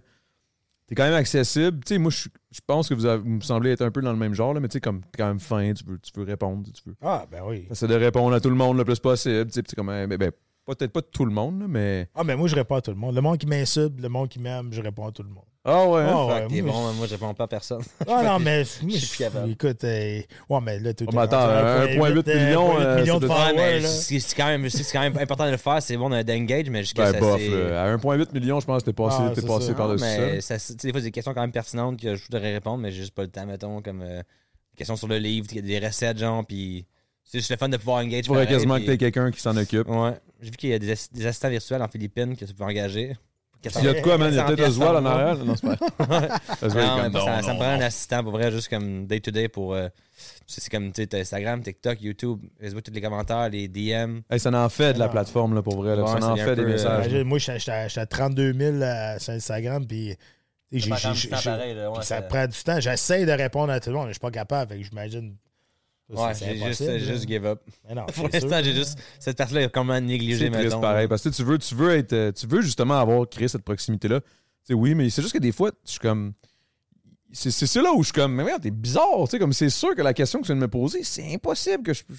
[0.91, 1.79] t'es quand même accessible.
[1.85, 4.01] Tu sais, moi, je je pense que vous, avez- vous me semblez être un peu
[4.01, 6.11] dans le même genre, là, mais tu sais, comme quand même fin, tu veux, tu
[6.17, 6.95] veux répondre, tu veux.
[7.01, 7.65] Ah, ben oui.
[7.71, 9.45] Essaie de répondre à tout le monde le plus possible.
[9.47, 10.31] Tu sais, c'est comme, euh, ben, ben,
[10.65, 12.09] peut-être pas tout le monde, là, mais.
[12.13, 13.15] Ah, mais moi, je réponds à tout le monde.
[13.15, 15.45] Le monde qui m'insulte, le monde qui m'aime, je réponds à tout le monde.
[15.63, 16.07] Ah ouais, hein?
[16.11, 17.83] Ah, Fait ouais, que t'es moi, bon, moi, je réponds pas à personne.
[18.07, 19.51] Ah non, mais je suis plus capable.
[19.51, 21.99] écoute, euh, ouais, mais là, tout Oh, mais attends, 1,8
[22.45, 25.79] million, euh, millions de followers, c'est quand même, c'est quand même important de le faire.
[25.83, 27.39] C'est bon d'engage, mais jusqu'à Ben, ça, bof.
[27.39, 30.61] À 1,8 million, je pense que t'es passé, Ah, t'es passé par-dessus mais ça, tu
[30.61, 33.01] sais, des fois, c'est des questions quand même pertinentes que je voudrais répondre, mais j'ai
[33.01, 34.01] juste pas le temps, mettons, comme.
[34.01, 34.17] euh,
[34.71, 36.87] des questions sur le livre, des recettes, genre, puis
[37.23, 38.21] c'est juste le fun de pouvoir engage.
[38.25, 39.87] Il faudrait quasiment que t'aies quelqu'un qui s'en occupe.
[39.87, 40.13] Ouais.
[40.41, 43.15] J'ai vu qu'il y a des assistants virtuels en Philippines que tu peux engager.
[43.63, 44.29] Il y a de quoi, man?
[44.31, 45.37] Il y a peut-être Oswald en arrière?
[45.43, 45.75] Non, c'est pas.
[45.77, 49.73] Ça, non, ça me non, prend un assistant pour vrai, juste comme day-to-day pour.
[49.75, 49.87] euh,
[50.47, 54.19] c'est c'est comme tu sais, t'as Instagram, TikTok, YouTube, Facebook, tous les commentaires, les DM.
[54.29, 55.11] Hey, ça en fait de la Non.
[55.11, 55.95] plateforme, là, pour vrai.
[55.95, 56.03] là.
[56.03, 57.13] Ouais, ça ça en fait un des peu, euh, messages.
[57.23, 60.15] Moi, j'étais à 32 000 euh, sur Instagram, puis
[62.01, 62.79] ça prend du temps.
[62.79, 64.75] J'essaie de répondre à tout le monde, mais je suis pas capable.
[64.81, 65.35] J'imagine.
[66.13, 67.61] Ouais, c'est j'ai juste, juste give up.
[67.87, 68.99] Mais non, Pour c'est l'instant, j'ai juste.
[69.19, 70.81] Cette personne-là est complètement négligée, C'est triste mettons.
[70.81, 71.07] pareil.
[71.07, 72.13] Parce que tu veux, tu veux être.
[72.13, 74.19] euh, Tu veux justement avoir créé cette proximité-là.
[74.21, 74.27] Tu
[74.65, 76.33] sais, oui, mais c'est juste que des fois, je suis comme.
[77.33, 78.33] C'est c'est ça là où je suis comme.
[78.35, 79.05] Mais merde, t'es bizarre.
[79.25, 81.33] Tu sais, comme c'est sûr que la question que tu viens de me poser, c'est
[81.33, 82.03] impossible que je.
[82.09, 82.15] je-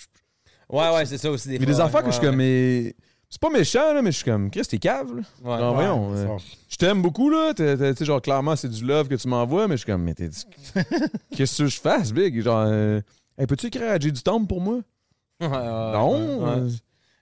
[0.69, 1.49] Ouais, ouais, c'est ça aussi.
[1.49, 2.39] Des fois, des affaires que ouais, je suis comme.
[2.39, 2.83] ouais.
[2.85, 2.95] Mais.
[3.29, 4.51] C'est pas méchant, là, mais je suis comme.
[4.51, 5.23] Chris, t'es cave, là.
[5.43, 5.63] Ouais.
[5.65, 6.13] Ouais, voyons.
[6.15, 6.37] c'est euh,
[6.69, 7.55] je t'aime beaucoup, là.
[7.55, 9.87] T'es- t'es- Tu sais, genre, clairement, c'est du love que tu m'envoies, mais je suis
[9.93, 10.03] comme.
[10.03, 10.29] Mais t'es.
[11.37, 12.41] Qu'est-ce que je fasse, Big?
[12.43, 12.65] Genre.
[12.67, 13.01] euh,
[13.43, 14.79] Hey, peux-tu écrire à J du Temple pour moi?
[15.41, 16.47] Non.
[16.47, 16.69] euh,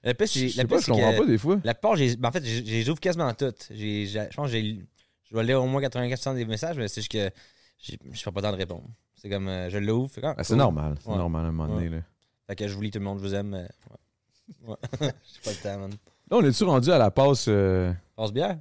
[0.04, 1.58] Le pire, Je le pas, je comprends pas des fois.
[1.64, 3.68] La plupart, ben, en fait, j'ai- j'ouvre quasiment toutes.
[3.70, 4.84] Je pense que j'ai-
[5.24, 7.30] je dois lire au moins 84% des messages, mais c'est juste que
[7.78, 7.92] je
[8.22, 8.84] fais pas le temps de répondre.
[9.14, 10.10] C'est comme, euh, je l'ouvre.
[10.22, 10.58] ah, Ah, c'est cool.
[10.58, 10.94] normal.
[11.02, 11.16] C'est Ouais.
[11.16, 11.98] normal à un moment donné, là.
[12.46, 13.48] Fait que je vous lis tout le monde, je vous aime.
[13.48, 13.66] mais
[14.68, 14.76] ouais.
[15.00, 15.90] J'ai pas le temps, man.
[16.30, 17.46] Là, on est-tu rendu à la passe.
[17.48, 18.60] euh, Passe bien.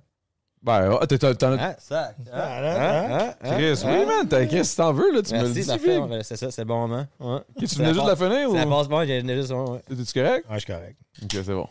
[0.62, 1.54] Ben, ah, t'as- t'as- t'en.
[1.54, 1.76] Hein.
[1.90, 3.34] Ah, là, hein?
[3.44, 5.22] Chris, oui, man, t'as- qu'est-ce que t'en veux, là?
[5.22, 6.20] Tu me le Merci, dis, parfait.
[6.24, 7.06] C'est ça, c'est le bon moment.
[7.20, 7.36] Ouais.
[7.56, 8.58] Ok, Tu venais juste de la finir ou?
[8.58, 9.52] Ça passe bien, j'ai juste.
[9.52, 9.80] ouais, ouais.
[9.88, 10.46] T'es-tu correct?
[10.50, 10.96] Ouais, je suis correct.
[11.24, 11.68] Ok, c'est bon.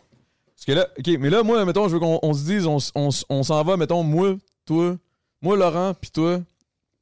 [0.55, 2.79] Parce que là, ok, mais là, moi, mettons, je veux qu'on on se dise, on,
[2.79, 4.97] s- on s- on s'en va, mettons, moi, toi,
[5.43, 6.41] moi, Laurent, puis toi,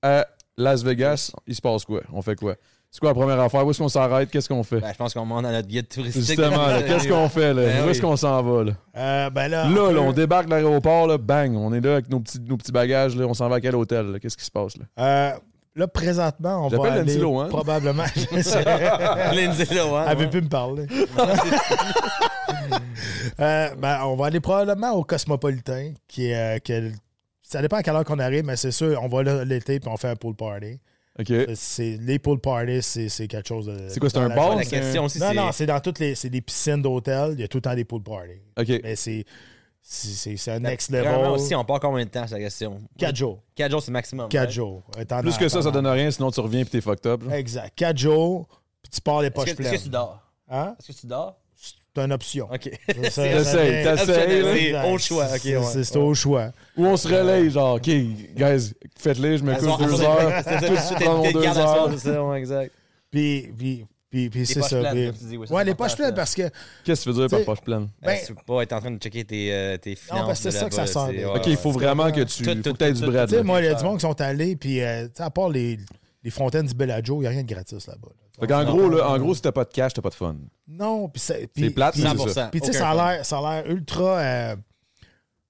[0.02, 0.26] à
[0.56, 2.00] Las Vegas, il se passe quoi?
[2.12, 2.56] On fait quoi?
[2.90, 3.66] C'est quoi la première affaire?
[3.66, 4.30] Où est-ce qu'on s'arrête?
[4.30, 4.80] Qu'est-ce qu'on fait?
[4.80, 6.24] Ben, je pense qu'on monte dans notre guide touristique.
[6.24, 7.62] Justement, là, qu'est-ce qu'on fait, là?
[7.62, 8.08] Ben Où est-ce oui.
[8.08, 8.72] qu'on s'en va, là?
[8.96, 12.08] Euh, ben là, Là, là, on débarque de l'aéroport, là, bang, on est là avec
[12.08, 14.18] nos petits, nos petits bagages, là, on s'en va à quel hôtel, là?
[14.18, 14.84] Qu'est-ce qui se passe, là?
[14.98, 15.38] Euh,
[15.74, 17.48] là, présentement, on va J'appelle aller Lohan.
[17.48, 18.04] probablement...
[19.34, 20.04] Lindsay Lohan.
[20.08, 20.86] Elle veut plus me parler.
[23.40, 26.56] Euh, ben, on va aller probablement au Cosmopolitain, qui est...
[26.56, 26.92] euh, qui est-
[27.42, 29.88] ça dépend à quelle heure qu'on arrive, mais c'est sûr, on va là l'été puis
[29.92, 30.80] on fait un pool party.
[31.18, 31.32] Ok.
[31.54, 33.88] C'est, les pool parties, c'est, quelque chose de...
[33.88, 34.48] C'est quoi, c'est un bar?
[34.48, 34.64] journée.
[34.64, 35.34] La question aussi, Non, c'est.
[35.34, 36.14] non, c'est dans toutes les...
[36.14, 38.40] C'est des piscines d'hôtel, il y a tout le temps des pool parties.
[38.58, 38.80] Ok.
[38.82, 39.24] Mais c'est...
[39.88, 41.30] C'est, un next Vraiment level.
[41.30, 42.78] aussi, on part combien de temps, c'est la question?
[42.98, 43.40] 4 jours.
[43.54, 44.28] 4 jours, c'est maximum.
[44.28, 44.52] 4 right?
[44.52, 44.82] jours.
[44.98, 47.22] Étant Plus que ça, ça donne rien, sinon tu reviens pis t'es fucked up.
[47.22, 47.32] genre.
[47.32, 47.72] Exact.
[47.76, 48.48] 4 jours,
[48.82, 49.72] puis tu pars les poches que, est-ce pleines.
[49.72, 50.20] que tu dors?
[50.48, 50.74] Hein?
[50.76, 51.38] Est-ce que tu dors?
[51.96, 52.48] C'est une option.
[52.52, 52.70] Ok.
[52.86, 53.32] T'essayes,
[53.84, 54.72] t'essayes.
[54.72, 55.64] C'est au choix, ok, C'est- ouais.
[55.72, 56.50] C'est c'est au choix.
[56.76, 60.42] Ou on se relaye, genre, OK, guys, faites-les, je me couche deux heures.
[60.44, 60.60] C'est
[61.32, 61.90] deux heures.
[61.98, 62.72] c'est ça, ouais, exact.
[63.10, 64.78] Puis, puis, puis, puis c'est ça.
[64.80, 66.42] pleines, puis- dis, oui, ouais, les poches pleines parce que.
[66.84, 67.88] Qu'est-ce que tu veux dire par poche pleine?
[68.02, 70.26] Ben, Ben, tu peux pas être en train de checker tes, euh, tes finances.
[70.26, 71.32] parce que c'est ça que ça là.
[71.32, 71.74] ouais, OK, il faut ouais.
[71.82, 72.42] vraiment que tu.
[72.44, 73.28] Tout, faut que tout, du bread.
[73.28, 75.48] Tu sais, moi, il y a du monde qui sont allés, puis, euh, à part
[75.48, 75.78] les,
[76.22, 78.08] les fontaines du Bellagio, il n'y a rien de gratis là-bas.
[78.08, 78.25] là.
[78.40, 80.36] Fait qu'en gros, là, en gros, si t'as pas de cash, t'as pas de fun.
[80.68, 81.48] Non, puis c'est.
[81.70, 82.14] Plate, c'est ça.
[82.14, 82.50] 100%.
[82.50, 84.18] Puis, tu sais, ça a l'air- ça a l'air ultra.
[84.18, 84.56] euh,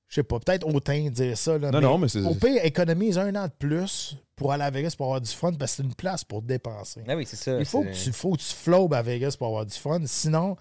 [0.09, 1.59] je sais pas, peut-être hautain de dire ça.
[1.59, 4.71] Là, Non, non, mais c'est- Au pire, économise un an de plus pour aller à
[4.71, 7.03] Vegas pour avoir du fun parce que c'est une place pour dépenser.
[7.09, 7.59] Ah oui, c'est ça.
[7.59, 9.99] Il faut que, tu, faut que tu flobes à Vegas pour avoir du fun.
[10.05, 10.57] Sinon,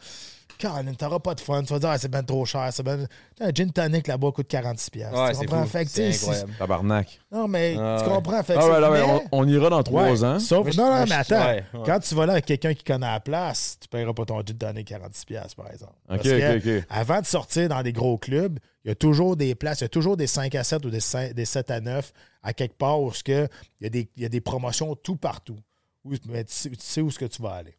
[0.60, 1.64] Colin, t'auras pas de fun.
[1.64, 2.68] Tu vas dire, ah, c'est bien trop cher.
[2.72, 3.08] C'est ben...
[3.40, 4.90] Un gin tonic là-bas coûte 46$.
[4.92, 5.18] piastres.
[5.20, 5.66] Ouais, tu c'est comprends?
[5.66, 6.54] Fait C'est incroyable.
[6.58, 7.20] Tabarnak.
[7.32, 8.16] Non, mais Ah, tu ouais.
[8.16, 8.44] comprends.
[8.44, 10.40] Fait Ah ouais, là, mais- on, on ira dans trois ans.
[10.40, 11.36] Sauf, non, non, mais attends.
[11.46, 11.80] ouais, ouais.
[11.86, 14.58] Quand tu vas là avec quelqu'un qui connaît la place, tu paieras pas ton gin
[14.58, 15.94] tonic 46$, piastres, par exemple.
[16.10, 16.86] OK, Parce que OK, OK.
[16.90, 19.86] Avant de sortir dans des gros clubs, il y a toujours des places, il y
[19.86, 22.12] a toujours des 5 à 7 ou des, 5 des 7 à 9
[22.44, 23.48] à quelque part où ce que,
[23.82, 25.58] il, y a des, il y a des promotions tout partout.
[26.04, 27.76] Où- mais tu sais, tu sais où est-ce que tu vas aller.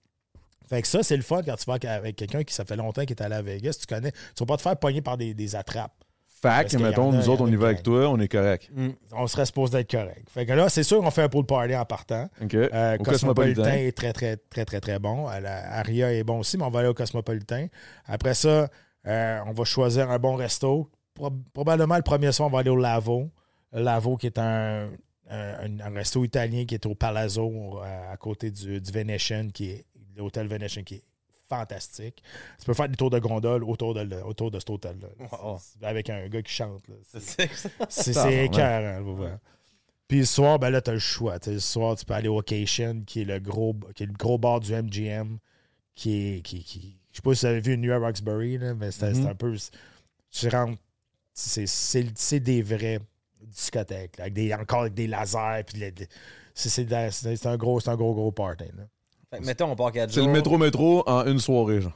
[0.69, 3.05] Fait que ça, c'est le fun quand tu vas avec quelqu'un qui ça fait longtemps
[3.05, 4.11] qui est allé à Vegas, tu connais.
[4.13, 5.93] Tu vas pas te faire pogner par des, des attrapes.
[6.43, 8.71] Fact, qu'il en mettons, nous autres, on y va avec toi, on est correct.
[9.13, 10.29] On serait supposé être correct.
[10.29, 12.29] Fait que là, c'est sûr qu'on fait un pool party en partant.
[12.43, 12.55] OK.
[12.55, 15.29] Euh, Cosmopolitain est très, très, très, très, très bon.
[15.41, 17.69] La- Aria est bon aussi, mais on va aller au Cosmopolitain.
[18.05, 18.69] Après ça,
[19.07, 20.91] euh, on va choisir un bon resto.
[21.15, 23.31] Pro- probablement le premier soir, on va aller au Lavo.
[23.73, 24.91] Lavo, qui est un,
[25.31, 29.71] un- un resto italien qui est au Palazzo, euh, à côté du, du Venetian, qui
[29.71, 29.87] est
[30.17, 31.03] l'hôtel Venetian, qui est
[31.49, 32.23] fantastique.
[32.59, 35.09] Tu peux faire des tours de gondole autour de, le- autour de cet hôtel-là.
[35.31, 35.59] Wow.
[35.83, 36.83] Avec un gars qui chante.
[37.89, 39.39] C'est écœurant.
[40.09, 41.39] Puis le soir, ben là, tu as le choix.
[41.39, 44.13] T'sais, le soir, tu peux aller au Occasion, qui est le gros, qui est le
[44.13, 45.39] gros bar du MGM,
[45.95, 46.43] qui est.
[46.43, 49.09] Qui, qui, je sais pas si vous avez vu New York Roxbury, là, mais c'est
[49.11, 49.15] Mhm.
[49.23, 49.57] c'est un peu.
[50.31, 50.81] Tu rentres.
[51.33, 53.01] C'est c'est- c'est des vraies
[53.43, 55.65] discothèques, là, avec des, encore avec des lasers.
[55.67, 55.81] Puis
[56.55, 58.65] c'est un gros, c'est un gros, gros party.
[58.77, 58.85] Là.
[59.31, 60.27] Fait que mettons, on part 4 C'est jours.
[60.29, 61.93] le métro-métro en une soirée, genre.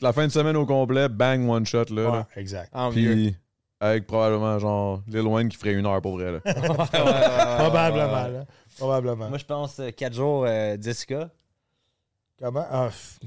[0.00, 2.02] La fin de semaine au complet, bang, one shot, là.
[2.02, 2.10] là.
[2.10, 2.70] Ouais, exact.
[2.74, 3.12] En vieux.
[3.14, 3.36] Puis
[3.80, 6.38] avec probablement, genre, Lil Wayne qui ferait une heure pour vrai, là.
[6.44, 8.12] Ouais, ouais, ouais, ouais, Probablement.
[8.12, 8.32] ouais, ouais.
[8.32, 8.44] là.
[8.78, 9.28] Probablement.
[9.30, 11.28] Moi, je pense 4 jours, euh, 10K.
[12.38, 12.66] Comment?
[12.70, 13.18] Ah, pff.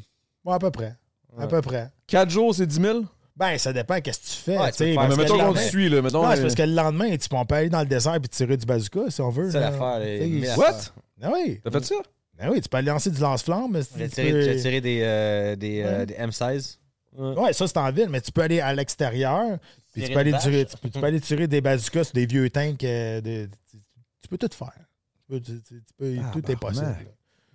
[0.44, 0.96] Bon, à peu près.
[1.38, 1.48] À Ouais.
[1.48, 1.90] peu près.
[2.08, 3.02] 4 jours, c'est 10 000?
[3.36, 4.58] Ben, ça dépend qu'est-ce que tu fais.
[4.60, 6.02] Ouais, tu peux faire- mais que mettons le qu'on te lendemain- suit, là.
[6.04, 7.86] Mettons, Non, c'est euh, parce que le lendemain, tu peux on peut aller dans le
[7.88, 9.50] désert et tirer du bazooka si on veut.
[9.50, 9.72] C'est là.
[9.72, 10.02] l'affaire.
[10.02, 10.74] Tu sais, What?
[11.18, 11.60] Ben oui.
[11.64, 11.96] T'as fait ça?
[12.44, 13.72] Ben oui, tu peux aller lancer du lance-flamme.
[13.72, 16.06] mais J'ai tu tiré, peux- tiré des, euh, des, euh, Ouais.
[16.08, 16.78] des M16.
[17.16, 17.40] Ouais.
[17.40, 19.60] Ouais, ça, c'est en ville, mais tu peux aller à l'extérieur.
[19.94, 20.74] Puis tu peux, aller tirer, vache.
[20.74, 22.84] tu, peux, tu peux aller tirer des bazookas sur des vieux tanks.
[22.84, 23.78] euh, de- tu,
[24.22, 24.74] tu peux tout faire.
[24.76, 26.98] Tu peux- tu- tu- tu peux- Ah, tout est possible.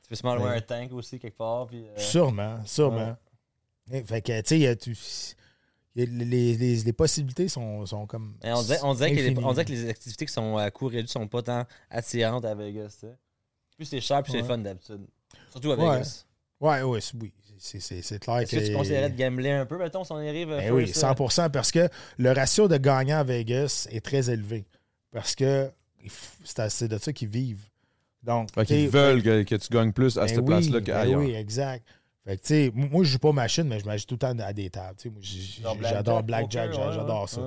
[0.03, 0.57] Tu peux se mettre Ouais.
[0.57, 1.67] un tank aussi quelque part.
[1.67, 3.15] Puis, euh, Sûrement, sûrement.
[4.07, 4.97] Fait que, tu sais, tu-
[5.97, 8.37] les, les, les possibilités sont, sont comme.
[8.45, 9.45] On, dirait, on, dirait que les, infinies.
[9.45, 12.55] on dirait que les activités qui sont à coût réduit sont pas tant attirantes à
[12.55, 12.97] Vegas.
[13.01, 13.15] tu sais.
[13.79, 14.47] Plus c'est cher, plus c'est Ouais.
[14.47, 15.07] fun d'habitude.
[15.53, 15.85] Surtout à Ouais.
[15.99, 16.27] Vegas.
[16.61, 17.33] Ouais, ouais, oui.
[17.61, 20.17] C'est- C'est c'est clair Est-ce que tu conseillerais de gambler un peu, mettons, si on
[20.17, 21.89] arrive Ben first, oui, euh, 100% parce que
[22.19, 24.65] le ratio de gagnants à Vegas est très élevé.
[25.13, 25.71] Parce que
[26.69, 27.65] c'est de ça qu'ils vivent.
[28.23, 31.21] Donc, qu'ils veulent que, que tu gagnes plus à ben cette oui, place-là ben qu'ailleurs.
[31.21, 31.85] oui, exact.
[32.29, 34.19] Fait que, tu sais, m- moi, je joue pas machine, mais je m'agis tout le
[34.19, 34.97] temps à des tables.
[35.89, 37.41] J'adore blackjack, j'adore ça.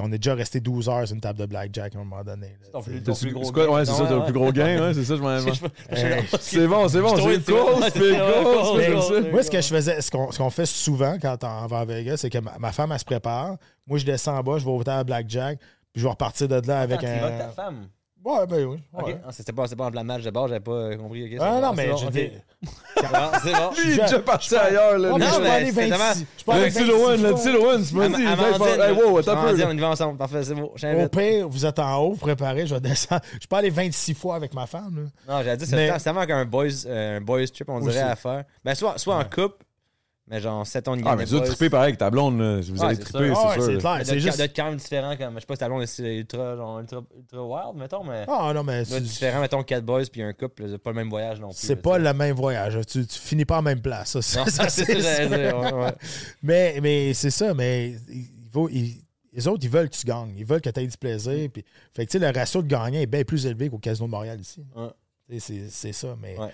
[0.00, 2.56] on est déjà resté 12 heures sur une table de Blackjack à un moment donné.
[2.62, 3.68] C'est ton plus- T'as- ton plus gros gain.
[3.68, 5.28] Ouais, c'est ça, plus gros gain, ouais, c'est ça, je m'en
[6.40, 9.30] C'est bon, c'est bon, Je c'est cool.
[9.32, 11.84] Moi, ce que je faisais, ce qu'on ce qu'on fait souvent quand on va à
[11.84, 13.56] Vegas, c'est que ma, femme, elle se prépare.
[13.86, 16.66] Moi, je descends en bas, je vais au à Blackjack, puis je vais repartir de
[16.66, 17.38] là avec un.
[17.38, 17.88] ta femme?
[18.24, 18.78] Ouais, ben oui.
[18.92, 19.20] Ouais.
[19.26, 21.24] Ah, C'était pas, c'était pas en plein match de bord, j'avais pas euh, compris.
[21.24, 22.12] ok, c'est Ah non, c'est mais bon, je ok.
[22.12, 22.30] dis.
[23.02, 23.08] Ouais,
[23.42, 23.70] c'est bon.
[23.72, 25.12] Lui, il est déjà parti ailleurs, là.
[25.12, 25.90] Ouais, mais Non, je peux mais aller c'est 26.
[25.90, 27.38] tellement- Je peux aller Le 26 Tilowan, le fois.
[27.40, 28.22] Tilowan, tu m'as dit.
[28.22, 29.70] Hey, wow, attends un Amandine, peu.
[29.70, 30.18] on y va ensemble.
[30.18, 30.62] Parfait, c'est bon.
[30.66, 31.10] Au J'invite.
[31.10, 33.22] pire, vous êtes en haut, vous préparez, je vais descendre.
[33.40, 35.10] Je peux aller 26 fois avec ma femme.
[35.26, 35.34] là.
[35.38, 38.14] Non, j'allais dire, c'est c'est tellement qu'un boys, euh, un boys trip, on dirait, à
[38.14, 38.44] faire.
[38.64, 39.64] Ben, soit, soit en couple,
[40.28, 42.60] mais genre 7 ans de Ah, mais tu dois triper pareil avec ta blonde, là.
[42.60, 43.32] Vous Ouais, allez c'est triper.
[43.36, 43.78] Ah, ouais, c'est c'est sûr.
[43.80, 43.96] clair.
[43.98, 44.36] C'est C'est juste.
[44.38, 47.02] d'être quand même différent, comme, je sais pas si ta blonde est ultra, genre, ultra,
[47.16, 48.24] ultra wild, mettons, mais.
[48.28, 50.90] Ah non, mais doit être c'est- différent, mettons, 4 boys puis un couple, c'est pas
[50.90, 51.58] le même voyage non plus.
[51.58, 52.78] c'est là, pas le même voyage.
[52.86, 54.10] Tu, tu finis pas en même place.
[54.12, 55.60] Ça, ça, Non, ça, c'est c'est ça, j'allais sûr.
[55.60, 55.94] dire, ouais, ouais.
[56.42, 59.02] Mais, mais c'est ça, mais il faut- il-
[59.34, 60.34] les autres, ils veulent que tu gagnes.
[60.36, 61.48] Ils veulent que tu aies du plaisir.
[61.50, 61.64] Puis,
[61.96, 64.10] fait que, tu sais, le ratio de gagnant est bien plus élevé qu'au Casino de
[64.10, 64.62] Montréal ici.
[64.76, 64.88] Ouais.
[65.30, 66.14] Tu sais, C'est c'est ça.
[66.20, 66.50] Mais Ouais.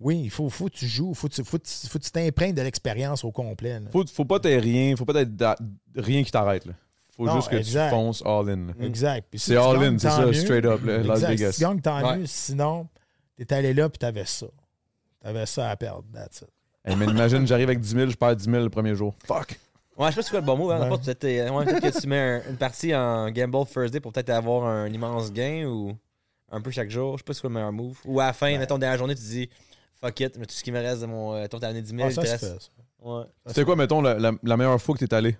[0.00, 1.10] Oui, il faut, faut que tu joues.
[1.10, 3.78] Il faut, que tu- faut, faut que tu t'imprègnes de l'expérience au complet.
[3.80, 3.86] là.
[3.92, 5.56] Faut, faut pas t'aider rien, faut pas être
[5.94, 6.72] rien qui t'arrête, là.
[7.16, 7.88] Faut Non, juste que exact.
[7.90, 8.72] tu fonces all in, là.
[8.86, 9.26] Exact.
[9.34, 10.32] Si C'est tu all in, gagnes, c'est ça, mieux.
[10.32, 11.20] straight up, là, Las.
[11.20, 11.52] Vegas.
[11.52, 12.16] Si tu gagnes, tant Ouais.
[12.18, 12.26] mieux.
[12.26, 12.88] Sinon,
[13.36, 14.46] t'es allé là puis t'avais ça.
[15.20, 16.04] T'avais ça à perdre.
[16.14, 16.48] That's it.
[16.84, 19.14] Hey, mais imagine, j'arrive avec 10 000, je perds 10 000 le premier jour.
[19.26, 19.58] Fuck!
[19.98, 20.70] Ouais, je sais pas c'est quoi le bon mot.
[20.70, 20.80] Hein.
[20.80, 20.88] Ouais.
[20.88, 24.30] Pas, peut-être, ouais, que tu mets un- une partie en Gamble First Day pour peut-être
[24.30, 25.92] avoir un immense gain ou
[26.50, 27.14] un peu chaque jour.
[27.14, 27.98] Je sais pas c'est quoi le meilleur move.
[28.06, 29.50] Ou à la fin, mettons, dernière journée, tu dis
[30.02, 31.34] fuck it, mais tout ce qui me reste de mon.
[31.34, 32.02] Euh, toi, t'as amené 10 000.
[32.02, 32.60] Ah, ça il te se reste- fait.
[32.62, 32.68] ça.
[33.08, 33.24] Ouais.
[33.46, 35.36] C'était quoi, mettons, la, la- la meilleure fois que t'es allé?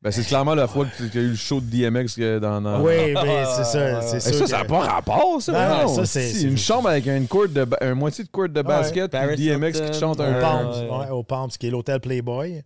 [0.00, 2.16] Ben, c'est clairement la fois que tu- qu'il y a eu le show de DMX
[2.16, 2.60] que dans.
[2.60, 3.78] dans- Oui, mais c'est ça.
[4.00, 5.52] ouais, C'est ça, que- ça n'a pas rapport, ça.
[5.52, 5.94] Non, non.
[5.94, 8.48] ça, c'est- Si, c'est une chambre avec une court de ba- un moitié de court
[8.48, 10.34] de basket, puis Paris DMX Hilton, qui chante Au un.
[10.34, 12.62] Ouais, Palms, ouais, ouais, au Palms, qui est l'hôtel Playboy,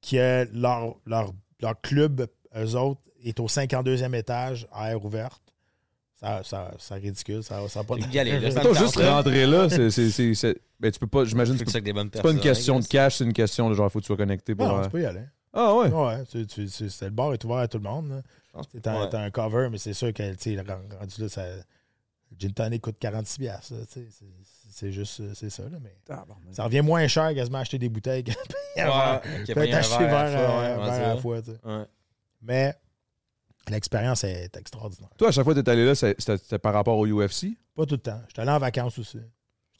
[0.00, 2.24] qui est leur, leur, leur club,
[2.56, 5.42] eux autres, est au 52e étage, à air ouverte.
[6.18, 7.42] Ça, ça, c'est ridicule.
[7.42, 9.90] Ça, ça a pas de- ça tente, juste rentrer là, c'est.
[9.90, 11.24] c'est- c'est- c'est- Ben, tu peux pas.
[11.26, 13.16] J'imagine, Faut tu que peux- ça avec des bonnes c'est pas une question de cash,
[13.16, 14.66] c'est une question de genre, faut que tu sois connecté pour.
[14.66, 15.24] Non, euh, tu peux y aller.
[15.52, 15.88] Ah, ouais.
[15.88, 18.22] Ouais, tu, tu, tu- c'est- le bar est ouvert à tout le monde.
[18.82, 19.08] T'as un, Ouais.
[19.10, 21.44] t'as un cover, mais c'est sûr que tu sais, rendu là, ça,
[22.38, 23.38] gin tonic coûte 46$.
[23.38, 24.26] piastres, là, tu sais, C'est
[24.70, 25.62] c'est juste euh, c'est ça.
[25.64, 25.94] Là, mais
[26.52, 28.30] ça revient moins cher quasiment acheter des bouteilles que.
[28.30, 31.40] Ouais, qui a Peut payé un t'acheter verre à verre verre à la fois.
[31.42, 31.58] tu sais.
[31.64, 31.84] Ouais.
[32.42, 32.74] Mais
[33.72, 35.10] l'expérience est extraordinaire.
[35.18, 37.56] Toi, à chaque fois que t'es allé là, c'est- c'était par rapport au UFC.
[37.74, 38.20] Pas tout le temps.
[38.28, 39.18] J'étais allé en vacances aussi.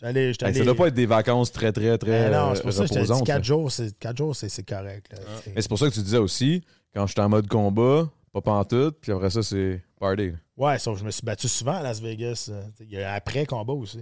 [0.03, 0.33] Allé.
[0.39, 2.83] ça allé- doit pas être des vacances très, très, très Ben non, c'est pour ça
[2.83, 3.27] que je reposantes.
[3.27, 3.43] 4 ça.
[3.43, 5.07] jours, c'est 4 jours, c'est c'est correct.
[5.11, 5.53] là, tu sais.
[5.57, 6.63] Mais c'est pour ça que tu disais aussi,
[6.95, 10.33] quand j'étais en mode combat, pas pantoute, puis après ça, c'est party.
[10.59, 12.49] Ouais, sauf que je me suis battu souvent à Las Vegas.
[12.51, 14.01] euh, Il y a après combat aussi.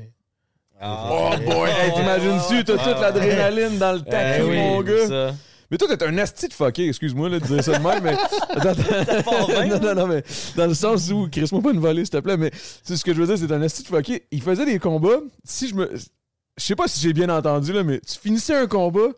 [0.80, 1.10] Ah.
[1.12, 5.34] Oh boy, hey, t'imagines-tu, t'as toute l'adrénaline dans le Eh tapis, oui, mon gars?
[5.74, 8.14] Mais toi, t'es un asti de fucké, excuse-moi là, de dire ça de même, mais.
[9.68, 10.22] non, non, non, mais
[10.54, 12.52] dans le sens où, crisse-moi pas une volée, s'il te plaît, mais
[12.84, 14.24] c'est ce que je veux dire, c'est un asti de fucké.
[14.30, 15.90] Il faisait des combats, si je me.
[15.96, 19.08] Je sais pas si j'ai bien entendu, là, mais tu finissais un combat,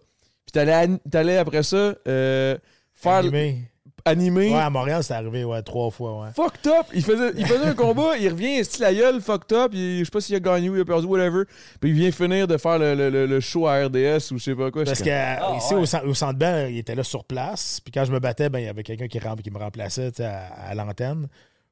[0.46, 2.56] puis t'allais, an- t'allais après ça euh,
[2.94, 3.70] faire Animé.
[4.06, 4.50] Animer.
[4.50, 6.22] Ouais, à Montréal, c'est arrivé ouais, trois fois.
[6.22, 6.28] Ouais.
[6.34, 6.86] Fucked up!
[6.94, 10.04] Il faisait, il faisait un combat, il revient, style la gueule, fucked up, il- je
[10.04, 11.44] sais pas s'il a gagné ou il a perdu, whatever.
[11.80, 14.44] Puis il vient finir de faire le, le- le- le show à RDS ou je
[14.44, 14.84] sais pas quoi.
[14.84, 15.80] Parce J'étais que ici, ouais.
[16.04, 17.80] au, au centre Bell, il était là sur place.
[17.84, 20.46] Puis quand je me battais, ben, il y avait quelqu'un qui, qui me remplaçait à,
[20.70, 21.28] à l'antenne.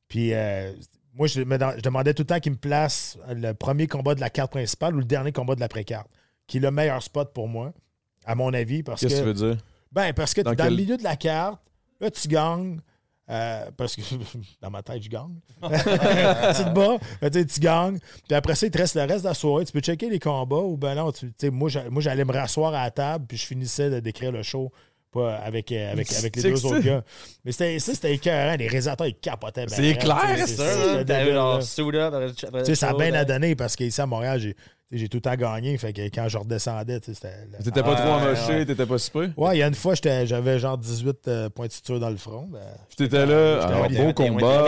[0.09, 0.73] Puis euh,
[1.15, 4.20] moi, je, me je demandais tout le temps qu'il me place le premier combat de
[4.20, 6.09] la carte principale ou le dernier combat de la pré-carte,
[6.47, 7.73] qui est le meilleur spot pour moi,
[8.27, 8.82] à mon avis.
[8.82, 9.56] Parce Qu'est-ce que tu veux dire?
[9.93, 11.61] ben, parce que Dans dans quel- le milieu de la carte,
[12.05, 12.81] là, tu gagnes.
[13.31, 14.02] Euh, parce que
[14.60, 15.40] dans ma tête, je gagne.
[15.62, 16.98] tu te bats,
[17.31, 17.98] tu gagnes.
[18.28, 19.64] Puis après ça, il te reste le reste de la soirée.
[19.64, 22.90] Tu peux checker les combats ou ben non, tu moi, j'allais me rasseoir à la
[22.90, 24.70] table puis je finissais de décrire le show
[25.15, 27.03] pas avec, euh, avec, avec les deux autres gars.
[27.45, 28.57] Mais c'était, ça, c'était écœurant.
[28.59, 29.65] Les réalisateurs, ils capotaient.
[29.69, 34.39] C'est clair, ça, T'avais Tu sais, ça a bien à donner parce qu'ici à Montréal,
[34.41, 34.57] j'ai,
[34.93, 35.77] j'ai tout le temps gagné.
[35.78, 37.62] Fait que quand je redescendais, tu sais, c'était.
[37.65, 38.66] T'étais pas Ouais, trop amoché, ouais.
[38.66, 39.28] t'étais pas super.
[39.36, 42.11] Ouais, il y a une fois, j'étais- j'avais genre 18 euh, points de suture dans
[42.11, 42.47] le front.
[42.51, 44.65] Ben, Puis t'étais là, J'étais alors, remis- beau combat.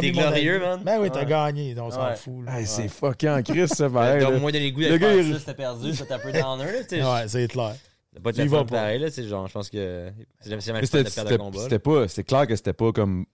[0.00, 0.80] t'es- glorieux, man.
[0.84, 2.16] Ben oui, t'as gagné, donc on s'en Ouais.
[2.16, 2.44] fout.
[2.64, 4.20] c'est fucking Chris, ça, pareil.
[4.22, 4.38] Donc, là.
[4.38, 7.02] moins donné le goût il- ça, c'était perdu, c'était un peu downer, là, tu sais.
[7.02, 7.74] Ouais, c'est clair.
[8.18, 11.10] C'est pas de la pareil, là, c'est genre, je pense que c'est jamais c'était de
[11.10, 11.60] perdre combat.
[11.62, 13.26] c'était pas, c'est clair que c'était pas comme.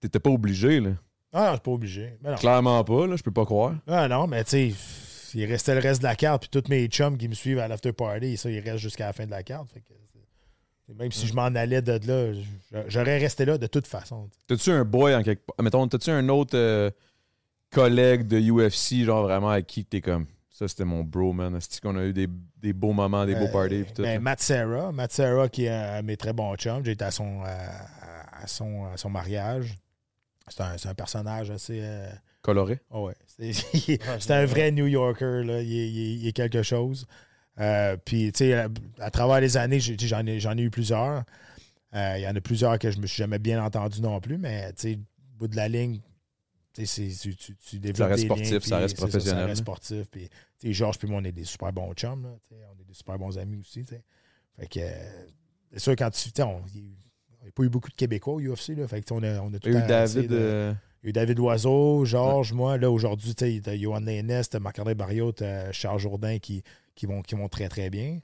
[0.00, 0.90] T'étais pas obligé, là.
[1.32, 2.18] Ah non, je suis pas obligé.
[2.22, 2.36] Ben non.
[2.36, 3.74] Clairement pas, là, je peux pas croire.
[3.86, 4.74] Ah non, mais tu sais,
[5.34, 7.68] il restait le reste de la carte, puis tous mes chums qui me suivent à
[7.68, 9.70] l'after party, ça, ils restent jusqu'à la fin de la carte.
[9.72, 9.92] Fait que
[10.86, 12.32] c'est- même si je m'en allais de là,
[12.88, 14.28] j'aurais resté là de toute façon.
[14.48, 15.54] T'as-tu un boy en quelque part?
[15.62, 16.90] Mettons, t'as-tu un autre euh,
[17.70, 20.26] collègue de UFC, genre vraiment avec qui t'es comme.
[20.50, 21.56] Ça, c'était mon bro, man.
[21.60, 22.26] C'est qu'on a eu des,
[22.62, 23.82] des beaux moments, des beaux Euh, parties.
[23.84, 24.20] pis tout, ben.
[24.20, 24.92] Matt Serra.
[24.92, 26.84] Matt Serra, qui est un de mes très bons chums.
[26.84, 29.76] J'ai été à son, à, à son, à son mariage.
[30.48, 31.80] C'est un, c'est un personnage assez.
[31.82, 32.10] euh,
[32.42, 32.80] Coloré.
[32.90, 33.14] ah ouais.
[33.38, 35.42] C'est un vrai New Yorker.
[35.44, 35.60] Là.
[35.62, 37.06] Il, est, il est- il est quelque chose.
[37.58, 38.68] Euh, puis, tu sais, à,
[38.98, 41.24] à travers les années, j'en ai, j'en ai eu plusieurs.
[41.94, 44.38] Euh, Il y en a plusieurs que je me suis jamais bien entendu non plus,
[44.38, 44.94] mais tu sais,
[45.34, 46.00] au bout de la ligne,
[46.86, 49.58] tu tu, tu, tu développes reste des sportif, liens, ça reste ça, professionnel, Ça reste
[49.60, 49.64] là.
[49.64, 50.06] sportif.
[50.10, 50.28] Puis,
[50.58, 52.22] tu Georges puis moi, on est des super bons chums.
[52.24, 53.82] Là, tu on est des super bons amis aussi.
[53.84, 54.02] tu sais.
[54.58, 55.26] Fait que, euh,
[55.72, 56.32] c'est sûr, quand tu.
[56.32, 56.82] tu On il
[57.44, 58.76] n'y a pas eu beaucoup de Québécois au UFC.
[58.76, 60.32] Là, fait que, tu on a, on a tout Il y a eu David.
[60.32, 62.76] euh, il y a eu David Oiseau, Georges, moi.
[62.76, 65.32] Là, aujourd'hui, tu t'as Johan Lénès, t'as Marc-André Barriot,
[65.72, 66.62] Charles Jourdain qui,
[66.94, 68.20] qui, vont, qui vont très, très bien.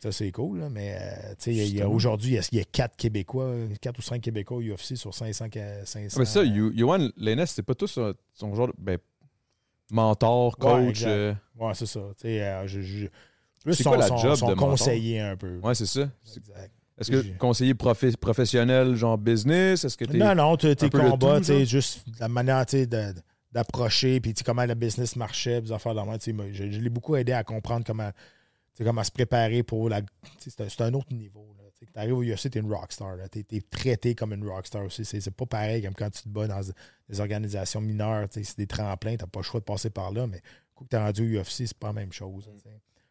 [0.00, 0.60] Ça, c'est cool.
[0.60, 4.20] là, mais euh, aujourd'hui, il y a- il y a quatre Québécois, quatre ou cinq
[4.20, 5.48] Québécois UFC sur 500.
[5.48, 8.74] que- 500 Ah, mais ça, Yo- Yohan Lennes, c'est pas tout son, son genre de
[8.78, 8.98] ben,
[9.90, 10.88] mentor, Ouais, coach.
[10.90, 11.08] exact.
[11.08, 12.00] euh, Ouais, c'est ça.
[12.24, 13.06] Euh, je, je-
[13.64, 14.70] plus C'est quoi la son- job son de mentor?
[14.70, 15.58] conseiller un peu.
[15.58, 16.02] ouais, c'est ça.
[16.36, 16.72] Exact.
[17.00, 19.84] Est-ce que conseiller profi- professionnel, genre business?
[19.84, 20.18] Est-ce que t'es.
[20.18, 22.64] Non, non, tu- tes combats, tu juste la manière
[23.52, 26.16] d'approcher, puis comment le business marchait, puis affaires de moi,
[26.52, 28.10] Je, je l'ai beaucoup aidé à comprendre comment,
[28.78, 30.02] tu sais, comment se préparer pour la.
[30.38, 31.52] C'est un, c'est un autre niveau.
[31.80, 33.16] Tu arrives au UFC, tu es une rockstar.
[33.28, 35.04] Tu es, traité comme une rockstar aussi.
[35.04, 36.60] C'est c'est pas pareil comme quand tu te bats dans
[37.08, 38.28] des organisations mineures.
[38.30, 40.40] C'est des tremplins, tu pas le choix de passer par là, mais
[40.76, 42.48] que tu es rendu au UFC, c'est pas la même chose.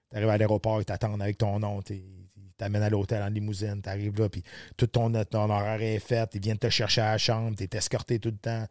[0.09, 3.81] Tu arrives à l'aéroport, ils t'attendent avec ton nom, ils t'amènent à l'hôtel en limousine,
[3.81, 4.43] tu arrives là, puis
[4.77, 7.77] tout ton, ton horaire est fait, ils viennent te chercher à la chambre, tu es
[7.77, 8.65] escorté tout le temps.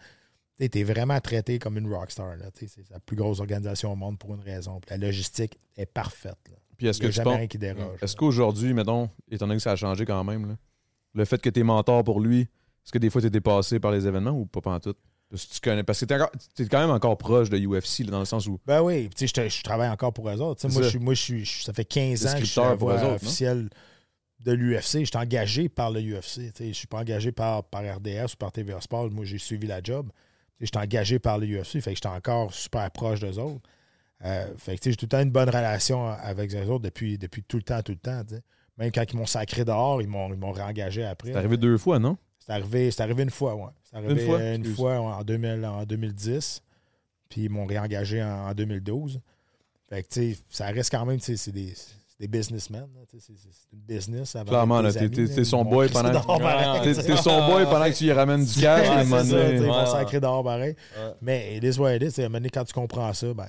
[0.59, 2.37] Tu es vraiment traité comme une rockstar.
[2.55, 4.81] C'est la plus grosse organisation au monde pour une raison.
[4.89, 6.39] La logistique est parfaite.
[6.77, 7.37] Puis est-ce que tu penses.
[7.37, 7.99] rien qui déroge.
[8.03, 10.57] Est-ce qu'aujourd'hui, mettons, étant donné que ça a changé quand même, là,
[11.15, 13.81] le fait que tu es mentor pour lui, est-ce que des fois tu es dépassé
[13.81, 14.99] par les événements ou pas pantoute?
[15.31, 15.83] Parce que tu connais.
[15.83, 18.61] Parce que tu es quand même encore proche de UFC, là, dans le sens où.
[18.65, 20.69] Ben oui, tu sais, je, travaille encore pour eux autres.
[20.69, 20.83] Moi, ça.
[20.83, 22.95] je suis, moi je suis, je- ça fait 15 ans que je suis la voix
[23.03, 23.69] autres, officielle
[24.41, 25.01] de l'UFC.
[25.01, 26.53] Je suis engagé par le UFC.
[26.61, 29.11] Je suis pas engagé par, par RDS ou par TVA Sport.
[29.11, 30.11] Moi, j'ai suivi la job.
[30.61, 31.81] Je suis engagé par le UFC.
[31.81, 33.63] Fait que j'étais encore super proche d'eux autres.
[34.25, 37.43] Euh, fait que j'ai tout le temps une bonne relation avec eux autres depuis, depuis
[37.43, 38.23] tout le temps, tout le temps.
[38.79, 41.33] Même quand ils m'ont sacré dehors, ils m'ont ils m'ont réengagé après.
[41.33, 42.17] C'est arrivé deux fois, non?
[42.39, 43.71] C'est arrivé, c'est arrivé une fois, ouais.
[43.83, 44.43] C'est arrivé Une fois?
[44.55, 46.63] une fois en, 2000 en 2010.
[47.29, 49.21] Puis ils m'ont réengagé en, en 2012.
[49.89, 51.73] Fait que, tu sais, ça reste quand même, tu sais, c'est des,
[52.21, 52.87] des businessmen.
[53.19, 53.33] C'est
[53.73, 54.35] une business.
[54.37, 56.13] avant Clairement, là, t'es- son boy pendant-
[56.83, 59.05] t'es son boy pendant que tu y ramènes du cash.
[59.05, 59.09] Ils
[59.67, 60.75] vont sacrer dehors pareil.
[61.21, 62.21] Mais it is what it is.
[62.21, 63.47] À un moment donné, quand tu comprends ça, ben.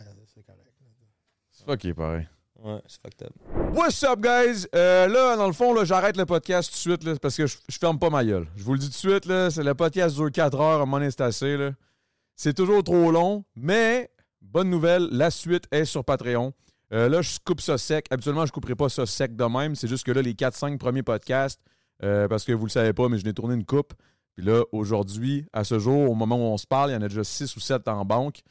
[1.67, 2.27] Ok, pareil.
[2.63, 3.33] Ouais, c'est fucked up.
[3.75, 4.65] What's up, guys?
[4.73, 7.45] Euh, là, dans le fond, là, j'arrête le podcast tout de suite là, parce que
[7.45, 8.47] je, je ferme pas ma gueule.
[8.55, 10.75] Je vous le dis tout de suite, là, c'est le podcast dure 4 heures, à
[10.75, 11.57] un moment donné, c'est assez.
[11.57, 11.71] là.
[12.35, 14.09] C'est toujours trop long, mais
[14.41, 16.53] bonne nouvelle, la suite est sur Patreon.
[16.93, 18.05] Euh, là, je coupe ça sec.
[18.09, 19.75] Habituellement, je couperai pas ça sec de même.
[19.75, 21.59] C'est juste que là, les 4-5 premiers podcasts,
[22.03, 23.93] euh, parce que vous le savez pas, mais je n'ai tourné une coupe.
[24.35, 27.01] Puis là, aujourd'hui, à ce jour, au moment où on se parle, il y en
[27.01, 28.41] a déjà 6 ou 7 en banque.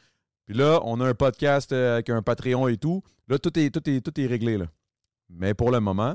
[0.47, 3.03] Puis là, on a un podcast euh, avec un Patreon et tout.
[3.29, 4.57] Là, tout est, tout est, tout est réglé.
[4.57, 4.67] Là.
[5.29, 6.15] Mais pour le moment,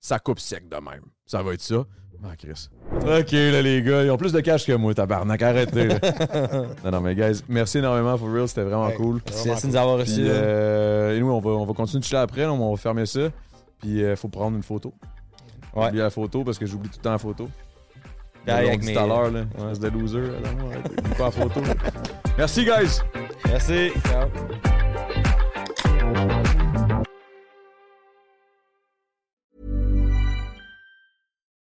[0.00, 1.04] ça coupe sec de même.
[1.26, 1.84] Ça va être ça.
[2.22, 2.68] Ah, Chris.
[2.92, 5.40] Ok, là, les gars, ils ont plus de cash que moi, tabarnak.
[5.40, 5.86] Arrêtez.
[5.86, 5.98] là.
[6.84, 8.46] non, non, mais guys, merci énormément for real.
[8.48, 8.96] C'était vraiment Hey.
[8.96, 9.20] cool.
[9.26, 10.24] Merci merci de nous avoir reçus.
[10.24, 10.30] là.
[10.30, 12.42] euh, et nous, on va, on va continuer de chiller après.
[12.42, 13.30] là, on va fermer ça.
[13.78, 14.92] Puis, il faut prendre une photo.
[15.74, 15.86] Ouais.
[15.88, 17.48] Oublie la photo parce que j'oublie tout le temps la photo.
[18.46, 19.40] On avec tout à l'heure, là.
[19.40, 20.22] Ouais, c'est des losers.
[20.40, 20.48] là,
[21.16, 21.60] pas la photo.
[22.38, 23.00] Merci, guys.
[23.46, 23.90] Merci.
[24.08, 24.69] Ciao.